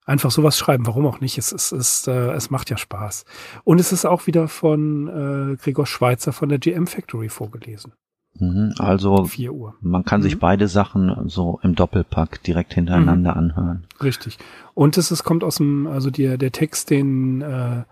einfach 0.05 0.31
sowas 0.31 0.57
schreiben. 0.57 0.87
Warum 0.87 1.07
auch 1.07 1.21
nicht? 1.21 1.37
Es, 1.39 1.53
es, 1.53 1.73
es, 1.73 2.07
äh, 2.07 2.31
es 2.33 2.51
macht 2.51 2.71
ja 2.71 2.77
Spaß. 2.77 3.25
Und 3.65 3.81
es 3.81 3.93
ist 3.93 4.05
auch 4.05 4.27
wieder 4.27 4.47
von 4.47 5.09
äh, 5.09 5.57
Gregor 5.57 5.87
Schweitzer 5.87 6.33
von 6.33 6.49
der 6.49 6.59
GM 6.59 6.87
Factory 6.87 7.29
vorgelesen. 7.29 7.93
Mhm, 8.41 8.75
also 8.79 9.25
vier 9.25 9.53
Uhr. 9.53 9.75
man 9.81 10.05
kann 10.05 10.21
mhm. 10.21 10.25
sich 10.25 10.39
beide 10.39 10.69
Sachen 10.69 11.29
so 11.29 11.59
im 11.63 11.75
Doppelpack 11.75 12.43
direkt 12.43 12.75
hintereinander 12.75 13.33
mhm. 13.33 13.39
anhören. 13.39 13.87
Richtig. 14.03 14.39
Und 14.75 14.97
es, 14.97 15.11
es 15.11 15.25
kommt 15.25 15.43
aus 15.43 15.57
dem, 15.57 15.87
also 15.87 16.11
der, 16.11 16.39
der 16.39 16.53
Text, 16.53 16.91
den 16.91 17.43
äh, 17.43 17.83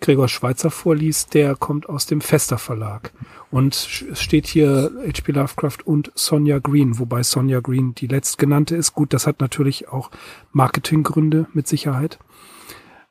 Gregor 0.00 0.28
Schweizer 0.28 0.70
vorliest, 0.70 1.34
der 1.34 1.56
kommt 1.56 1.88
aus 1.88 2.06
dem 2.06 2.20
Fester 2.20 2.58
Verlag. 2.58 3.12
Und 3.50 3.74
es 3.74 4.20
steht 4.20 4.46
hier 4.46 4.92
H.P. 5.06 5.32
Lovecraft 5.32 5.78
und 5.84 6.12
Sonja 6.14 6.58
Green, 6.58 6.98
wobei 6.98 7.22
Sonja 7.22 7.60
Green 7.60 7.94
die 7.94 8.06
letztgenannte 8.06 8.76
ist. 8.76 8.92
Gut, 8.92 9.12
das 9.12 9.26
hat 9.26 9.40
natürlich 9.40 9.88
auch 9.88 10.10
Marketinggründe 10.52 11.46
mit 11.54 11.66
Sicherheit. 11.66 12.18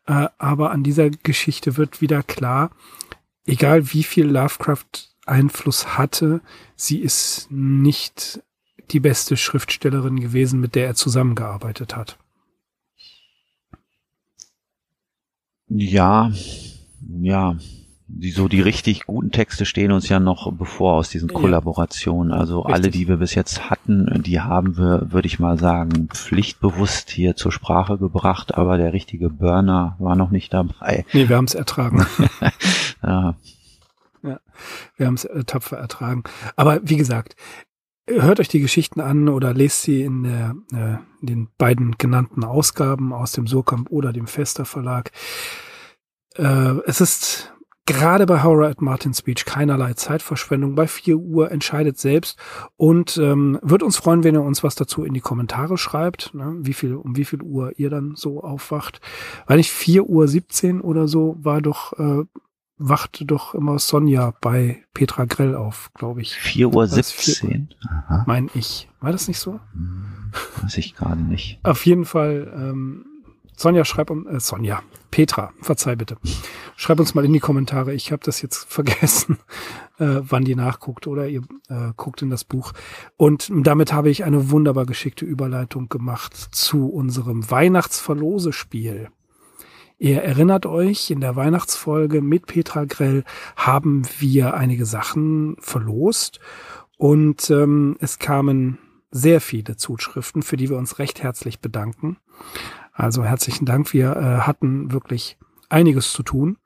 Äh, 0.06 0.28
aber 0.38 0.72
an 0.72 0.84
dieser 0.84 1.10
Geschichte 1.10 1.78
wird 1.78 2.02
wieder 2.02 2.22
klar, 2.22 2.72
egal 3.46 3.92
wie 3.94 4.04
viel 4.04 4.28
Lovecraft 4.28 5.10
Einfluss 5.26 5.98
hatte, 5.98 6.42
sie 6.76 7.00
ist 7.00 7.48
nicht 7.50 8.44
die 8.92 9.00
beste 9.00 9.38
Schriftstellerin 9.38 10.20
gewesen, 10.20 10.60
mit 10.60 10.76
der 10.76 10.86
er 10.86 10.96
zusammengearbeitet 10.96 11.96
hat. 11.96 12.20
Ja, 15.68 16.32
ja, 17.22 17.56
die 18.08 18.32
so 18.32 18.48
die 18.48 18.62
richtig 18.62 19.06
guten 19.06 19.32
Texte 19.32 19.66
stehen 19.66 19.92
uns 19.92 20.08
ja 20.10 20.20
noch 20.20 20.52
bevor 20.54 20.94
aus 20.94 21.10
diesen 21.10 21.30
Kollaborationen. 21.30 22.32
Also 22.32 22.60
richtig. 22.60 22.76
alle, 22.76 22.92
die 22.92 23.08
wir 23.08 23.18
bis 23.18 23.34
jetzt 23.34 23.70
hatten, 23.70 24.22
die 24.24 24.42
haben 24.42 24.78
wir, 24.78 25.12
würde 25.12 25.28
ich 25.28 25.40
mal 25.40 25.58
sagen, 25.58 26.08
pflichtbewusst 26.10 27.10
hier 27.10 27.36
zur 27.36 27.52
Sprache 27.52 27.98
gebracht, 27.98 28.56
aber 28.56 28.78
der 28.78 28.94
richtige 28.94 29.30
Burner 29.30 29.96
war 30.00 30.16
noch 30.16 30.30
nicht 30.30 30.54
dabei. 30.54 31.06
Nee, 31.14 31.30
wir 31.30 31.36
haben 31.36 31.46
es 31.46 31.56
ertragen. 31.56 32.06
ja. 33.04 33.36
ja. 34.22 34.40
Wir 34.98 35.08
haben 35.08 35.16
es 35.16 35.26
äh, 35.26 35.44
tapfer 35.44 35.78
ertragen. 35.78 36.24
Aber 36.56 36.82
wie 36.84 36.98
gesagt, 36.98 37.36
hört 38.08 38.40
euch 38.40 38.50
die 38.50 38.60
Geschichten 38.60 39.02
an 39.02 39.30
oder 39.30 39.54
lest 39.54 39.82
sie 39.82 40.04
in, 40.04 40.24
der, 40.24 40.56
äh, 40.74 40.98
in 41.22 41.28
den 41.28 41.48
beiden 41.58 41.98
genannten 41.98 42.44
Ausgaben 42.44 43.14
aus 43.14 43.32
dem 43.32 43.48
Surkamp 43.48 43.90
oder 43.90 44.14
dem 44.14 44.28
Fester 44.28 44.66
Verlag. 44.66 45.12
Äh, 46.36 46.80
es 46.86 47.02
ist 47.02 47.52
gerade 47.86 48.26
bei 48.26 48.42
Horror 48.42 48.68
at 48.68 48.82
Martin's 48.82 49.22
Beach 49.22 49.46
keinerlei 49.46 49.94
Zeitverschwendung. 49.94 50.76
Bei 50.76 50.88
4 50.88 51.18
Uhr 51.18 51.52
entscheidet 51.52 52.00
selbst 52.00 52.38
und 52.78 53.18
ähm, 53.18 53.60
wird 53.62 53.84
uns 53.84 53.98
freuen, 53.98 54.24
wenn 54.24 54.36
ihr 54.36 54.42
uns 54.42 54.64
was 54.64 54.76
dazu 54.76 55.04
in 55.04 55.14
die 55.14 55.22
Kommentare 55.22 55.78
schreibt, 55.78 56.34
ne? 56.34 56.56
wie 56.60 56.74
viel, 56.74 56.96
um 56.96 57.16
wie 57.16 57.26
viel 57.26 57.42
Uhr 57.42 57.74
ihr 57.78 57.90
dann 57.90 58.16
so 58.16 58.44
aufwacht. 58.44 59.02
Weil 59.46 59.58
nicht 59.58 59.72
4 59.72 60.10
Uhr 60.10 60.28
17 60.28 60.82
oder 60.82 61.08
so 61.08 61.38
war 61.40 61.62
doch 61.62 61.94
äh, 62.00 62.26
wachte 62.78 63.26
doch 63.26 63.56
immer 63.56 63.80
Sonja 63.80 64.34
bei 64.42 64.84
Petra 64.94 65.26
Grell 65.26 65.56
auf, 65.56 65.92
glaube 65.94 66.22
ich. 66.22 66.36
4 66.36 66.74
Uhr 66.74 66.88
17? 66.88 67.70
Mein 68.26 68.50
ich. 68.54 68.90
War 69.00 69.12
das 69.12 69.28
nicht 69.28 69.40
so? 69.40 69.60
Hm, 69.74 70.32
weiß 70.62 70.78
ich 70.78 70.96
gerade 70.96 71.22
nicht. 71.22 71.60
Auf 71.64 71.86
jeden 71.86 72.06
Fall, 72.06 72.52
ähm, 72.56 73.06
Sonja 73.56 73.86
schreib 73.86 74.10
um, 74.10 74.28
äh, 74.28 74.40
Sonja, 74.40 74.82
Petra, 75.12 75.54
verzeih 75.62 75.96
bitte. 75.96 76.18
Schreib 76.76 77.00
uns 77.00 77.16
mal 77.16 77.26
in 77.26 77.34
die 77.34 77.40
Kommentare. 77.40 77.94
Ich 77.94 78.12
habe 78.12 78.24
das 78.24 78.42
jetzt 78.42 78.66
vergessen, 78.70 79.38
äh, 80.00 80.22
wann 80.22 80.46
die 80.46 80.56
nachguckt 80.56 81.08
oder 81.08 81.28
ihr 81.28 81.42
äh, 81.70 81.92
guckt 81.96 82.22
in 82.22 82.30
das 82.30 82.44
Buch. 82.44 82.74
Und 83.18 83.52
damit 83.54 83.94
habe 83.94 84.10
ich 84.10 84.24
eine 84.24 84.52
wunderbar 84.52 84.86
geschickte 84.86 85.26
Überleitung 85.26 85.90
gemacht 85.90 86.36
zu 86.36 86.88
unserem 86.88 87.50
Weihnachtsverlose-Spiel. 87.50 89.10
Ihr 89.98 90.22
erinnert 90.22 90.66
euch, 90.66 91.10
in 91.10 91.22
der 91.22 91.38
Weihnachtsfolge 91.38 92.22
mit 92.22 92.48
Petra 92.48 92.84
Grell 92.84 93.24
haben 93.56 94.04
wir 94.20 94.56
einige 94.56 94.86
Sachen 94.86 95.56
verlost 95.60 96.42
und 96.98 97.50
ähm, 97.50 97.96
es 98.02 98.20
kamen 98.20 98.78
sehr 99.12 99.40
viele 99.40 99.78
Zuschriften, 99.78 100.44
für 100.44 100.58
die 100.58 100.70
wir 100.70 100.78
uns 100.78 101.00
recht 101.00 101.24
herzlich 101.24 101.62
bedanken. 101.62 102.18
Also 102.96 103.26
herzlichen 103.26 103.66
Dank. 103.66 103.94
Wir 103.94 104.16
äh, 104.16 104.48
hatten 104.48 104.92
wirklich 104.94 105.38
einiges 105.70 106.14
zu 106.14 106.24
tun. 106.24 106.58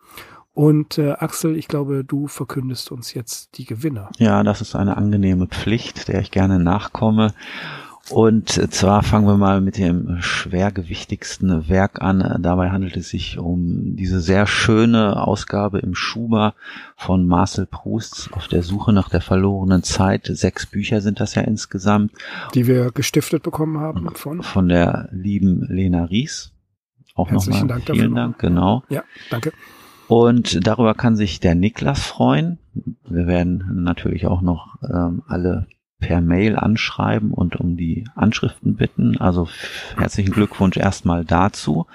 Und 0.53 0.97
äh, 0.97 1.11
Axel, 1.13 1.55
ich 1.55 1.67
glaube, 1.67 2.03
du 2.03 2.27
verkündest 2.27 2.91
uns 2.91 3.13
jetzt 3.13 3.57
die 3.57 3.65
Gewinner. 3.65 4.09
Ja, 4.17 4.43
das 4.43 4.61
ist 4.61 4.75
eine 4.75 4.97
angenehme 4.97 5.47
Pflicht, 5.47 6.07
der 6.07 6.19
ich 6.21 6.31
gerne 6.31 6.59
nachkomme. 6.59 7.33
Und 8.09 8.49
zwar 8.49 9.03
fangen 9.03 9.27
wir 9.27 9.37
mal 9.37 9.61
mit 9.61 9.77
dem 9.77 10.17
schwergewichtigsten 10.19 11.69
Werk 11.69 12.01
an. 12.01 12.39
Dabei 12.41 12.71
handelt 12.71 12.97
es 12.97 13.09
sich 13.09 13.37
um 13.37 13.95
diese 13.95 14.19
sehr 14.19 14.47
schöne 14.47 15.21
Ausgabe 15.27 15.79
im 15.79 15.93
Schuber 15.93 16.55
von 16.95 17.27
Marcel 17.27 17.67
Proust 17.67 18.29
auf 18.33 18.47
der 18.47 18.63
Suche 18.63 18.93
nach 18.93 19.09
der 19.09 19.21
verlorenen 19.21 19.83
Zeit. 19.83 20.25
Sechs 20.25 20.65
Bücher 20.65 21.01
sind 21.01 21.19
das 21.19 21.35
ja 21.35 21.43
insgesamt. 21.43 22.11
Die 22.55 22.65
wir 22.65 22.91
gestiftet 22.91 23.43
bekommen 23.43 23.79
haben 23.79 24.09
von? 24.15 24.41
Von 24.41 24.69
der 24.69 25.09
lieben 25.11 25.67
Lena 25.69 26.05
Ries. 26.05 26.51
Auch 27.13 27.29
nochmal 27.29 27.67
Dank 27.67 27.83
vielen 27.85 28.15
Dank, 28.15 28.39
genau. 28.39 28.83
Ja, 28.89 29.03
danke. 29.29 29.51
Und 30.07 30.65
darüber 30.65 30.95
kann 30.95 31.15
sich 31.15 31.39
der 31.39 31.53
Niklas 31.53 31.99
freuen. 31.99 32.57
Wir 33.07 33.27
werden 33.27 33.83
natürlich 33.83 34.25
auch 34.25 34.41
noch 34.41 34.77
ähm, 34.81 35.21
alle 35.27 35.67
per 35.99 36.21
Mail 36.21 36.55
anschreiben 36.55 37.31
und 37.31 37.55
um 37.57 37.77
die 37.77 38.05
Anschriften 38.15 38.75
bitten. 38.75 39.17
Also 39.17 39.47
herzlichen 39.97 40.31
Glückwunsch 40.31 40.77
erstmal 40.77 41.25
dazu. 41.25 41.87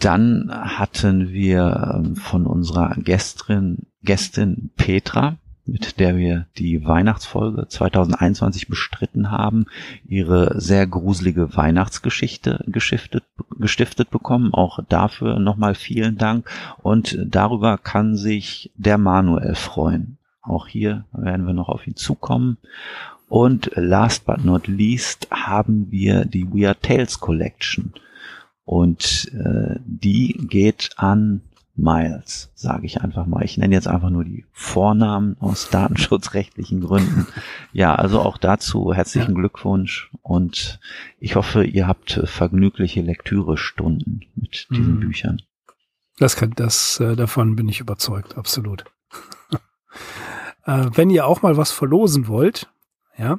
Dann 0.00 0.50
hatten 0.52 1.30
wir 1.30 1.94
ähm, 1.94 2.16
von 2.16 2.46
unserer 2.46 2.94
Gästin, 2.96 3.86
Gästin 4.02 4.70
Petra, 4.76 5.36
mit 5.64 5.98
der 5.98 6.16
wir 6.16 6.46
die 6.58 6.84
Weihnachtsfolge 6.84 7.66
2021 7.66 8.68
bestritten 8.68 9.30
haben, 9.30 9.66
ihre 10.06 10.60
sehr 10.60 10.86
gruselige 10.86 11.56
Weihnachtsgeschichte 11.56 12.64
gestiftet, 12.68 13.24
gestiftet 13.58 14.10
bekommen. 14.10 14.54
Auch 14.54 14.78
dafür 14.88 15.40
nochmal 15.40 15.74
vielen 15.74 16.18
Dank. 16.18 16.48
Und 16.82 17.18
darüber 17.26 17.78
kann 17.78 18.16
sich 18.16 18.70
der 18.76 18.98
Manuel 18.98 19.54
freuen. 19.54 20.18
Auch 20.46 20.66
hier 20.66 21.04
werden 21.12 21.46
wir 21.46 21.54
noch 21.54 21.68
auf 21.68 21.86
ihn 21.86 21.96
zukommen. 21.96 22.58
Und 23.28 23.70
last 23.74 24.24
but 24.24 24.44
not 24.44 24.68
least 24.68 25.28
haben 25.30 25.90
wir 25.90 26.24
die 26.24 26.46
Weird 26.46 26.82
Tales 26.82 27.18
Collection. 27.18 27.92
Und 28.64 29.30
äh, 29.32 29.78
die 29.84 30.36
geht 30.48 30.90
an 30.96 31.42
Miles, 31.76 32.50
sage 32.54 32.86
ich 32.86 33.02
einfach 33.02 33.26
mal. 33.26 33.44
Ich 33.44 33.58
nenne 33.58 33.74
jetzt 33.74 33.86
einfach 33.86 34.10
nur 34.10 34.24
die 34.24 34.46
Vornamen 34.52 35.36
aus 35.40 35.68
datenschutzrechtlichen 35.70 36.80
Gründen. 36.80 37.26
Ja, 37.72 37.94
also 37.94 38.20
auch 38.20 38.38
dazu 38.38 38.94
herzlichen 38.94 39.34
ja. 39.34 39.40
Glückwunsch 39.40 40.10
und 40.22 40.80
ich 41.20 41.36
hoffe, 41.36 41.64
ihr 41.64 41.86
habt 41.86 42.20
vergnügliche 42.24 43.02
Lektürestunden 43.02 44.24
mit 44.34 44.68
diesen 44.70 44.96
mhm. 44.96 45.00
Büchern. 45.00 45.42
Das 46.18 46.36
kann, 46.36 46.52
das 46.56 46.98
äh, 46.98 47.14
davon 47.14 47.56
bin 47.56 47.68
ich 47.68 47.80
überzeugt, 47.80 48.38
absolut. 48.38 48.84
Äh, 50.66 50.86
wenn 50.92 51.10
ihr 51.10 51.26
auch 51.26 51.42
mal 51.42 51.56
was 51.56 51.72
verlosen 51.72 52.28
wollt, 52.28 52.68
ja, 53.16 53.38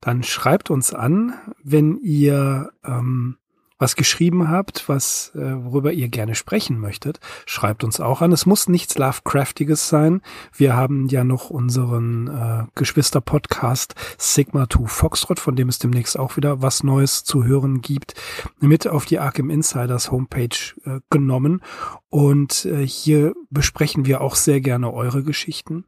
dann 0.00 0.24
schreibt 0.24 0.70
uns 0.70 0.92
an, 0.92 1.34
wenn 1.62 1.96
ihr 1.98 2.72
ähm, 2.84 3.36
was 3.82 3.96
geschrieben 3.96 4.48
habt, 4.48 4.88
was 4.88 5.32
äh, 5.34 5.64
worüber 5.64 5.92
ihr 5.92 6.08
gerne 6.08 6.36
sprechen 6.36 6.78
möchtet, 6.78 7.18
schreibt 7.46 7.82
uns 7.82 7.98
auch 7.98 8.22
an. 8.22 8.30
Es 8.30 8.46
muss 8.46 8.68
nichts 8.68 8.96
Lovecraftiges 8.96 9.88
sein. 9.88 10.22
Wir 10.54 10.76
haben 10.76 11.08
ja 11.08 11.24
noch 11.24 11.50
unseren 11.50 12.28
äh, 12.28 12.64
Geschwister-Podcast 12.76 13.96
Sigma 14.18 14.70
2 14.70 14.86
Foxtrot, 14.86 15.40
von 15.40 15.56
dem 15.56 15.68
es 15.68 15.80
demnächst 15.80 16.16
auch 16.16 16.36
wieder 16.36 16.62
was 16.62 16.84
Neues 16.84 17.24
zu 17.24 17.44
hören 17.44 17.80
gibt, 17.80 18.14
mit 18.60 18.86
auf 18.86 19.04
die 19.04 19.18
Arkham 19.18 19.50
Insiders 19.50 20.12
Homepage 20.12 20.56
äh, 20.84 21.00
genommen. 21.10 21.60
Und 22.08 22.64
äh, 22.66 22.86
hier 22.86 23.34
besprechen 23.50 24.06
wir 24.06 24.20
auch 24.20 24.36
sehr 24.36 24.60
gerne 24.60 24.92
eure 24.92 25.24
Geschichten 25.24 25.86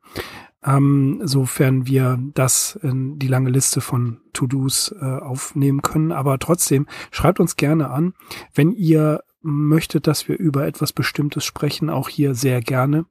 ähm, 0.64 1.20
sofern 1.24 1.86
wir 1.86 2.18
das 2.34 2.78
in 2.82 3.18
die 3.18 3.28
lange 3.28 3.50
Liste 3.50 3.80
von 3.80 4.20
To-Dos 4.32 4.94
äh, 5.00 5.04
aufnehmen 5.04 5.82
können. 5.82 6.12
Aber 6.12 6.38
trotzdem, 6.38 6.86
schreibt 7.10 7.40
uns 7.40 7.56
gerne 7.56 7.90
an, 7.90 8.14
wenn 8.54 8.72
ihr 8.72 9.22
möchtet, 9.42 10.06
dass 10.06 10.26
wir 10.28 10.38
über 10.38 10.66
etwas 10.66 10.92
Bestimmtes 10.92 11.44
sprechen, 11.44 11.90
auch 11.90 12.08
hier 12.08 12.34
sehr 12.34 12.60
gerne. 12.60 13.04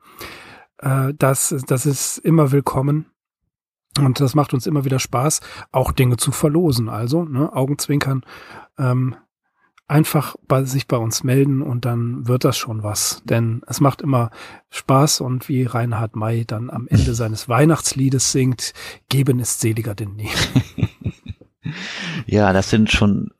Äh, 0.80 1.14
das, 1.18 1.56
das 1.68 1.86
ist 1.86 2.18
immer 2.18 2.52
willkommen. 2.52 3.06
Und 4.00 4.20
das 4.20 4.34
macht 4.34 4.56
uns 4.56 4.66
immer 4.66 4.86
wieder 4.86 4.98
Spaß, 4.98 5.42
auch 5.72 5.92
Dinge 5.92 6.18
zu 6.18 6.32
verlosen. 6.32 6.90
Also, 6.90 7.26
ne, 7.26 7.54
Augenzwinkern, 7.54 8.26
ähm, 8.80 9.16
einfach 9.88 10.36
bei, 10.48 10.64
sich 10.64 10.88
bei 10.88 10.98
uns 10.98 11.24
melden 11.24 11.62
und 11.62 11.86
dann 11.86 12.28
wird 12.28 12.46
das 12.46 12.58
schon 12.58 12.84
was. 12.84 13.22
Denn 13.26 13.62
es 13.68 13.80
macht 13.80 14.02
immer 14.02 14.32
Spaß 14.70 15.22
und 15.22 15.50
wie 15.50 15.66
Reinhard 15.66 16.16
May 16.16 16.46
dann 16.46 16.70
am 16.70 16.88
Ende 16.88 17.14
seines 17.16 17.50
Weihnachtsliedes 17.50 18.32
singt, 18.32 18.74
geben 19.10 19.40
ist 19.40 19.62
seliger 19.62 19.96
denn 19.96 20.16
nie. 20.16 20.30
ja, 22.26 22.54
das 22.54 22.70
sind 22.70 22.92
schon 22.92 23.32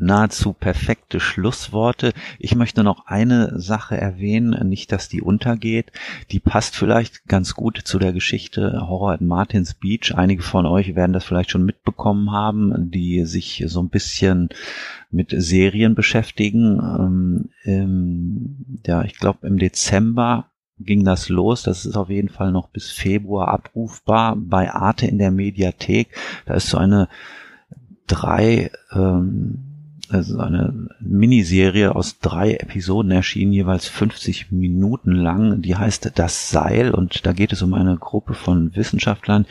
nahezu 0.00 0.52
perfekte 0.52 1.20
Schlussworte. 1.20 2.12
Ich 2.38 2.54
möchte 2.54 2.84
noch 2.84 3.06
eine 3.06 3.58
Sache 3.60 3.96
erwähnen, 3.96 4.68
nicht, 4.68 4.92
dass 4.92 5.08
die 5.08 5.22
untergeht. 5.22 5.92
Die 6.30 6.40
passt 6.40 6.76
vielleicht 6.76 7.26
ganz 7.26 7.54
gut 7.54 7.78
zu 7.84 7.98
der 7.98 8.12
Geschichte 8.12 8.86
Horror 8.88 9.12
at 9.12 9.20
Martins 9.20 9.74
Beach. 9.74 10.14
Einige 10.14 10.42
von 10.42 10.66
euch 10.66 10.94
werden 10.94 11.12
das 11.12 11.24
vielleicht 11.24 11.50
schon 11.50 11.64
mitbekommen 11.64 12.32
haben, 12.32 12.90
die 12.90 13.24
sich 13.24 13.64
so 13.66 13.80
ein 13.80 13.88
bisschen 13.88 14.48
mit 15.10 15.34
Serien 15.36 15.94
beschäftigen. 15.94 16.78
Ähm, 16.80 17.50
im, 17.64 18.80
ja, 18.86 19.02
ich 19.04 19.18
glaube 19.18 19.46
im 19.46 19.58
Dezember 19.58 20.50
ging 20.78 21.04
das 21.04 21.28
los. 21.28 21.62
Das 21.62 21.86
ist 21.86 21.96
auf 21.96 22.10
jeden 22.10 22.28
Fall 22.28 22.52
noch 22.52 22.68
bis 22.68 22.90
Februar 22.90 23.48
abrufbar 23.48 24.36
bei 24.36 24.70
Arte 24.70 25.06
in 25.06 25.18
der 25.18 25.30
Mediathek. 25.30 26.08
Da 26.44 26.54
ist 26.54 26.68
so 26.68 26.78
eine 26.78 27.08
drei 28.06 28.70
ähm, 28.92 29.65
also 30.10 30.38
eine 30.38 30.88
Miniserie 31.00 31.94
aus 31.94 32.18
drei 32.18 32.54
Episoden 32.54 33.10
erschienen, 33.10 33.52
jeweils 33.52 33.86
50 33.88 34.52
Minuten 34.52 35.12
lang. 35.12 35.62
Die 35.62 35.76
heißt 35.76 36.12
Das 36.14 36.50
Seil 36.50 36.92
und 36.92 37.26
da 37.26 37.32
geht 37.32 37.52
es 37.52 37.62
um 37.62 37.74
eine 37.74 37.96
Gruppe 37.96 38.34
von 38.34 38.74
Wissenschaftlern, 38.74 39.46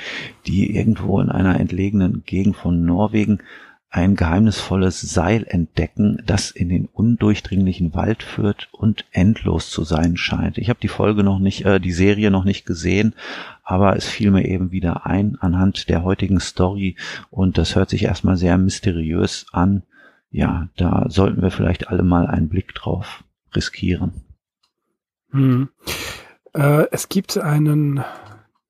die 0.47 0.75
irgendwo 0.75 1.19
in 1.19 1.29
einer 1.29 1.59
entlegenen 1.59 2.23
Gegend 2.25 2.55
von 2.55 2.85
Norwegen 2.85 3.39
ein 3.95 4.17
geheimnisvolles 4.17 4.99
Seil 4.99 5.45
entdecken, 5.47 6.21
das 6.25 6.51
in 6.51 6.67
den 6.67 6.89
undurchdringlichen 6.91 7.93
Wald 7.93 8.23
führt 8.23 8.67
und 8.73 9.05
endlos 9.11 9.69
zu 9.69 9.85
sein 9.85 10.17
scheint. 10.17 10.57
Ich 10.57 10.67
habe 10.67 10.79
die 10.81 10.89
Folge 10.89 11.23
noch 11.23 11.39
nicht, 11.39 11.63
äh, 11.63 11.79
die 11.79 11.93
Serie 11.93 12.29
noch 12.29 12.43
nicht 12.43 12.65
gesehen, 12.65 13.13
aber 13.63 13.95
es 13.95 14.05
fiel 14.05 14.31
mir 14.31 14.45
eben 14.45 14.71
wieder 14.71 15.05
ein 15.05 15.37
anhand 15.39 15.87
der 15.87 16.03
heutigen 16.03 16.41
Story 16.41 16.97
und 17.31 17.57
das 17.57 17.75
hört 17.75 17.89
sich 17.89 18.03
erstmal 18.03 18.35
sehr 18.35 18.57
mysteriös 18.57 19.45
an. 19.53 19.83
Ja, 20.35 20.67
da 20.75 21.05
sollten 21.07 21.41
wir 21.41 21.49
vielleicht 21.49 21.87
alle 21.87 22.03
mal 22.03 22.27
einen 22.27 22.49
Blick 22.49 22.75
drauf 22.75 23.23
riskieren. 23.55 24.25
Hm. 25.31 25.69
Äh, 26.53 26.87
es 26.91 27.07
gibt 27.07 27.37
einen 27.37 28.03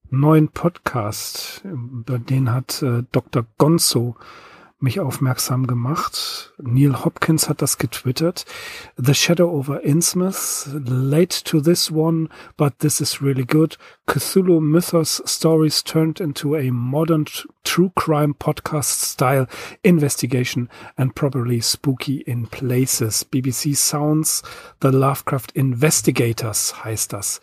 neuen 0.08 0.46
Podcast, 0.50 1.64
über 1.64 2.20
den 2.20 2.52
hat 2.52 2.82
äh, 2.82 3.02
Dr. 3.10 3.46
Gonzo 3.58 4.14
mich 4.86 5.00
aufmerksam 5.00 5.66
gemacht. 5.66 6.54
Neil 6.62 7.04
Hopkins 7.04 7.48
hat 7.48 7.60
das 7.60 7.76
getwittert. 7.76 8.44
The 8.96 9.14
Shadow 9.14 9.50
over 9.50 9.82
Innsmouth, 9.82 10.68
late 10.72 11.44
to 11.44 11.60
this 11.60 11.90
one, 11.90 12.28
but 12.56 12.78
this 12.78 13.00
is 13.00 13.20
really 13.20 13.44
good. 13.44 13.78
Cthulhu 14.06 14.60
Mythos 14.60 15.20
stories 15.26 15.82
turned 15.82 16.20
into 16.20 16.54
a 16.54 16.70
modern 16.70 17.24
true 17.64 17.90
crime 17.96 18.34
podcast 18.34 19.02
style 19.02 19.48
investigation 19.82 20.68
and 20.96 21.16
probably 21.16 21.60
spooky 21.60 22.18
in 22.18 22.46
places. 22.46 23.24
BBC 23.24 23.76
Sounds, 23.76 24.44
The 24.82 24.92
Lovecraft 24.92 25.50
Investigators 25.56 26.84
heißt 26.84 27.12
das. 27.12 27.40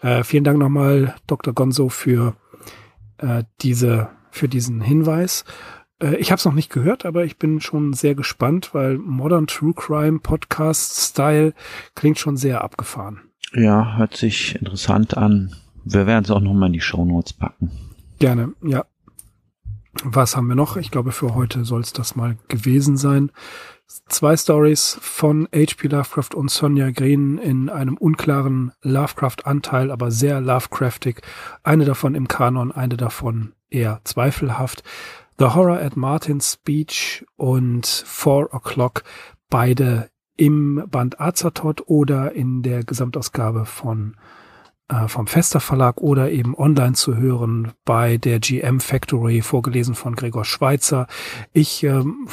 Äh, 0.00 0.24
vielen 0.24 0.42
Dank 0.42 0.58
nochmal, 0.58 1.14
Dr. 1.28 1.54
Gonzo, 1.54 1.88
für 1.88 2.34
äh, 3.18 3.44
diese, 3.60 4.08
für 4.32 4.48
diesen 4.48 4.80
Hinweis. 4.80 5.44
Äh, 6.00 6.16
ich 6.16 6.30
habe 6.30 6.38
es 6.38 6.44
noch 6.44 6.54
nicht 6.54 6.70
gehört, 6.70 7.04
aber 7.04 7.24
ich 7.24 7.36
bin 7.36 7.60
schon 7.60 7.92
sehr 7.92 8.14
gespannt, 8.14 8.70
weil 8.72 8.98
Modern 8.98 9.46
True 9.46 9.74
Crime 9.74 10.18
Podcast 10.18 10.98
Style 11.00 11.54
klingt 11.94 12.18
schon 12.18 12.36
sehr 12.36 12.64
abgefahren. 12.64 13.20
Ja, 13.54 13.96
hört 13.96 14.16
sich 14.16 14.56
interessant 14.56 15.16
an. 15.16 15.54
Wir 15.84 16.06
werden 16.06 16.24
es 16.24 16.30
auch 16.30 16.40
nochmal 16.40 16.68
in 16.68 16.74
die 16.74 16.80
Show 16.80 17.04
Notes 17.04 17.32
packen. 17.32 17.70
Gerne, 18.18 18.52
ja. 18.62 18.84
Was 20.04 20.36
haben 20.36 20.46
wir 20.46 20.54
noch? 20.54 20.76
Ich 20.76 20.92
glaube, 20.92 21.10
für 21.10 21.34
heute 21.34 21.64
soll 21.64 21.80
es 21.80 21.92
das 21.92 22.14
mal 22.14 22.36
gewesen 22.48 22.96
sein. 22.96 23.32
Zwei 24.08 24.36
Stories 24.36 24.98
von 25.00 25.48
H.P. 25.52 25.88
Lovecraft 25.88 26.36
und 26.36 26.48
Sonja 26.48 26.92
Green 26.92 27.38
in 27.38 27.68
einem 27.68 27.96
unklaren 27.96 28.70
Lovecraft-Anteil, 28.82 29.90
aber 29.90 30.12
sehr 30.12 30.40
Lovecraftig. 30.40 31.22
Eine 31.64 31.86
davon 31.86 32.14
im 32.14 32.28
Kanon, 32.28 32.70
eine 32.70 32.96
davon 32.96 33.52
eher 33.68 34.00
zweifelhaft. 34.04 34.84
The 35.40 35.54
Horror 35.54 35.80
at 35.80 35.96
Martin's 35.96 36.58
Beach 36.58 37.24
und 37.36 37.86
Four 37.86 38.52
O'Clock, 38.52 39.04
beide 39.48 40.10
im 40.36 40.84
Band 40.90 41.18
Azatot 41.18 41.80
oder 41.86 42.32
in 42.32 42.62
der 42.62 42.84
Gesamtausgabe 42.84 43.64
von 43.64 44.18
äh, 44.88 45.08
vom 45.08 45.26
Fester 45.26 45.60
Verlag 45.60 46.02
oder 46.02 46.30
eben 46.30 46.54
online 46.54 46.92
zu 46.92 47.16
hören 47.16 47.72
bei 47.86 48.18
der 48.18 48.38
GM 48.38 48.80
Factory, 48.80 49.40
vorgelesen 49.40 49.94
von 49.94 50.14
Gregor 50.14 50.44
Schweitzer. 50.44 51.06
Ich 51.54 51.84
ähm, 51.84 52.28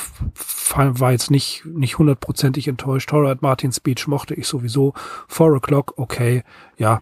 war 0.75 1.13
jetzt 1.13 1.31
nicht 1.31 1.63
nicht 1.63 1.99
hundertprozentig 1.99 2.67
enttäuscht. 2.67 3.13
Horror 3.13 3.31
at 3.31 3.41
Martin's 3.41 3.79
Beach 3.79 4.05
mochte 4.07 4.33
ich 4.33 4.47
sowieso. 4.47 4.93
Four 5.29 5.55
O'Clock, 5.55 5.93
okay, 5.95 6.43
ja, 6.75 6.99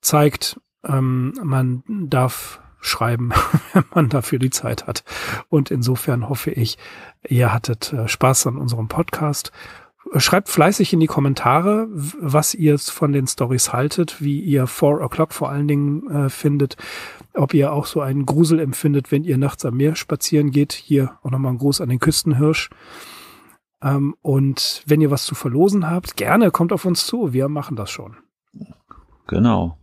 zeigt, 0.00 0.60
ähm, 0.84 1.32
man 1.44 1.84
darf 1.86 2.60
schreiben, 2.84 3.32
wenn 3.72 3.84
man 3.94 4.08
dafür 4.08 4.38
die 4.38 4.50
Zeit 4.50 4.86
hat. 4.86 5.04
Und 5.48 5.70
insofern 5.70 6.28
hoffe 6.28 6.50
ich, 6.50 6.78
ihr 7.28 7.52
hattet 7.52 7.92
äh, 7.92 8.08
Spaß 8.08 8.46
an 8.46 8.56
unserem 8.56 8.88
Podcast. 8.88 9.52
Schreibt 10.16 10.50
fleißig 10.50 10.92
in 10.92 11.00
die 11.00 11.06
Kommentare, 11.06 11.88
was 11.90 12.54
ihr 12.54 12.78
von 12.78 13.12
den 13.12 13.26
Stories 13.26 13.72
haltet, 13.72 14.20
wie 14.20 14.38
ihr 14.38 14.66
Four 14.66 15.02
O'Clock 15.02 15.32
vor 15.32 15.48
allen 15.48 15.66
Dingen 15.66 16.10
äh, 16.10 16.28
findet, 16.28 16.76
ob 17.32 17.54
ihr 17.54 17.72
auch 17.72 17.86
so 17.86 18.02
einen 18.02 18.26
Grusel 18.26 18.60
empfindet, 18.60 19.10
wenn 19.10 19.24
ihr 19.24 19.38
nachts 19.38 19.64
am 19.64 19.76
Meer 19.76 19.96
spazieren 19.96 20.50
geht. 20.50 20.72
Hier 20.72 21.18
auch 21.22 21.30
nochmal 21.30 21.54
ein 21.54 21.58
Gruß 21.58 21.80
an 21.80 21.88
den 21.88 22.00
Küstenhirsch. 22.00 22.68
Ähm, 23.82 24.14
und 24.20 24.82
wenn 24.86 25.00
ihr 25.00 25.10
was 25.10 25.24
zu 25.24 25.34
verlosen 25.34 25.88
habt, 25.90 26.16
gerne 26.16 26.50
kommt 26.50 26.72
auf 26.72 26.84
uns 26.84 27.06
zu. 27.06 27.32
Wir 27.32 27.48
machen 27.48 27.74
das 27.74 27.90
schon. 27.90 28.16
Genau. 29.26 29.78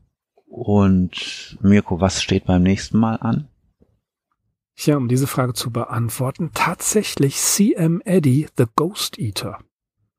Und 0.52 1.58
Mirko, 1.62 2.02
was 2.02 2.22
steht 2.22 2.46
beim 2.46 2.62
nächsten 2.62 3.00
Mal 3.00 3.16
an? 3.16 3.48
Ja, 4.76 4.98
um 4.98 5.08
diese 5.08 5.28
Frage 5.28 5.54
zu 5.54 5.72
beantworten, 5.72 6.52
tatsächlich 6.54 7.38
CM 7.38 8.02
Eddie, 8.04 8.48
The 8.58 8.66
Ghost 8.76 9.18
Eater. 9.18 9.60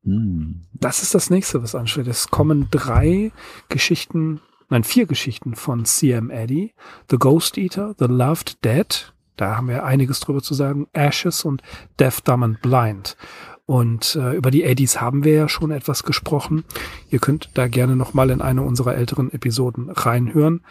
Hm. 0.03 0.65
Das 0.73 1.03
ist 1.03 1.13
das 1.13 1.29
nächste, 1.29 1.61
was 1.61 1.75
ansteht. 1.75 2.07
Es 2.07 2.29
kommen 2.29 2.67
drei 2.71 3.31
Geschichten, 3.69 4.41
nein, 4.69 4.83
vier 4.83 5.05
Geschichten 5.05 5.53
von 5.53 5.85
CM 5.85 6.31
Eddie. 6.31 6.73
The 7.11 7.17
Ghost 7.17 7.59
Eater, 7.59 7.93
The 7.99 8.05
Loved 8.05 8.65
Dead, 8.65 9.13
da 9.37 9.57
haben 9.57 9.67
wir 9.67 9.83
einiges 9.83 10.19
drüber 10.19 10.41
zu 10.41 10.55
sagen, 10.55 10.87
Ashes 10.93 11.45
und 11.45 11.61
Deaf, 11.99 12.21
Dumb 12.21 12.43
and 12.43 12.61
Blind. 12.61 13.17
Und 13.65 14.15
äh, 14.15 14.35
über 14.35 14.51
die 14.51 14.63
Eddies 14.63 14.99
haben 14.99 15.23
wir 15.23 15.33
ja 15.33 15.49
schon 15.49 15.71
etwas 15.71 16.03
gesprochen. 16.03 16.65
Ihr 17.09 17.19
könnt 17.19 17.49
da 17.53 17.67
gerne 17.67 17.95
nochmal 17.95 18.29
in 18.29 18.41
eine 18.41 18.61
unserer 18.61 18.95
älteren 18.95 19.31
Episoden 19.31 19.89
reinhören. 19.89 20.61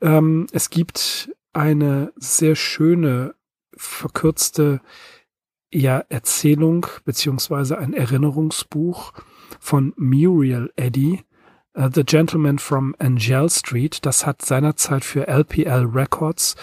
Ähm, 0.00 0.46
es 0.52 0.70
gibt 0.70 1.30
eine 1.52 2.12
sehr 2.16 2.56
schöne, 2.56 3.34
verkürzte 3.76 4.80
ja, 5.72 6.04
Erzählung 6.08 6.86
beziehungsweise 7.04 7.78
ein 7.78 7.92
Erinnerungsbuch 7.92 9.12
von 9.60 9.92
Muriel 9.96 10.72
Eddy, 10.76 11.22
uh, 11.76 11.88
The 11.92 12.04
Gentleman 12.04 12.58
from 12.58 12.96
Angel 12.98 13.48
Street. 13.48 14.04
Das 14.04 14.26
hat 14.26 14.42
seinerzeit 14.42 15.04
für 15.04 15.28
LPL 15.28 15.86
Records 15.92 16.56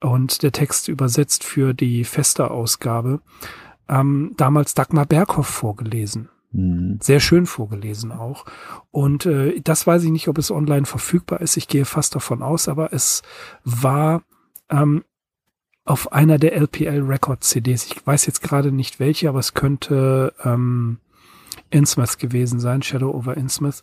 und 0.00 0.42
der 0.42 0.52
Text 0.52 0.88
übersetzt 0.88 1.44
für 1.44 1.74
die 1.74 2.04
Fester-Ausgabe 2.04 3.20
ähm, 3.88 4.34
damals 4.36 4.74
Dagmar 4.74 5.06
Berghoff 5.06 5.46
vorgelesen. 5.46 6.28
Mhm. 6.52 6.98
Sehr 7.00 7.20
schön 7.20 7.46
vorgelesen 7.46 8.12
auch. 8.12 8.44
Und 8.90 9.26
äh, 9.26 9.60
das 9.60 9.86
weiß 9.86 10.04
ich 10.04 10.10
nicht, 10.10 10.28
ob 10.28 10.38
es 10.38 10.50
online 10.50 10.86
verfügbar 10.86 11.40
ist. 11.40 11.56
Ich 11.56 11.68
gehe 11.68 11.84
fast 11.84 12.14
davon 12.14 12.42
aus, 12.42 12.68
aber 12.68 12.92
es 12.92 13.22
war 13.64 14.22
ähm, 14.70 15.04
auf 15.84 16.12
einer 16.12 16.38
der 16.38 16.54
LPL 16.54 17.02
Record 17.02 17.42
CDs. 17.42 17.86
Ich 17.86 18.06
weiß 18.06 18.26
jetzt 18.26 18.42
gerade 18.42 18.70
nicht 18.70 19.00
welche, 19.00 19.28
aber 19.28 19.40
es 19.40 19.54
könnte 19.54 20.32
ähm, 20.44 20.98
Innsmouth 21.70 22.18
gewesen 22.18 22.60
sein, 22.60 22.82
Shadow 22.82 23.10
over 23.10 23.36
Innsmouth. 23.36 23.82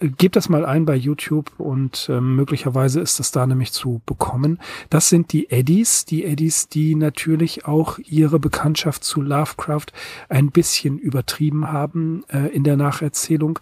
Gebt 0.00 0.36
das 0.36 0.48
mal 0.48 0.64
ein 0.64 0.84
bei 0.84 0.96
YouTube 0.96 1.52
und 1.58 2.08
äh, 2.08 2.20
möglicherweise 2.20 3.00
ist 3.00 3.18
das 3.20 3.30
da 3.30 3.46
nämlich 3.46 3.72
zu 3.72 4.02
bekommen. 4.04 4.58
Das 4.90 5.08
sind 5.08 5.32
die 5.32 5.50
Eddies, 5.50 6.04
die 6.04 6.24
Eddies, 6.24 6.68
die 6.68 6.94
natürlich 6.94 7.66
auch 7.66 7.98
ihre 7.98 8.38
Bekanntschaft 8.38 9.04
zu 9.04 9.20
Lovecraft 9.20 9.86
ein 10.28 10.50
bisschen 10.50 10.98
übertrieben 10.98 11.70
haben 11.70 12.24
äh, 12.28 12.48
in 12.48 12.64
der 12.64 12.76
Nacherzählung. 12.76 13.58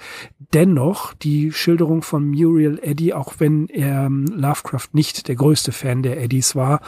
Dennoch 0.55 1.15
die 1.15 1.53
Schilderung 1.53 2.03
von 2.03 2.27
Muriel 2.27 2.79
Eddy, 2.83 3.13
auch 3.13 3.35
wenn 3.39 3.69
er 3.69 4.07
ähm, 4.07 4.27
Lovecraft 4.27 4.89
nicht 4.93 5.29
der 5.29 5.37
größte 5.37 5.73
Fan 5.73 6.03
der 6.03 6.21
Eddies 6.23 6.57
war, 6.57 6.81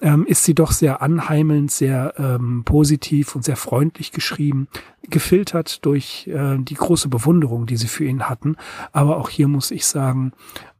ähm, 0.00 0.26
ist 0.26 0.44
sie 0.44 0.54
doch 0.54 0.72
sehr 0.72 1.02
anheimelnd, 1.02 1.70
sehr 1.70 2.14
ähm, 2.18 2.62
positiv 2.64 3.34
und 3.34 3.44
sehr 3.44 3.56
freundlich 3.56 4.12
geschrieben, 4.12 4.68
gefiltert 5.02 5.84
durch 5.84 6.26
äh, 6.28 6.58
die 6.58 6.74
große 6.74 7.08
Bewunderung, 7.08 7.66
die 7.66 7.76
sie 7.76 7.88
für 7.88 8.04
ihn 8.04 8.28
hatten. 8.28 8.56
Aber 8.92 9.18
auch 9.18 9.28
hier 9.28 9.48
muss 9.48 9.70
ich 9.70 9.86
sagen, 9.86 10.32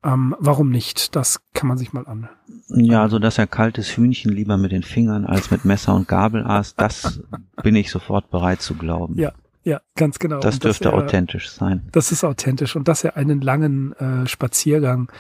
ähm, 0.03 0.35
warum 0.39 0.71
nicht? 0.71 1.15
Das 1.17 1.41
kann 1.53 1.69
man 1.69 1.79
sich 1.79 1.93
mal 1.93 2.07
an. 2.07 2.29
Ja, 2.69 3.03
also 3.03 3.19
dass 3.19 3.39
er 3.39 3.47
kaltes 3.47 3.97
Hühnchen 3.97 4.33
lieber 4.33 4.57
mit 4.57 4.73
den 4.73 4.83
Fingern 4.83 5.27
als 5.27 5.51
mit 5.51 5.65
Messer 5.65 5.95
und 5.95 6.09
Gabel 6.09 6.45
aß, 6.45 6.75
das 6.77 7.21
bin 7.63 7.77
ich 7.77 7.91
sofort 7.91 8.31
bereit 8.31 8.63
zu 8.63 8.75
glauben. 8.75 9.19
Ja, 9.19 9.33
ja, 9.63 9.81
ganz 9.95 10.19
genau. 10.19 10.41
Das 10.41 10.59
dürfte 10.59 10.89
er, 10.89 10.95
authentisch 10.95 11.51
sein. 11.51 11.87
Das 11.93 12.13
ist 12.13 12.25
authentisch 12.25 12.77
und 12.77 12.89
dass 12.89 13.05
er 13.05 13.17
einen 13.17 13.41
langen 13.41 13.93
äh, 13.93 14.27
Spaziergang 14.27 15.13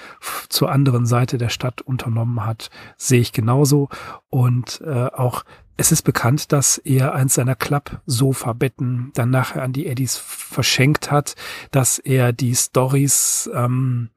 zur 0.48 0.72
anderen 0.72 1.04
Seite 1.04 1.36
der 1.36 1.50
Stadt 1.50 1.82
unternommen 1.82 2.46
hat, 2.46 2.70
sehe 2.96 3.20
ich 3.20 3.32
genauso. 3.32 3.88
Und 4.30 4.80
äh, 4.84 5.06
auch 5.06 5.44
es 5.76 5.92
ist 5.92 6.02
bekannt, 6.02 6.52
dass 6.52 6.78
er 6.78 7.14
eins 7.14 7.34
seiner 7.34 7.54
Klappsofa-Betten 7.54 9.12
dann 9.14 9.30
nachher 9.30 9.62
an 9.62 9.72
die 9.72 9.86
Eddies 9.86 10.16
verschenkt 10.16 11.10
hat, 11.10 11.36
dass 11.70 11.98
er 11.98 12.32
die 12.32 12.54
Stories 12.54 13.48
ähm, 13.54 14.10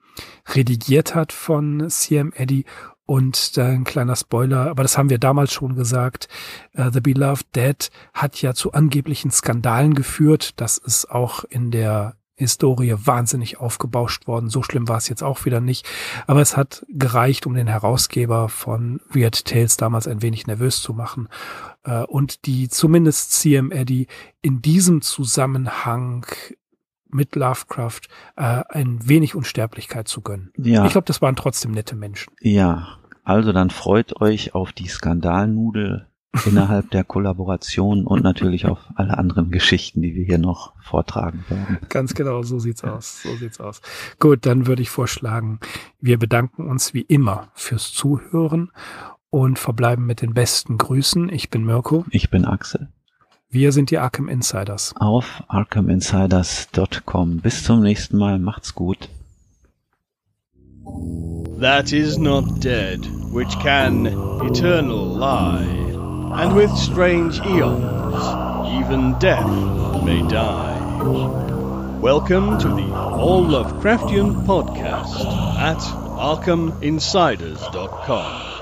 redigiert 0.53 1.15
hat 1.15 1.31
von 1.31 1.89
CM 1.89 2.33
Eddy 2.35 2.65
und 3.05 3.57
da 3.57 3.67
ein 3.67 3.83
kleiner 3.83 4.15
Spoiler, 4.15 4.69
aber 4.69 4.83
das 4.83 4.97
haben 4.97 5.09
wir 5.09 5.17
damals 5.17 5.51
schon 5.51 5.75
gesagt. 5.75 6.27
Uh, 6.77 6.89
The 6.91 7.01
Beloved 7.01 7.55
Dead 7.55 7.89
hat 8.13 8.41
ja 8.41 8.53
zu 8.53 8.71
angeblichen 8.71 9.31
Skandalen 9.31 9.93
geführt. 9.93 10.59
Das 10.61 10.77
ist 10.77 11.11
auch 11.11 11.43
in 11.43 11.71
der 11.71 12.15
Historie 12.35 12.95
wahnsinnig 12.97 13.59
aufgebauscht 13.59 14.25
worden. 14.25 14.49
So 14.49 14.63
schlimm 14.63 14.87
war 14.87 14.97
es 14.97 15.07
jetzt 15.07 15.21
auch 15.21 15.45
wieder 15.45 15.61
nicht. 15.61 15.85
Aber 16.25 16.41
es 16.41 16.57
hat 16.57 16.85
gereicht, 16.89 17.45
um 17.45 17.53
den 17.53 17.67
Herausgeber 17.67 18.49
von 18.49 19.01
Weird 19.09 19.45
Tales 19.45 19.77
damals 19.77 20.07
ein 20.07 20.21
wenig 20.21 20.47
nervös 20.47 20.81
zu 20.81 20.93
machen. 20.93 21.29
Äh, 21.83 22.03
und 22.03 22.45
die 22.45 22.69
zumindest 22.69 23.33
CM 23.33 23.71
Eddy 23.71 24.07
in 24.41 24.61
diesem 24.61 25.01
Zusammenhang 25.01 26.25
mit 27.13 27.35
Lovecraft 27.35 28.01
äh, 28.35 28.63
ein 28.69 29.07
wenig 29.07 29.35
Unsterblichkeit 29.35 30.07
zu 30.07 30.21
gönnen. 30.21 30.51
Ja. 30.57 30.85
Ich 30.85 30.91
glaube, 30.91 31.05
das 31.05 31.21
waren 31.21 31.35
trotzdem 31.35 31.71
nette 31.71 31.95
Menschen. 31.95 32.33
Ja, 32.41 32.99
also 33.23 33.53
dann 33.53 33.69
freut 33.69 34.19
euch 34.21 34.53
auf 34.53 34.73
die 34.73 34.87
Skandalnudel 34.87 36.07
innerhalb 36.45 36.89
der 36.91 37.03
Kollaboration 37.03 38.05
und 38.05 38.23
natürlich 38.23 38.65
auf 38.65 38.79
alle 38.95 39.17
anderen 39.17 39.51
Geschichten, 39.51 40.01
die 40.01 40.15
wir 40.15 40.25
hier 40.25 40.39
noch 40.39 40.73
vortragen 40.81 41.45
werden. 41.47 41.77
Ganz 41.89 42.15
genau, 42.15 42.41
so 42.41 42.57
sieht's 42.57 42.83
aus. 42.83 43.21
So 43.21 43.35
sieht's 43.35 43.59
aus. 43.59 43.81
Gut, 44.19 44.45
dann 44.45 44.65
würde 44.65 44.81
ich 44.81 44.89
vorschlagen, 44.89 45.59
wir 45.99 46.17
bedanken 46.17 46.67
uns 46.67 46.93
wie 46.93 47.01
immer 47.01 47.49
fürs 47.53 47.93
Zuhören 47.93 48.71
und 49.29 49.59
verbleiben 49.59 50.05
mit 50.05 50.21
den 50.21 50.33
besten 50.33 50.77
Grüßen. 50.77 51.29
Ich 51.29 51.49
bin 51.49 51.65
Mirko. 51.65 52.05
Ich 52.09 52.29
bin 52.31 52.45
Axel. 52.45 52.89
Wir 53.53 53.71
sind 53.71 53.91
die 53.91 53.99
Arkham 53.99 54.27
Insiders. 54.29 54.95
Auf 54.99 55.43
arkhaminsiders.com. 55.47 57.37
Bis 57.37 57.63
zum 57.63 57.81
nächsten 57.81 58.17
Mal. 58.17 58.39
Macht's 58.39 58.73
gut. 58.73 59.09
That 61.59 61.93
is 61.93 62.17
not 62.17 62.63
dead, 62.63 63.05
which 63.31 63.55
can 63.59 64.07
eternal 64.41 65.05
lie. 65.05 65.67
and 66.35 66.55
with 66.55 66.75
strange 66.75 67.39
eons, 67.45 68.15
even 68.81 69.13
death 69.19 69.45
may 70.03 70.23
die. 70.27 70.79
Welcome 72.01 72.57
to 72.57 72.69
the 72.69 72.91
All 72.91 73.45
Lovecraftian 73.45 74.47
podcast 74.47 75.23
at 75.59 75.77
ArkhamInsiders.com. 75.77 78.52